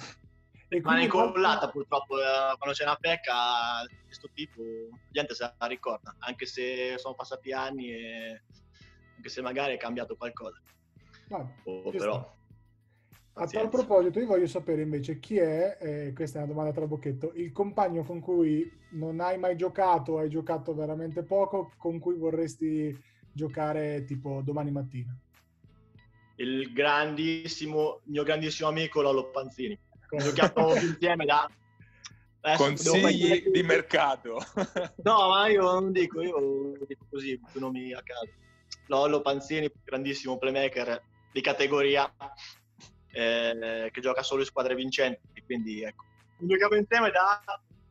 E 0.68 0.78
rimane 0.78 1.04
incollata 1.04 1.70
purtroppo 1.70 2.18
eh, 2.18 2.56
quando 2.58 2.74
c'è 2.74 2.82
una 2.82 2.96
pecca 2.96 3.86
di 3.88 3.96
questo 4.04 4.28
tipo, 4.34 4.60
la 4.90 4.98
gente 5.12 5.34
se 5.34 5.54
la 5.56 5.66
ricorda, 5.66 6.16
anche 6.18 6.44
se 6.44 6.98
sono 6.98 7.14
passati 7.14 7.52
anni 7.52 7.92
e 7.92 8.42
anche 9.14 9.28
se 9.28 9.40
magari 9.42 9.74
è 9.74 9.78
cambiato 9.78 10.16
qualcosa. 10.16 10.60
Vabbè, 11.28 11.52
oh, 11.66 11.90
però... 11.90 12.18
Sta. 12.18 12.34
A 13.38 13.46
tal 13.46 13.68
proposito, 13.68 14.18
io 14.18 14.26
voglio 14.26 14.46
sapere 14.46 14.80
invece 14.80 15.18
chi 15.18 15.36
è, 15.36 15.76
eh, 15.78 16.12
questa 16.14 16.38
è 16.38 16.42
una 16.42 16.52
domanda 16.52 16.72
tra 16.72 16.86
bocchetto, 16.86 17.32
il 17.34 17.52
compagno 17.52 18.02
con 18.02 18.18
cui 18.18 18.66
non 18.92 19.20
hai 19.20 19.36
mai 19.38 19.56
giocato, 19.56 20.16
hai 20.16 20.30
giocato 20.30 20.74
veramente 20.74 21.22
poco, 21.22 21.70
con 21.76 21.98
cui 21.98 22.16
vorresti 22.16 22.98
giocare 23.30 24.04
tipo 24.04 24.40
domani 24.42 24.70
mattina? 24.70 25.14
Il 26.36 26.72
grandissimo, 26.72 28.00
mio 28.04 28.22
grandissimo 28.22 28.70
amico 28.70 29.02
Lollo 29.02 29.28
Panzini. 29.28 29.78
Giochiamo 30.08 30.74
insieme 30.80 31.26
da... 31.26 31.46
Adesso 32.40 32.62
Consigli 32.62 33.50
di 33.50 33.62
mercato. 33.62 34.38
no, 35.02 35.28
ma 35.28 35.46
io 35.48 35.60
non 35.60 35.92
dico, 35.92 36.22
io 36.22 36.72
dico 36.86 37.04
così, 37.10 37.38
nomi 37.54 37.92
a 37.92 38.00
caso. 38.02 38.32
Lollo 38.86 39.20
Panzini, 39.20 39.70
grandissimo 39.84 40.38
playmaker 40.38 41.02
di 41.32 41.42
categoria 41.42 42.10
eh, 43.16 43.90
che 43.90 44.00
gioca 44.00 44.22
solo 44.22 44.40
in 44.40 44.46
squadre 44.46 44.74
vincenti, 44.74 45.42
quindi 45.44 45.82
ecco. 45.82 46.04
Giochiamo 46.38 46.74
insieme 46.74 47.10
da 47.10 47.40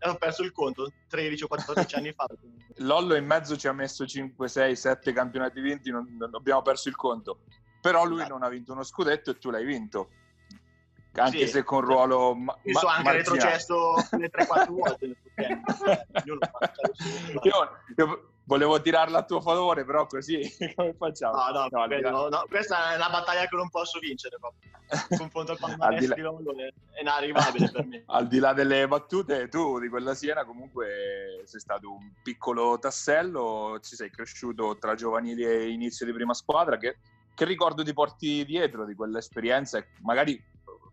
ho 0.09 0.15
perso 0.17 0.43
il 0.43 0.51
conto 0.51 0.91
13 1.07 1.43
o 1.43 1.47
14 1.47 1.95
anni 1.95 2.11
fa. 2.13 2.27
Lollo 2.79 3.15
in 3.15 3.25
mezzo 3.25 3.57
ci 3.57 3.67
ha 3.67 3.73
messo 3.73 4.05
5, 4.05 4.47
6, 4.47 4.75
7 4.75 5.13
campionati 5.13 5.61
vinti, 5.61 5.89
non, 5.89 6.15
non 6.17 6.35
abbiamo 6.35 6.61
perso 6.61 6.89
il 6.89 6.95
conto. 6.95 7.39
Però 7.81 8.03
lui 8.05 8.19
esatto. 8.19 8.33
non 8.33 8.43
ha 8.43 8.49
vinto 8.49 8.73
uno 8.73 8.83
scudetto 8.83 9.31
e 9.31 9.37
tu 9.37 9.49
l'hai 9.49 9.65
vinto. 9.65 10.09
Anche 11.13 11.45
sì. 11.45 11.47
se 11.47 11.63
con 11.63 11.81
ruolo. 11.81 12.35
Ma, 12.35 12.57
so 12.63 12.87
anche 12.87 13.11
retrocesso 13.13 13.95
le 14.17 14.29
3-4 14.29 14.69
volte. 14.73 15.05
io, 16.25 16.39
io, 17.43 17.69
io 17.95 18.34
volevo 18.45 18.79
tirarla 18.79 19.19
a 19.19 19.23
tuo 19.23 19.41
favore, 19.41 19.83
però 19.85 20.05
così 20.05 20.39
come 20.75 20.93
facciamo? 20.93 21.35
No, 21.35 21.51
no, 21.51 21.67
no, 21.69 21.87
vedo, 21.87 22.09
no, 22.09 22.27
no, 22.29 22.45
questa 22.47 22.93
è 22.93 22.95
una 22.95 23.09
battaglia 23.09 23.47
che 23.47 23.55
non 23.55 23.69
posso 23.69 23.99
vincere 23.99 24.37
proprio. 24.39 24.71
Confronto 25.17 25.51
al 25.51 25.57
palmarès 25.59 26.13
di 26.13 26.21
Lollo 26.21 26.55
è, 26.55 26.71
è 26.91 27.01
inarrivabile 27.01 27.71
per 27.71 27.85
me. 27.85 28.03
Al 28.07 28.27
di 28.27 28.39
là 28.39 28.53
delle 28.53 28.87
battute, 28.87 29.49
tu 29.49 29.79
di 29.79 29.89
quella 29.89 30.13
Siena 30.13 30.45
comunque 30.45 31.41
sei 31.45 31.59
stato 31.59 31.91
un 31.91 32.11
piccolo 32.21 32.77
tassello, 32.79 33.79
ci 33.81 33.95
sei 33.95 34.11
cresciuto 34.11 34.77
tra 34.77 34.95
giovanili 34.95 35.43
e 35.43 35.69
inizio 35.69 36.05
di 36.05 36.13
prima 36.13 36.33
squadra. 36.33 36.77
Che, 36.77 36.97
che 37.33 37.45
ricordo 37.45 37.83
ti 37.83 37.93
porti 37.93 38.45
dietro 38.45 38.85
di 38.85 38.93
quell'esperienza? 38.93 39.83
Magari 40.01 40.41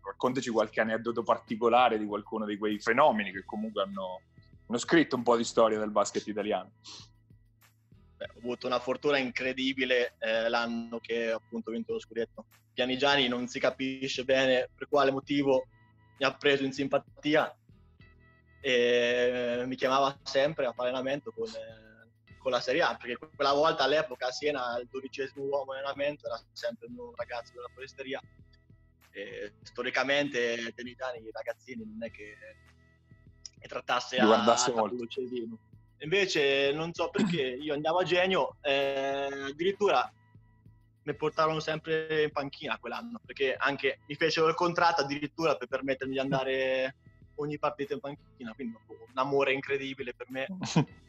raccontaci 0.03 0.49
qualche 0.49 0.81
aneddoto 0.81 1.23
particolare 1.23 1.97
di 1.97 2.05
qualcuno 2.05 2.45
di 2.45 2.57
quei 2.57 2.79
fenomeni 2.79 3.31
che 3.31 3.45
comunque 3.45 3.83
hanno, 3.83 4.21
hanno 4.67 4.77
scritto 4.79 5.15
un 5.15 5.23
po' 5.23 5.37
di 5.37 5.43
storia 5.43 5.77
del 5.77 5.91
basket 5.91 6.27
italiano 6.27 6.71
ho 8.23 8.37
avuto 8.39 8.67
una 8.67 8.79
fortuna 8.79 9.17
incredibile 9.17 10.15
eh, 10.19 10.49
l'anno 10.49 10.99
che 10.99 11.31
appunto 11.31 11.69
ho 11.69 11.73
vinto 11.73 11.93
lo 11.93 11.99
scudetto. 11.99 12.45
Pianigiani 12.73 13.27
non 13.27 13.47
si 13.47 13.59
capisce 13.59 14.23
bene 14.23 14.69
per 14.73 14.87
quale 14.87 15.11
motivo 15.11 15.67
mi 16.17 16.25
ha 16.25 16.33
preso 16.33 16.63
in 16.63 16.73
simpatia 16.73 17.55
e 18.61 19.63
mi 19.65 19.75
chiamava 19.75 20.17
sempre 20.23 20.65
a 20.65 20.71
fare 20.71 20.89
allenamento 20.89 21.31
con, 21.31 21.49
eh, 21.49 22.37
con 22.37 22.51
la 22.51 22.61
Serie 22.61 22.81
A, 22.81 22.95
perché 22.95 23.17
quella 23.35 23.51
volta 23.51 23.83
all'epoca 23.83 24.27
a 24.27 24.31
Siena 24.31 24.79
il 24.79 24.87
dodicesimo 24.89 25.43
uomo 25.43 25.73
in 25.73 25.79
allenamento 25.79 26.25
era 26.27 26.41
sempre 26.53 26.87
nuovo 26.89 27.13
ragazzo 27.15 27.51
della 27.53 27.69
foresteria. 27.73 28.21
E, 29.11 29.53
storicamente 29.61 30.71
Pianigiani, 30.73 31.19
i 31.19 31.31
ragazzini, 31.31 31.83
non 31.85 32.03
è 32.03 32.09
che, 32.09 32.35
trattasse 33.67 34.17
a, 34.17 34.43
a 34.43 34.71
molto. 34.73 35.05
Invece 35.99 36.71
non 36.73 36.93
so 36.93 37.09
perché 37.09 37.41
io 37.41 37.73
andavo 37.73 37.99
a 37.99 38.03
Genio, 38.03 38.57
eh, 38.61 39.29
addirittura 39.49 40.11
mi 41.03 41.15
portarono 41.15 41.59
sempre 41.59 42.23
in 42.23 42.31
panchina 42.31 42.77
quell'anno, 42.77 43.19
perché 43.25 43.55
anche 43.55 43.99
mi 44.07 44.15
fecero 44.15 44.47
il 44.47 44.55
contratto 44.55 45.01
addirittura 45.01 45.55
per 45.55 45.67
permettermi 45.67 46.13
di 46.13 46.19
andare 46.19 46.95
ogni 47.35 47.57
partita 47.57 47.93
in 47.93 47.99
panchina, 47.99 48.53
quindi 48.53 48.77
un 48.87 49.17
amore 49.17 49.53
incredibile 49.53 50.13
per 50.13 50.29
me. 50.29 50.47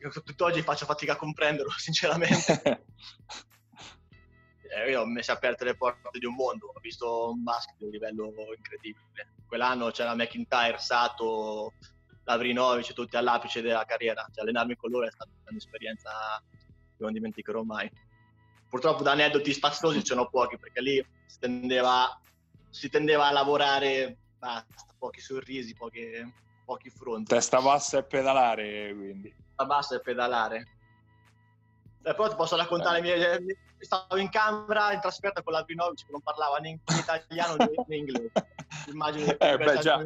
Io 0.00 0.10
tutt'oggi 0.10 0.60
faccio 0.62 0.84
fatica 0.84 1.12
a 1.14 1.16
comprenderlo, 1.16 1.70
sinceramente. 1.78 2.84
eh, 4.76 4.90
io 4.90 5.00
ho 5.00 5.06
messo 5.06 5.32
aperte 5.32 5.64
le 5.64 5.74
porte 5.74 6.18
di 6.18 6.26
un 6.26 6.34
mondo, 6.34 6.66
ho 6.66 6.80
visto 6.80 7.30
un 7.30 7.42
basket 7.42 7.76
di 7.78 7.84
un 7.84 7.90
livello 7.90 8.32
incredibile. 8.54 9.32
Quell'anno 9.46 9.90
c'era 9.90 10.14
McIntyre, 10.14 10.78
Sato, 10.78 11.72
Lavrinovic, 12.26 12.92
tutti 12.92 13.16
all'apice 13.16 13.62
della 13.62 13.84
carriera. 13.84 14.26
Cioè, 14.32 14.42
allenarmi 14.42 14.76
con 14.76 14.90
loro 14.90 15.06
è 15.06 15.10
stata 15.10 15.30
un'esperienza 15.48 16.10
che 16.50 17.02
non 17.02 17.12
dimenticherò 17.12 17.62
mai. 17.62 17.90
Purtroppo 18.68 19.02
da 19.02 19.12
aneddoti 19.12 19.52
spaziosi 19.52 20.02
ce 20.02 20.14
n'ho 20.14 20.28
pochi, 20.28 20.58
perché 20.58 20.80
lì 20.80 21.06
si 21.26 21.38
tendeva, 21.38 22.20
si 22.68 22.90
tendeva 22.90 23.28
a 23.28 23.32
lavorare 23.32 24.16
basta, 24.38 24.94
pochi 24.98 25.20
sorrisi, 25.20 25.72
pochi, 25.74 26.04
pochi 26.64 26.90
fronti. 26.90 27.32
Testa 27.32 27.60
bassa 27.60 27.98
e 27.98 28.04
pedalare, 28.04 28.92
quindi. 28.94 29.32
Testa 29.32 29.64
bassa 29.64 29.94
e 29.96 30.00
pedalare. 30.00 30.68
Eh, 32.02 32.14
però 32.14 32.28
ti 32.28 32.36
posso 32.36 32.56
raccontare, 32.56 32.98
eh. 32.98 33.40
mie, 33.40 33.56
stavo 33.78 34.16
in 34.16 34.30
camera 34.30 34.92
in 34.92 35.00
trasferta 35.00 35.42
con 35.42 35.52
l'Alvinovic 35.52 36.06
che 36.06 36.12
non 36.12 36.22
parlava 36.22 36.58
né 36.58 36.70
in 36.70 36.78
italiano 36.88 37.56
né 37.86 37.96
in 37.96 38.08
inglese. 38.08 38.32
Immagino 38.86 39.38
eh, 39.38 39.56
beh, 39.56 39.78
già. 39.78 39.96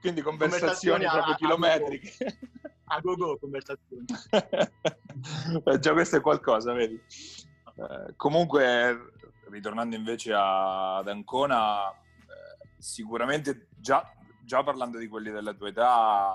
Quindi 0.00 0.22
conversazioni, 0.22 0.22
conversazioni 0.22 1.04
proprio 1.04 1.32
a, 1.32 1.36
chilometriche. 1.36 2.38
A 2.84 3.00
go 3.00 3.14
go, 3.16 3.38
conversazioni. 3.38 4.04
eh, 5.64 5.78
già 5.78 5.92
questo 5.92 6.16
è 6.16 6.20
qualcosa, 6.20 6.72
vedi. 6.72 6.94
Eh, 6.94 8.14
comunque, 8.16 9.12
ritornando 9.50 9.96
invece 9.96 10.32
a, 10.32 10.96
ad 10.96 11.08
Ancona, 11.08 11.90
eh, 11.90 12.68
sicuramente 12.78 13.68
già, 13.76 14.08
già, 14.42 14.62
parlando 14.62 14.98
di 14.98 15.08
quelli 15.08 15.30
della 15.30 15.52
tua 15.52 15.68
età, 15.68 16.34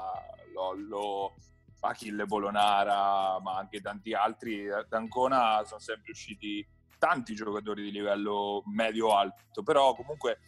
Lollo, 0.53 1.35
Achille 1.79 2.25
Polonara, 2.25 3.39
ma 3.39 3.57
anche 3.57 3.81
tanti 3.81 4.13
altri. 4.13 4.65
Da 4.65 4.85
Ancona 4.89 5.63
sono 5.65 5.79
sempre 5.79 6.11
usciti 6.11 6.65
tanti 6.99 7.33
giocatori 7.33 7.81
di 7.81 7.91
livello 7.91 8.61
medio-alto, 8.67 9.63
però 9.63 9.95
comunque 9.95 10.39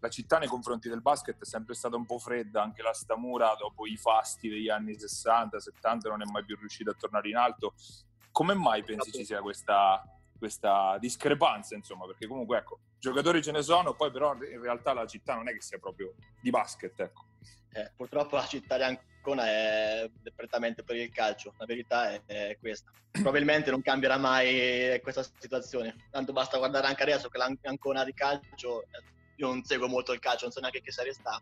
la 0.00 0.08
città 0.08 0.38
nei 0.38 0.48
confronti 0.48 0.88
del 0.88 1.02
basket 1.02 1.40
è 1.40 1.44
sempre 1.44 1.74
stata 1.74 1.96
un 1.96 2.06
po' 2.06 2.18
fredda, 2.18 2.62
anche 2.62 2.82
la 2.82 2.92
Stamura 2.92 3.54
dopo 3.58 3.86
i 3.86 3.96
fasti 3.96 4.48
degli 4.48 4.68
anni 4.68 4.98
60, 4.98 5.58
70 5.58 6.08
non 6.08 6.22
è 6.22 6.24
mai 6.30 6.44
più 6.44 6.56
riuscita 6.56 6.90
a 6.90 6.94
tornare 6.94 7.28
in 7.28 7.36
alto. 7.36 7.74
Come 8.30 8.54
mai 8.54 8.84
pensi 8.84 9.10
ci 9.10 9.24
sia 9.24 9.40
questa, 9.40 10.02
questa 10.38 10.96
discrepanza, 11.00 11.74
insomma, 11.74 12.06
perché 12.06 12.28
comunque 12.28 12.58
ecco, 12.58 12.78
giocatori 12.98 13.42
ce 13.42 13.50
ne 13.50 13.62
sono, 13.62 13.94
poi 13.94 14.10
però 14.12 14.34
in 14.34 14.62
realtà 14.62 14.92
la 14.92 15.06
città 15.06 15.34
non 15.34 15.48
è 15.48 15.52
che 15.52 15.60
sia 15.60 15.78
proprio 15.78 16.14
di 16.40 16.50
basket, 16.50 16.98
ecco. 17.00 17.24
Eh, 17.72 17.92
purtroppo 17.96 18.36
la 18.36 18.46
città 18.46 18.76
di 18.76 18.82
Ancona 18.84 19.46
è 19.46 20.10
prettamente 20.34 20.84
per 20.84 20.96
il 20.96 21.10
calcio, 21.10 21.54
la 21.58 21.66
verità 21.66 22.12
è, 22.12 22.22
è, 22.24 22.58
questa. 22.60 22.90
Probabilmente 23.10 23.70
non 23.70 23.82
cambierà 23.82 24.16
mai 24.16 25.00
questa 25.02 25.24
situazione, 25.38 26.06
tanto 26.10 26.32
basta 26.32 26.58
guardare 26.58 26.86
anche 26.86 27.02
adesso 27.02 27.28
che 27.28 27.38
l'Ancona 27.38 28.04
di 28.04 28.14
calcio, 28.14 28.84
io 29.38 29.46
non 29.46 29.64
seguo 29.64 29.88
molto 29.88 30.12
il 30.12 30.20
calcio, 30.20 30.44
non 30.44 30.52
so 30.52 30.60
neanche 30.60 30.80
che 30.80 30.92
serie 30.92 31.12
sta. 31.12 31.40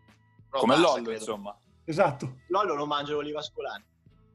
Come 0.48 0.74
basta, 0.74 0.88
Lollo, 0.88 1.02
credo. 1.02 1.18
insomma. 1.18 1.58
Esatto. 1.84 2.36
Lollo 2.48 2.74
non 2.74 2.88
mangia 2.88 3.12
l'oliva 3.12 3.42
scolani, 3.42 3.84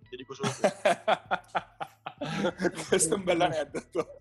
ti 0.09 0.15
dico 0.15 0.33
solo 0.33 0.51
questo. 0.59 0.81
questo 2.89 3.13
è 3.13 3.17
un 3.17 3.23
bel 3.23 3.41
aneddoto. 3.41 4.19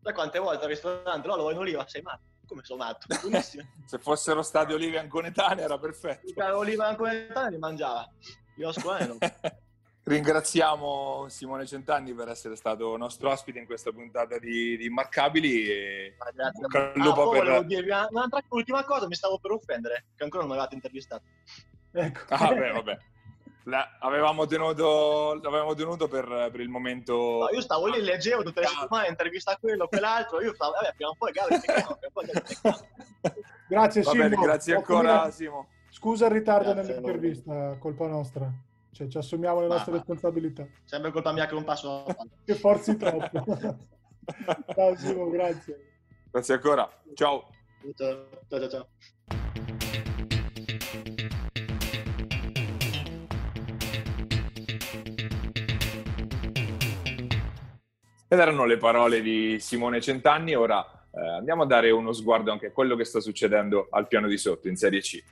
Sai 0.00 0.14
quante 0.14 0.38
volte 0.38 0.64
al 0.64 0.70
ristorante 0.70 1.26
Lollo 1.26 1.42
vuoi 1.42 1.54
in 1.54 1.60
oliva? 1.60 1.86
Sei 1.86 2.02
matto 2.02 2.26
come 2.46 2.62
sono 2.64 2.82
matto? 2.82 3.06
Se 3.84 3.98
fossero 3.98 4.42
stati 4.42 4.72
olive 4.72 4.98
anconetane 4.98 5.62
era 5.62 5.78
perfetto. 5.78 6.28
Se 6.32 6.42
olive 6.42 6.84
anconetane 6.84 7.50
li 7.50 7.58
mangiava. 7.58 8.08
Io 8.56 8.68
a 8.68 8.72
scuola 8.72 9.06
no. 9.06 9.18
Ringraziamo 10.08 11.26
Simone 11.28 11.66
Centanni 11.66 12.14
per 12.14 12.28
essere 12.28 12.56
stato 12.56 12.96
nostro 12.96 13.30
ospite 13.30 13.58
in 13.58 13.66
questa 13.66 13.92
puntata 13.92 14.38
di, 14.38 14.76
di 14.78 14.86
Immarcabili. 14.86 15.68
E 15.68 16.16
grazie. 16.34 16.66
Ah, 16.96 17.12
poi 17.12 17.40
per... 17.40 17.64
dirvi 17.64 17.90
un'altra 17.90 18.42
ultima 18.48 18.84
cosa, 18.84 19.06
mi 19.06 19.14
stavo 19.14 19.38
per 19.38 19.50
offendere, 19.50 20.06
che 20.16 20.24
ancora 20.24 20.44
non 20.44 20.52
mi 20.52 20.56
avevate 20.56 20.74
intervistato. 20.76 21.24
Ecco. 21.92 22.20
Ah, 22.34 22.54
vabbè. 22.54 22.98
La, 23.64 23.98
avevamo 24.00 24.46
tenuto, 24.46 25.38
l'avevamo 25.42 25.74
tenuto 25.74 26.08
per, 26.08 26.48
per 26.50 26.60
il 26.60 26.70
momento. 26.70 27.40
No, 27.40 27.50
io 27.50 27.60
stavo 27.60 27.86
lì, 27.86 28.00
leggevo 28.00 28.42
tutte 28.42 28.60
le 28.60 28.66
settimane, 28.66 29.08
intervista 29.08 29.52
a 29.52 29.58
quello, 29.58 29.88
quell'altro. 29.88 30.40
Io 30.40 30.54
stavo, 30.54 30.72
vabbè, 30.72 30.94
prima 30.94 31.10
o 31.10 31.16
poi, 31.18 31.32
Gabri, 31.32 31.60
Grazie, 33.68 34.02
Simo. 34.02 34.22
Bene, 34.22 34.36
grazie 34.36 34.74
ancora, 34.74 35.30
Simo. 35.30 35.68
Scusa 35.90 36.26
il 36.26 36.32
ritardo 36.32 36.72
grazie 36.72 36.94
nell'intervista, 36.94 37.76
colpa 37.78 38.06
nostra. 38.06 38.50
Cioè, 38.90 39.06
ci 39.06 39.18
assumiamo 39.18 39.60
le 39.60 39.68
nostre 39.68 39.92
ma, 39.92 39.98
responsabilità. 39.98 40.66
Sempre 40.84 41.10
colpa 41.10 41.32
mia 41.32 41.46
che 41.46 41.54
non 41.54 41.64
passo 41.64 42.04
Che 42.44 42.54
forzi 42.54 42.96
troppo. 42.96 43.44
ciao, 44.74 44.96
Simo, 44.96 45.30
grazie. 45.30 46.00
Grazie 46.30 46.54
ancora. 46.54 46.88
Ciao. 47.14 47.48
Ciao, 47.94 48.26
ciao, 48.48 48.68
ciao. 48.68 48.88
Ed 58.30 58.38
erano 58.38 58.66
le 58.66 58.76
parole 58.76 59.22
di 59.22 59.58
Simone 59.58 60.02
Centanni. 60.02 60.54
Ora 60.54 60.84
eh, 61.10 61.36
andiamo 61.36 61.62
a 61.62 61.66
dare 61.66 61.90
uno 61.90 62.12
sguardo 62.12 62.52
anche 62.52 62.66
a 62.66 62.72
quello 62.72 62.94
che 62.94 63.04
sta 63.04 63.20
succedendo 63.20 63.86
al 63.90 64.06
piano 64.06 64.28
di 64.28 64.36
sotto 64.36 64.68
in 64.68 64.76
Serie 64.76 65.00
C. 65.00 65.22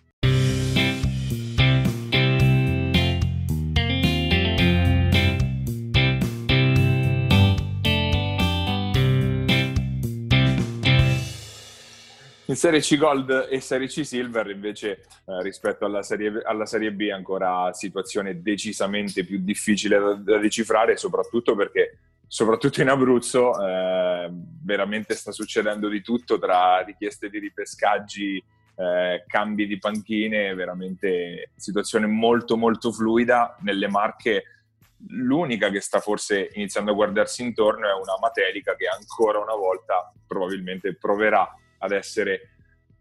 In 12.57 12.63
Serie 12.63 12.81
C 12.81 12.97
Gold 12.97 13.49
e 13.51 13.61
Serie 13.61 13.87
C 13.87 14.03
Silver 14.03 14.49
invece 14.49 15.03
eh, 15.27 15.43
rispetto 15.43 15.85
alla 15.85 16.03
serie, 16.03 16.41
alla 16.43 16.65
serie, 16.65 16.91
B 16.91 17.11
ancora 17.13 17.71
situazione 17.75 18.41
decisamente 18.41 19.27
più 19.27 19.41
difficile 19.43 19.99
da, 19.99 20.15
da 20.15 20.39
decifrare, 20.39 20.97
soprattutto 20.97 21.55
perché 21.55 21.99
soprattutto 22.27 22.81
in 22.81 22.89
Abruzzo 22.89 23.63
eh, 23.63 24.31
veramente 24.65 25.15
sta 25.15 25.33
succedendo 25.33 25.89
di 25.89 26.01
tutto 26.01 26.39
tra 26.39 26.81
richieste 26.81 27.29
di 27.29 27.41
ripescaggi, 27.41 28.43
eh, 28.75 29.25
cambi 29.27 29.67
di 29.67 29.79
panchine, 29.79 30.55
veramente 30.55 31.51
situazione 31.57 32.07
molto 32.07 32.57
molto 32.57 32.91
fluida 32.91 33.55
nelle 33.61 33.87
Marche. 33.87 34.45
L'unica 35.09 35.69
che 35.69 35.83
sta 35.83 36.01
forse 36.01 36.49
iniziando 36.55 36.93
a 36.93 36.95
guardarsi 36.95 37.43
intorno 37.43 37.87
è 37.87 37.93
una 37.93 38.17
Materica 38.19 38.75
che 38.77 38.87
ancora 38.87 39.41
una 39.41 39.55
volta 39.55 40.11
probabilmente 40.27 40.95
proverà 40.95 41.47
ad 41.79 41.93
essere 41.93 42.51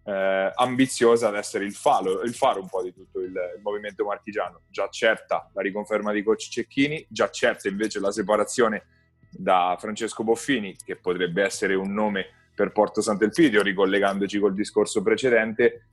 eh, 0.04 0.52
ambiziosa, 0.56 1.30
ad 1.30 1.36
essere 1.36 1.66
il 1.66 1.74
faro, 1.74 2.22
il 2.22 2.34
faro 2.36 2.62
un 2.62 2.70
po' 2.70 2.84
di 2.84 2.94
tutto 2.94 3.20
il, 3.20 3.32
il, 3.32 3.62
movimento 3.62 4.06
marchigiano. 4.06 4.62
Già 4.70 4.88
certa 4.90 5.50
la 5.54 5.62
riconferma 5.62 6.12
di 6.12 6.24
coach 6.24 6.48
Cecchini, 6.50 7.06
già 7.10 7.30
certa 7.30 7.68
invece 7.68 8.00
la 8.00 8.12
separazione 8.12 8.86
da 9.30 9.76
Francesco 9.80 10.24
Boffini, 10.24 10.76
che 10.84 10.96
potrebbe 10.96 11.44
essere 11.44 11.74
un 11.74 11.92
nome 11.94 12.28
per 12.56 12.72
Porto 12.72 13.02
Sant'Elpidio, 13.02 13.62
ricollegandoci 13.62 14.40
col 14.40 14.54
discorso 14.54 15.02
precedente. 15.02 15.88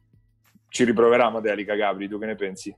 Ci 0.69 0.85
riproverà 0.85 1.29
Matelica 1.31 1.75
Gabri, 1.75 2.09
tu 2.09 2.19
che 2.19 2.27
ne 2.27 2.37
pensi? 2.37 2.75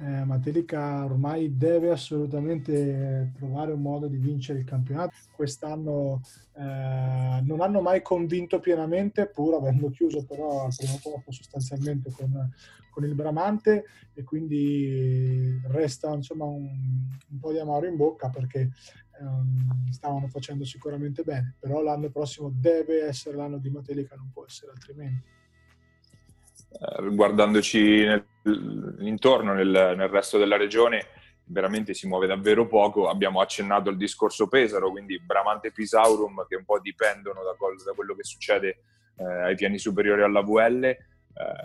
Eh, 0.00 0.24
Matelica 0.24 1.04
ormai 1.04 1.56
deve 1.56 1.90
assolutamente 1.90 3.32
trovare 3.36 3.72
un 3.72 3.82
modo 3.82 4.06
di 4.06 4.16
vincere 4.16 4.60
il 4.60 4.64
campionato. 4.64 5.12
Quest'anno 5.32 6.20
eh, 6.54 7.40
non 7.42 7.60
hanno 7.60 7.80
mai 7.80 8.00
convinto 8.00 8.60
pienamente, 8.60 9.26
pur 9.26 9.54
avendo 9.54 9.90
chiuso 9.90 10.24
però 10.24 10.66
al 10.66 10.74
primo 10.76 11.00
posto 11.02 11.32
sostanzialmente 11.32 12.12
con, 12.12 12.48
con 12.90 13.04
il 13.04 13.14
Bramante 13.16 13.86
e 14.14 14.22
quindi 14.22 15.60
resta 15.66 16.14
insomma 16.14 16.44
un, 16.44 16.68
un 17.30 17.38
po' 17.40 17.50
di 17.50 17.58
amaro 17.58 17.86
in 17.86 17.96
bocca 17.96 18.28
perché 18.28 18.70
um, 19.20 19.90
stavano 19.90 20.28
facendo 20.28 20.64
sicuramente 20.64 21.24
bene, 21.24 21.56
però 21.58 21.82
l'anno 21.82 22.08
prossimo 22.08 22.52
deve 22.54 23.04
essere 23.04 23.36
l'anno 23.36 23.58
di 23.58 23.70
Matelica, 23.70 24.14
non 24.14 24.30
può 24.32 24.44
essere 24.44 24.70
altrimenti. 24.70 25.37
Eh, 26.70 27.14
guardandoci 27.14 28.04
nel, 28.04 28.24
intorno 29.00 29.54
nel, 29.54 29.94
nel, 29.96 30.08
resto 30.08 30.38
della 30.38 30.56
regione, 30.56 31.06
veramente 31.44 31.94
si 31.94 32.06
muove 32.06 32.26
davvero 32.26 32.66
poco. 32.66 33.08
Abbiamo 33.08 33.40
accennato 33.40 33.88
al 33.88 33.96
discorso 33.96 34.48
Pesaro, 34.48 34.90
quindi 34.90 35.18
Bramante 35.20 35.68
e 35.68 35.72
Pisaurum 35.72 36.46
che 36.46 36.56
un 36.56 36.64
po' 36.64 36.78
dipendono 36.80 37.42
da, 37.42 37.54
da 37.84 37.92
quello 37.94 38.14
che 38.14 38.24
succede 38.24 38.82
eh, 39.16 39.24
ai 39.24 39.54
piani 39.54 39.78
superiori 39.78 40.22
alla 40.22 40.42
VL. 40.42 40.84
Eh, 40.84 40.98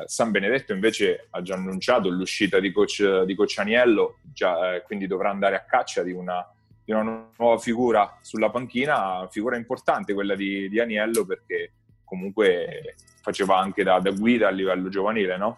San 0.05 0.31
Benedetto 0.31 0.73
invece 0.73 1.27
ha 1.31 1.41
già 1.41 1.55
annunciato 1.55 2.09
l'uscita 2.09 2.59
di 2.59 2.71
coach, 2.71 3.23
di 3.23 3.35
coach 3.35 3.57
Aniello, 3.57 4.19
già, 4.21 4.75
eh, 4.75 4.81
quindi 4.83 5.07
dovrà 5.07 5.29
andare 5.29 5.55
a 5.55 5.63
caccia 5.63 6.03
di 6.03 6.11
una 6.11 6.47
di 6.85 6.91
una 6.91 7.29
nuova 7.37 7.57
figura 7.59 8.19
sulla 8.21 8.49
panchina, 8.49 9.25
figura 9.31 9.55
importante 9.55 10.13
quella 10.13 10.35
di, 10.35 10.67
di 10.67 10.79
Aniello 10.79 11.25
perché 11.25 11.71
comunque 12.03 12.95
faceva 13.23 13.57
anche 13.57 13.83
da, 13.83 14.01
da, 14.01 14.11
guida 14.11 14.49
a 14.49 14.51
livello 14.51 14.89
giovanile, 14.89 15.37
no? 15.37 15.57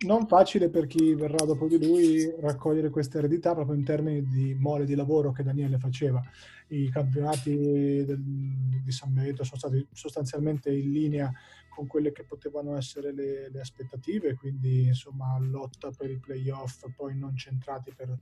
Non 0.00 0.26
facile 0.26 0.68
per 0.68 0.86
chi 0.86 1.14
verrà 1.14 1.46
dopo 1.46 1.66
di 1.66 1.82
lui 1.82 2.30
raccogliere 2.40 2.90
questa 2.90 3.18
eredità 3.18 3.54
proprio 3.54 3.74
in 3.74 3.84
termini 3.84 4.22
di 4.22 4.54
mole 4.54 4.84
di 4.84 4.94
lavoro 4.94 5.32
che 5.32 5.42
Daniele 5.42 5.78
faceva. 5.78 6.22
I 6.68 6.90
campionati 6.90 8.04
del, 8.04 8.20
di 8.20 8.92
San 8.92 9.14
Benedetto 9.14 9.44
sono 9.44 9.56
stati 9.56 9.86
sostanzialmente 9.92 10.70
in 10.70 10.92
linea 10.92 11.32
con 11.70 11.86
quelle 11.86 12.12
che 12.12 12.24
potevano 12.24 12.76
essere 12.76 13.14
le, 13.14 13.48
le 13.50 13.60
aspettative, 13.60 14.34
quindi 14.34 14.88
insomma 14.88 15.38
lotta 15.40 15.90
per 15.96 16.10
i 16.10 16.18
playoff, 16.18 16.84
poi 16.94 17.16
non 17.16 17.34
centrati 17.34 17.94
per, 17.96 18.14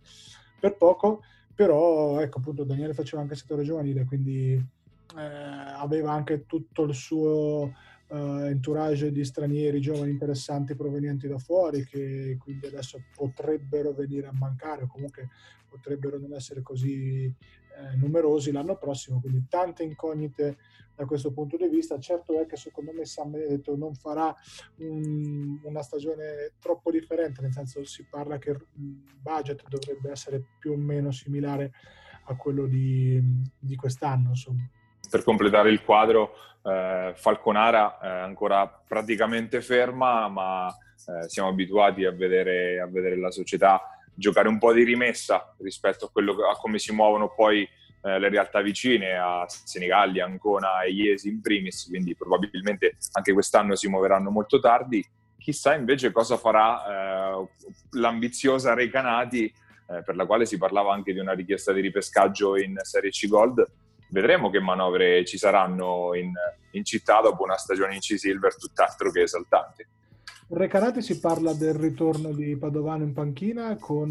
per 0.60 0.76
poco 0.76 1.22
però 1.54 2.20
ecco 2.20 2.38
appunto 2.38 2.64
Daniele 2.64 2.94
faceva 2.94 3.20
anche 3.20 3.34
il 3.34 3.40
settore 3.40 3.62
giovanile, 3.62 4.04
quindi 4.04 4.54
eh, 5.16 5.20
aveva 5.20 6.12
anche 6.12 6.46
tutto 6.46 6.84
il 6.84 6.94
suo 6.94 7.74
eh, 8.12 8.48
entourage 8.50 9.10
di 9.10 9.24
stranieri 9.24 9.80
giovani 9.80 10.10
interessanti 10.10 10.74
provenienti 10.74 11.26
da 11.26 11.38
fuori 11.38 11.84
che 11.84 12.36
quindi 12.38 12.66
adesso 12.66 13.02
potrebbero 13.14 13.94
venire 13.94 14.26
a 14.26 14.32
mancare 14.32 14.82
o 14.82 14.86
comunque 14.86 15.30
potrebbero 15.66 16.18
non 16.18 16.34
essere 16.34 16.60
così 16.60 17.24
eh, 17.24 17.96
numerosi 17.96 18.52
l'anno 18.52 18.76
prossimo, 18.76 19.18
quindi 19.18 19.46
tante 19.48 19.82
incognite 19.82 20.58
da 20.94 21.06
questo 21.06 21.32
punto 21.32 21.56
di 21.56 21.66
vista. 21.68 21.98
Certo 21.98 22.38
è 22.38 22.44
che 22.44 22.56
secondo 22.56 22.92
me 22.92 23.06
San 23.06 23.30
Benedetto 23.30 23.74
non 23.76 23.94
farà 23.94 24.34
un, 24.80 25.58
una 25.62 25.80
stagione 25.80 26.52
troppo 26.58 26.90
differente, 26.90 27.40
nel 27.40 27.52
senso 27.52 27.82
si 27.84 28.04
parla 28.04 28.36
che 28.36 28.50
il 28.50 29.02
budget 29.22 29.66
dovrebbe 29.68 30.10
essere 30.10 30.44
più 30.58 30.72
o 30.72 30.76
meno 30.76 31.10
similare 31.10 31.72
a 32.24 32.36
quello 32.36 32.66
di, 32.66 33.18
di 33.58 33.74
quest'anno. 33.74 34.28
Insomma. 34.28 34.68
Per 35.12 35.24
completare 35.24 35.68
il 35.68 35.82
quadro, 35.82 36.34
eh, 36.64 37.12
Falconara 37.14 37.98
è 38.00 38.08
ancora 38.08 38.66
praticamente 38.66 39.60
ferma, 39.60 40.26
ma 40.28 40.68
eh, 40.68 41.28
siamo 41.28 41.50
abituati 41.50 42.06
a 42.06 42.12
vedere, 42.12 42.80
a 42.80 42.86
vedere 42.86 43.18
la 43.18 43.30
società 43.30 43.82
giocare 44.14 44.48
un 44.48 44.56
po' 44.56 44.72
di 44.72 44.84
rimessa 44.84 45.54
rispetto 45.58 46.06
a, 46.06 46.10
quello, 46.10 46.32
a 46.48 46.56
come 46.56 46.78
si 46.78 46.94
muovono 46.94 47.34
poi 47.34 47.60
eh, 47.60 48.18
le 48.18 48.30
realtà 48.30 48.62
vicine 48.62 49.18
a 49.18 49.44
Senigalli, 49.46 50.20
Ancona 50.20 50.80
e 50.80 50.92
Iesi 50.92 51.28
in 51.28 51.42
primis, 51.42 51.88
quindi 51.88 52.16
probabilmente 52.16 52.96
anche 53.12 53.34
quest'anno 53.34 53.74
si 53.74 53.88
muoveranno 53.88 54.30
molto 54.30 54.60
tardi. 54.60 55.06
Chissà 55.36 55.74
invece 55.74 56.10
cosa 56.10 56.38
farà 56.38 56.86
eh, 56.86 57.48
l'ambiziosa 57.98 58.72
Recanati, 58.72 59.44
eh, 59.44 60.02
per 60.02 60.16
la 60.16 60.24
quale 60.24 60.46
si 60.46 60.56
parlava 60.56 60.94
anche 60.94 61.12
di 61.12 61.18
una 61.18 61.34
richiesta 61.34 61.70
di 61.72 61.82
ripescaggio 61.82 62.56
in 62.56 62.78
Serie 62.80 63.10
C 63.10 63.28
Gold. 63.28 63.62
Vedremo 64.12 64.50
che 64.50 64.60
manovre 64.60 65.24
ci 65.24 65.38
saranno 65.38 66.14
in, 66.14 66.32
in 66.72 66.84
città 66.84 67.22
dopo 67.22 67.44
una 67.44 67.56
stagione 67.56 67.94
in 67.94 68.00
C-Silver 68.00 68.58
tutt'altro 68.58 69.10
che 69.10 69.22
esaltante. 69.22 69.88
Recanati 70.48 71.00
si 71.00 71.18
parla 71.18 71.54
del 71.54 71.72
ritorno 71.72 72.30
di 72.34 72.54
Padovano 72.58 73.04
in 73.04 73.14
panchina 73.14 73.74
con 73.76 74.10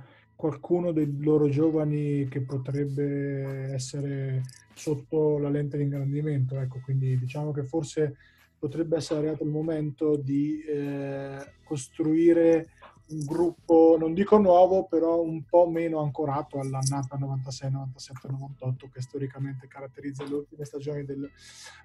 eh, 0.00 0.32
qualcuno 0.34 0.90
dei 0.90 1.18
loro 1.20 1.50
giovani 1.50 2.26
che 2.28 2.40
potrebbe 2.40 3.74
essere 3.74 4.40
sotto 4.72 5.36
la 5.36 5.50
lente 5.50 5.76
di 5.76 5.82
ingrandimento. 5.82 6.58
Ecco, 6.58 6.80
quindi 6.82 7.18
diciamo 7.18 7.52
che 7.52 7.64
forse 7.64 8.16
potrebbe 8.58 8.96
essere 8.96 9.18
arrivato 9.18 9.44
il 9.44 9.50
momento 9.50 10.16
di 10.16 10.62
eh, 10.62 11.36
costruire 11.62 12.70
un 13.08 13.24
gruppo, 13.24 13.96
non 13.98 14.14
dico 14.14 14.38
nuovo, 14.38 14.86
però 14.86 15.20
un 15.20 15.44
po' 15.44 15.68
meno 15.68 16.00
ancorato 16.00 16.58
all'annata 16.58 17.16
96, 17.16 17.70
97, 17.70 18.28
98 18.28 18.88
che 18.88 19.00
storicamente 19.00 19.68
caratterizza 19.68 20.24
le 20.24 20.34
ultime 20.34 20.64
stagioni 20.64 21.04
del, 21.04 21.30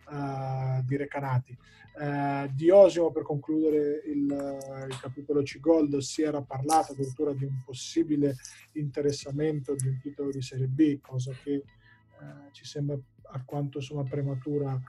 uh, 0.09 0.83
di 0.85 0.95
Recanati. 0.95 1.57
Uh, 1.99 2.47
di 2.53 2.69
Osimo, 2.69 3.11
per 3.11 3.23
concludere 3.23 4.03
il, 4.05 4.25
il, 4.89 4.99
capitolo 5.01 5.41
C 5.41 5.59
Gold, 5.59 5.97
si 5.97 6.21
era 6.21 6.41
parlato 6.41 6.93
addirittura 6.93 7.33
di 7.33 7.43
un 7.43 7.61
possibile 7.65 8.35
interessamento 8.73 9.73
di 9.75 9.87
un 9.87 9.97
titolo 9.99 10.29
di 10.29 10.41
Serie 10.41 10.67
B, 10.67 10.99
cosa 11.01 11.33
che 11.43 11.63
uh, 12.19 12.51
ci 12.51 12.65
sembra 12.65 12.97
alquanto 13.31 13.79
insomma, 13.79 14.03
prematura 14.03 14.79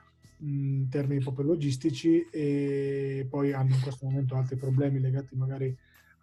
in 0.40 0.86
termini 0.88 1.20
proprio 1.20 1.46
logistici 1.46 2.24
e 2.30 3.26
poi 3.28 3.52
hanno 3.52 3.74
in 3.74 3.80
questo 3.80 4.06
momento 4.06 4.36
altri 4.36 4.56
problemi 4.56 5.00
legati 5.00 5.34
magari 5.34 5.76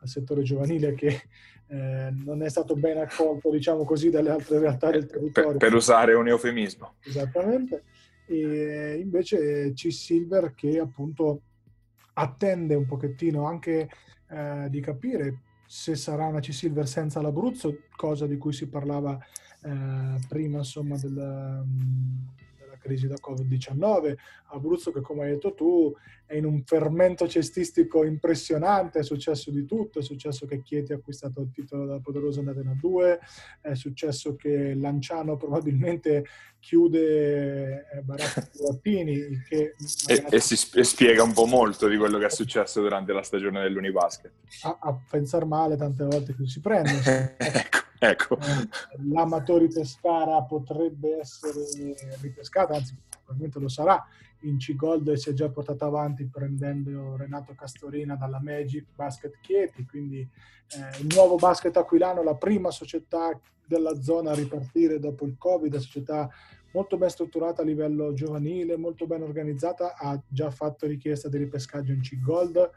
al 0.06 0.08
settore 0.08 0.43
giovanile 0.43 0.93
che 0.93 1.24
eh, 1.68 2.10
non 2.12 2.43
è 2.43 2.49
stato 2.49 2.76
ben 2.76 2.97
accolto, 2.97 3.49
diciamo 3.49 3.84
così, 3.84 4.10
dalle 4.10 4.30
altre 4.30 4.60
realtà 4.60 4.91
del 4.91 5.06
territorio. 5.06 5.58
Per, 5.58 5.70
per 5.70 5.74
usare 5.74 6.14
un 6.14 6.28
eufemismo. 6.28 6.93
Esattamente. 7.03 7.84
E 8.28 8.99
invece 9.01 9.74
C 9.74 9.91
Silver 9.91 10.53
che 10.56 10.80
appunto 10.80 11.41
attende 12.14 12.76
un 12.76 12.86
pochettino 12.86 13.45
anche 13.45 13.89
eh, 14.30 14.68
di 14.70 14.80
capire 14.80 15.41
se 15.68 15.95
sarà 15.95 16.26
una 16.26 16.39
C 16.39 16.53
Silver 16.53 16.88
senza 16.88 17.22
l'Abruzzo, 17.22 17.82
cosa 17.95 18.26
di 18.26 18.38
cui 18.38 18.53
si 18.53 18.68
parlava 18.68 19.18
eh, 19.64 20.20
prima 20.28 20.60
insomma 20.60 20.97
del, 20.97 21.64
crisi 22.86 23.08
da 23.08 23.16
Covid-19, 23.16 24.16
Abruzzo 24.50 24.92
che 24.92 25.02
come 25.02 25.24
hai 25.24 25.32
detto 25.32 25.56
tu 25.56 25.92
è 26.28 26.36
in 26.36 26.46
un 26.46 26.64
fermento 26.64 27.28
cestistico 27.28 28.04
impressionante, 28.04 29.00
è 29.00 29.04
successo 29.04 29.50
di 29.50 29.66
tutto, 29.66 30.00
è 30.00 30.04
successo 30.04 30.46
che 30.46 30.62
Chieti 30.62 30.94
ha 30.94 30.96
acquistato 30.96 31.42
il 31.42 31.52
titolo 31.52 31.86
della 31.86 32.00
poderosa 32.00 32.42
Natena 32.42 32.76
2, 32.80 33.20
è 33.62 33.74
successo 33.74 34.36
che 34.36 34.76
Lanciano 34.76 35.36
probabilmente 35.36 36.26
chiude 36.60 37.88
eh, 37.92 38.02
Baratti 38.02 38.58
Guattini 38.58 39.44
che 39.48 39.76
e, 40.08 40.26
e, 40.30 40.40
si 40.40 40.56
spiega 40.56 41.22
un 41.22 41.34
po' 41.34 41.46
molto 41.46 41.88
di 41.88 41.98
quello 41.98 42.18
che 42.18 42.26
è 42.26 42.30
successo 42.30 42.82
durante 42.82 43.14
la 43.14 43.22
stagione 43.22 43.62
dell'Unibasket. 43.62 44.32
A, 44.64 44.78
a 44.80 45.00
pensare 45.10 45.46
male 45.46 45.76
tante 45.76 46.04
volte 46.04 46.36
che 46.36 46.48
si 46.48 46.60
prende. 46.60 47.36
ecco. 47.38 47.85
Ecco. 48.00 48.38
Eh, 48.38 48.68
L'Amatori 49.10 49.68
Pescara 49.68 50.41
potrebbe 50.43 51.20
essere 51.20 51.96
ripescata, 52.22 52.76
anzi 52.76 52.96
probabilmente 53.10 53.60
lo 53.60 53.70
sarà, 53.70 54.06
in 54.41 54.58
C-Gold 54.58 55.14
si 55.14 55.30
è 55.30 55.34
già 55.34 55.50
portata 55.50 55.86
avanti 55.86 56.26
prendendo 56.26 57.16
Renato 57.16 57.54
Castorina 57.56 58.16
dalla 58.16 58.39
Magic 58.41 58.86
Basket 58.93 59.39
Chieti, 59.41 59.86
quindi 59.86 60.20
eh, 60.20 61.02
il 61.02 61.08
nuovo 61.16 61.36
basket 61.36 61.76
aquilano, 61.78 62.22
la 62.22 62.36
prima 62.36 62.70
società 62.72 63.39
della 63.66 64.00
zona 64.02 64.32
a 64.32 64.36
ripartire 64.36 65.00
dopo 65.00 65.26
il 65.26 65.36
Covid, 65.38 65.74
la 65.74 65.80
società 65.80 66.30
molto 66.74 66.98
ben 66.98 67.10
strutturata 67.10 67.62
a 67.62 67.66
livello 67.66 68.14
giovanile, 68.14 68.78
molto 68.78 69.08
ben 69.08 69.24
organizzata, 69.24 69.96
ha 69.96 70.22
già 70.28 70.52
fatto 70.52 70.86
richiesta 70.86 71.30
di 71.30 71.38
ripescaggio 71.38 71.93
in 71.93 72.02
C-Gold. 72.02 72.70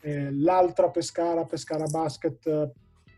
Eh, 0.00 0.32
l'altra 0.32 0.90
Pescara, 0.90 1.44
Pescara 1.44 1.86
Basket, 1.86 2.72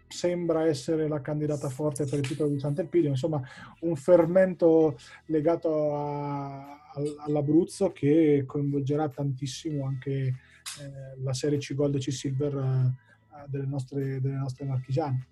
sembra 0.09 0.67
essere 0.67 1.09
la 1.09 1.21
candidata 1.21 1.69
forte 1.69 2.05
per 2.05 2.21
il 2.21 2.27
titolo 2.27 2.51
di 2.51 2.59
Sant'Elpidio, 2.59 3.11
insomma 3.11 3.41
un 3.81 3.97
fermento 3.97 4.97
legato 5.27 5.97
a, 5.97 6.81
all'Abruzzo 7.25 7.93
che 7.93 8.45
coinvolgerà 8.47 9.09
tantissimo 9.09 9.87
anche 9.87 10.13
eh, 10.13 11.23
la 11.23 11.33
Serie 11.33 11.59
C 11.59 11.75
Gold 11.75 11.97
e 11.97 11.99
C 11.99 12.13
Silver 12.13 12.55
eh, 12.55 13.45
delle, 13.47 13.67
nostre, 13.67 14.21
delle 14.21 14.37
nostre 14.37 14.65
marchigiane. 14.65 15.27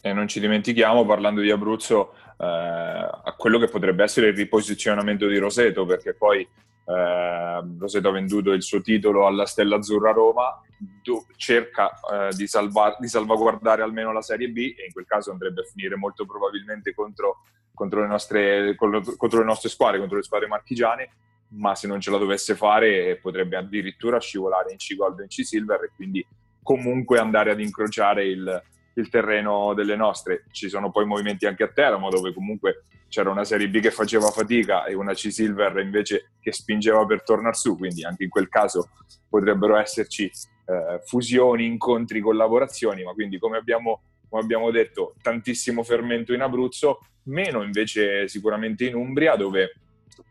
E 0.00 0.12
non 0.12 0.28
ci 0.28 0.38
dimentichiamo, 0.38 1.04
parlando 1.04 1.40
di 1.40 1.50
Abruzzo, 1.50 2.12
eh, 2.38 2.44
a 2.44 3.34
quello 3.36 3.58
che 3.58 3.66
potrebbe 3.66 4.04
essere 4.04 4.28
il 4.28 4.36
riposizionamento 4.36 5.26
di 5.26 5.36
Roseto, 5.38 5.84
perché 5.84 6.14
poi 6.14 6.42
eh, 6.42 7.64
Roseto 7.78 8.08
ha 8.08 8.12
venduto 8.12 8.52
il 8.52 8.62
suo 8.62 8.80
titolo 8.80 9.26
alla 9.26 9.46
Stella 9.46 9.76
Azzurra 9.76 10.12
Roma, 10.12 10.60
do, 10.78 11.26
cerca 11.36 11.90
eh, 12.12 12.34
di, 12.34 12.46
salvar, 12.46 12.96
di, 12.98 13.08
salvaguardare 13.08 13.82
almeno 13.82 14.12
la 14.12 14.22
Serie 14.22 14.48
B 14.48 14.74
e 14.76 14.86
in 14.86 14.92
quel 14.92 15.06
caso 15.06 15.30
andrebbe 15.30 15.62
a 15.62 15.64
finire 15.64 15.96
molto 15.96 16.26
probabilmente 16.26 16.94
contro, 16.94 17.42
contro, 17.74 18.00
le, 18.00 18.06
nostre, 18.06 18.74
contro 18.74 19.38
le 19.38 19.44
nostre 19.44 19.68
squadre, 19.68 19.98
contro 19.98 20.16
le 20.16 20.22
squadre 20.22 20.48
marchigiane, 20.48 21.10
ma 21.48 21.74
se 21.74 21.86
non 21.86 22.00
ce 22.00 22.10
la 22.10 22.18
dovesse 22.18 22.54
fare 22.54 23.18
potrebbe 23.20 23.56
addirittura 23.56 24.18
scivolare 24.18 24.72
in 24.72 24.78
C-Gold 24.78 25.20
e 25.20 25.22
in 25.22 25.28
C-Silver 25.28 25.84
e 25.84 25.90
quindi 25.94 26.26
comunque 26.62 27.18
andare 27.18 27.52
ad 27.52 27.60
incrociare 27.60 28.26
il, 28.26 28.62
il 28.94 29.08
terreno 29.08 29.72
delle 29.74 29.96
nostre. 29.96 30.44
Ci 30.50 30.68
sono 30.68 30.90
poi 30.90 31.06
movimenti 31.06 31.46
anche 31.46 31.62
a 31.62 31.68
Teramo 31.68 32.10
dove 32.10 32.34
comunque 32.34 32.86
c'era 33.08 33.30
una 33.30 33.44
Serie 33.44 33.68
B 33.68 33.80
che 33.80 33.90
faceva 33.90 34.30
fatica 34.30 34.84
e 34.84 34.94
una 34.94 35.12
C-Silver 35.14 35.78
invece 35.78 36.32
che 36.40 36.52
spingeva 36.52 37.06
per 37.06 37.22
tornare 37.22 37.54
su, 37.54 37.76
quindi 37.76 38.04
anche 38.04 38.24
in 38.24 38.30
quel 38.30 38.48
caso 38.48 38.90
potrebbero 39.28 39.76
esserci 39.76 40.30
eh, 40.66 41.00
fusioni, 41.04 41.66
incontri, 41.66 42.20
collaborazioni, 42.20 43.04
ma 43.04 43.12
quindi 43.12 43.38
come 43.38 43.56
abbiamo, 43.56 44.02
come 44.28 44.42
abbiamo 44.42 44.70
detto 44.70 45.14
tantissimo 45.22 45.82
fermento 45.82 46.32
in 46.32 46.40
Abruzzo, 46.40 47.00
meno 47.24 47.62
invece 47.62 48.28
sicuramente 48.28 48.86
in 48.86 48.94
Umbria 48.94 49.36
dove 49.36 49.72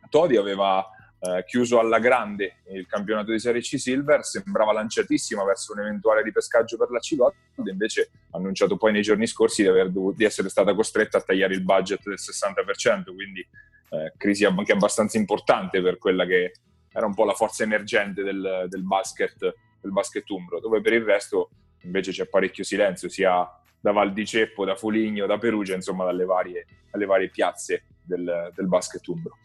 Todi 0.09 0.37
aveva 0.37 0.85
eh, 1.19 1.43
chiuso 1.45 1.79
alla 1.79 1.99
grande 1.99 2.57
il 2.71 2.85
campionato 2.85 3.31
di 3.31 3.39
Serie 3.39 3.61
C 3.61 3.79
Silver, 3.79 4.23
sembrava 4.23 4.73
lanciatissima 4.73 5.43
verso 5.43 5.73
un 5.73 5.79
eventuale 5.79 6.21
ripescaggio 6.21 6.77
per 6.77 6.89
la 6.91 6.99
Cigotta, 6.99 7.35
invece 7.65 8.09
ha 8.31 8.37
annunciato 8.37 8.77
poi 8.77 8.91
nei 8.91 9.01
giorni 9.01 9.25
scorsi 9.25 9.63
di, 9.63 9.69
dovuto, 9.91 10.17
di, 10.17 10.23
essere 10.23 10.49
stata 10.49 10.73
costretta 10.75 11.17
a 11.17 11.21
tagliare 11.21 11.53
il 11.53 11.63
budget 11.63 12.03
del 12.03 12.19
60%, 12.19 13.15
quindi 13.15 13.39
eh, 13.41 14.13
crisi 14.17 14.45
anche 14.45 14.71
abbastanza 14.71 15.17
importante 15.17 15.81
per 15.81 15.97
quella 15.97 16.25
che 16.25 16.53
era 16.91 17.05
un 17.05 17.13
po' 17.13 17.25
la 17.25 17.33
forza 17.33 17.63
emergente 17.63 18.23
del, 18.23 18.67
del, 18.69 18.83
basket, 18.83 19.53
del 19.85 19.93
basket 19.93 20.27
umbro, 20.29 20.59
dove 20.59 20.81
per 20.81 20.93
il 20.93 21.03
resto 21.03 21.49
invece 21.83 22.11
c'è 22.11 22.27
parecchio 22.27 22.63
silenzio, 22.63 23.07
sia 23.07 23.47
da 23.79 23.91
Val 23.91 24.13
di 24.13 24.25
Ceppo, 24.25 24.65
da 24.65 24.75
Foligno, 24.75 25.27
da 25.27 25.37
Perugia, 25.37 25.75
insomma 25.75 26.05
dalle 26.05 26.25
varie, 26.25 26.65
dalle 26.89 27.05
varie 27.05 27.29
piazze 27.29 27.83
del, 28.01 28.51
del 28.53 28.67
basket 28.67 29.07
umbro. 29.07 29.37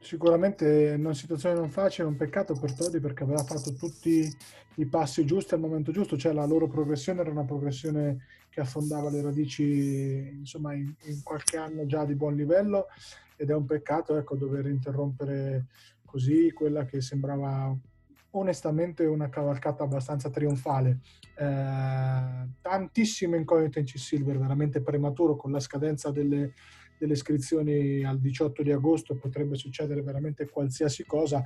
Sicuramente 0.00 0.94
una 0.96 1.14
situazione 1.14 1.56
non 1.56 1.70
facile, 1.70 2.06
un 2.06 2.16
peccato 2.16 2.54
per 2.54 2.74
Todi 2.74 3.00
perché 3.00 3.24
aveva 3.24 3.42
fatto 3.42 3.74
tutti 3.74 4.30
i 4.76 4.86
passi 4.86 5.24
giusti 5.24 5.54
al 5.54 5.60
momento 5.60 5.90
giusto, 5.90 6.16
cioè 6.16 6.32
la 6.32 6.44
loro 6.44 6.68
progressione 6.68 7.20
era 7.20 7.30
una 7.30 7.44
progressione 7.44 8.26
che 8.50 8.60
affondava 8.60 9.10
le 9.10 9.22
radici 9.22 10.36
insomma 10.38 10.74
in, 10.74 10.94
in 11.04 11.22
qualche 11.22 11.56
anno 11.56 11.84
già 11.86 12.04
di 12.04 12.14
buon 12.14 12.36
livello 12.36 12.86
ed 13.36 13.50
è 13.50 13.54
un 13.54 13.64
peccato 13.64 14.16
ecco, 14.16 14.36
dover 14.36 14.66
interrompere 14.66 15.66
così 16.04 16.52
quella 16.52 16.84
che 16.84 17.00
sembrava 17.00 17.76
onestamente 18.32 19.04
una 19.04 19.28
cavalcata 19.28 19.84
abbastanza 19.84 20.30
trionfale. 20.30 20.98
Eh, 21.36 22.48
tantissime 22.60 23.36
incognite 23.36 23.80
in 23.80 23.84
C-Silver, 23.86 24.38
veramente 24.38 24.82
prematuro 24.82 25.36
con 25.36 25.52
la 25.52 25.60
scadenza 25.60 26.10
delle 26.10 26.52
delle 26.98 27.12
iscrizioni 27.12 28.04
al 28.04 28.18
18 28.18 28.62
di 28.62 28.72
agosto 28.72 29.16
potrebbe 29.16 29.56
succedere 29.56 30.02
veramente 30.02 30.48
qualsiasi 30.48 31.06
cosa. 31.06 31.42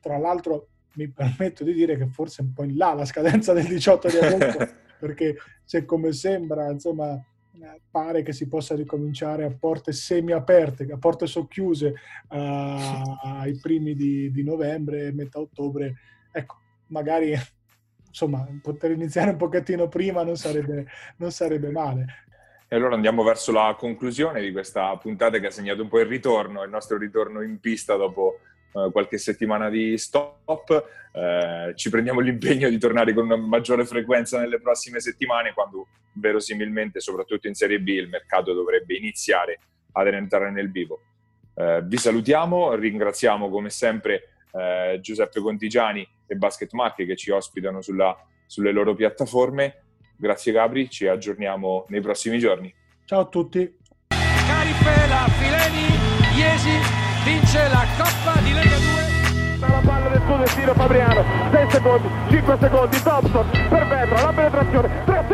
Tra 0.00 0.18
l'altro 0.18 0.68
mi 0.94 1.08
permetto 1.08 1.64
di 1.64 1.72
dire 1.72 1.96
che 1.96 2.06
forse 2.06 2.42
è 2.42 2.44
un 2.44 2.52
po' 2.52 2.64
in 2.64 2.76
là 2.76 2.94
la 2.94 3.04
scadenza 3.04 3.52
del 3.52 3.66
18 3.66 4.08
di 4.08 4.16
agosto, 4.16 4.68
perché 5.00 5.36
se 5.64 5.84
come 5.84 6.12
sembra, 6.12 6.70
insomma, 6.70 7.14
eh, 7.14 7.80
pare 7.90 8.22
che 8.22 8.32
si 8.32 8.46
possa 8.46 8.74
ricominciare 8.74 9.44
a 9.44 9.50
porte 9.50 9.92
semi-aperte, 9.92 10.86
a 10.90 10.98
porte 10.98 11.26
socchiuse 11.26 11.88
uh, 12.28 12.36
ai 13.22 13.58
primi 13.60 13.94
di, 13.94 14.30
di 14.30 14.42
novembre, 14.42 15.12
metà 15.12 15.40
ottobre. 15.40 15.94
Ecco, 16.32 16.56
magari 16.88 17.34
insomma, 18.06 18.46
poter 18.62 18.90
iniziare 18.92 19.30
un 19.30 19.36
pochettino 19.36 19.88
prima 19.88 20.22
non 20.22 20.36
sarebbe, 20.36 20.86
non 21.16 21.30
sarebbe 21.30 21.70
male. 21.70 22.06
E 22.68 22.76
allora 22.76 22.94
andiamo 22.94 23.22
verso 23.24 23.50
la 23.50 23.74
conclusione 23.76 24.40
di 24.40 24.52
questa 24.52 24.96
puntata 24.96 25.38
che 25.38 25.48
ha 25.48 25.50
segnato 25.50 25.82
un 25.82 25.88
po' 25.88 25.98
il 25.98 26.06
ritorno, 26.06 26.62
il 26.62 26.70
nostro 26.70 26.98
ritorno 26.98 27.42
in 27.42 27.58
pista 27.58 27.96
dopo 27.96 28.38
eh, 28.72 28.90
qualche 28.92 29.18
settimana 29.18 29.68
di 29.68 29.98
stop. 29.98 30.84
Eh, 31.12 31.72
ci 31.74 31.90
prendiamo 31.90 32.20
l'impegno 32.20 32.68
di 32.68 32.78
tornare 32.78 33.12
con 33.12 33.26
maggiore 33.26 33.84
frequenza 33.84 34.38
nelle 34.38 34.60
prossime 34.60 35.00
settimane, 35.00 35.52
quando 35.52 35.88
verosimilmente, 36.12 37.00
soprattutto 37.00 37.48
in 37.48 37.54
Serie 37.54 37.80
B, 37.80 37.88
il 37.88 38.08
mercato 38.08 38.52
dovrebbe 38.52 38.94
iniziare 38.94 39.58
ad 39.92 40.06
entrare 40.06 40.52
nel 40.52 40.70
vivo. 40.70 41.00
Eh, 41.54 41.82
vi 41.82 41.96
salutiamo, 41.96 42.74
ringraziamo 42.74 43.48
come 43.48 43.70
sempre 43.70 44.28
eh, 44.52 44.98
Giuseppe 45.00 45.40
Contigiani 45.40 46.08
e 46.30 46.36
Basket 46.36 46.72
Marche 46.72 47.04
che 47.04 47.16
ci 47.16 47.30
ospitano 47.30 47.82
sulla, 47.82 48.16
sulle 48.46 48.70
loro 48.70 48.94
piattaforme. 48.94 49.82
Grazie 50.16 50.52
Gabri, 50.52 50.88
ci 50.88 51.08
aggiorniamo 51.08 51.86
nei 51.88 52.00
prossimi 52.00 52.38
giorni. 52.38 52.72
Ciao 53.04 53.20
a 53.20 53.26
tutti. 53.26 53.78
Carifela, 54.06 55.26
Fileni, 55.38 56.38
Iesi 56.38 56.78
vince 57.24 57.68
la 57.68 57.84
Coppa 57.96 58.40
di 58.42 58.52
Lega 58.52 58.76
2. 58.76 59.68
La 59.68 59.82
palla 59.84 60.08
del 60.08 60.22
suo 60.24 60.36
destino 60.36 60.74
Fabriano, 60.74 61.24
6 61.50 61.70
secondi, 61.70 62.08
5 62.30 62.58
secondi, 62.60 63.02
Thompson 63.02 63.50
per 63.68 63.86
Vetra, 63.88 64.22
la 64.22 64.32
penetrazione, 64.32 65.04
3 65.04 65.24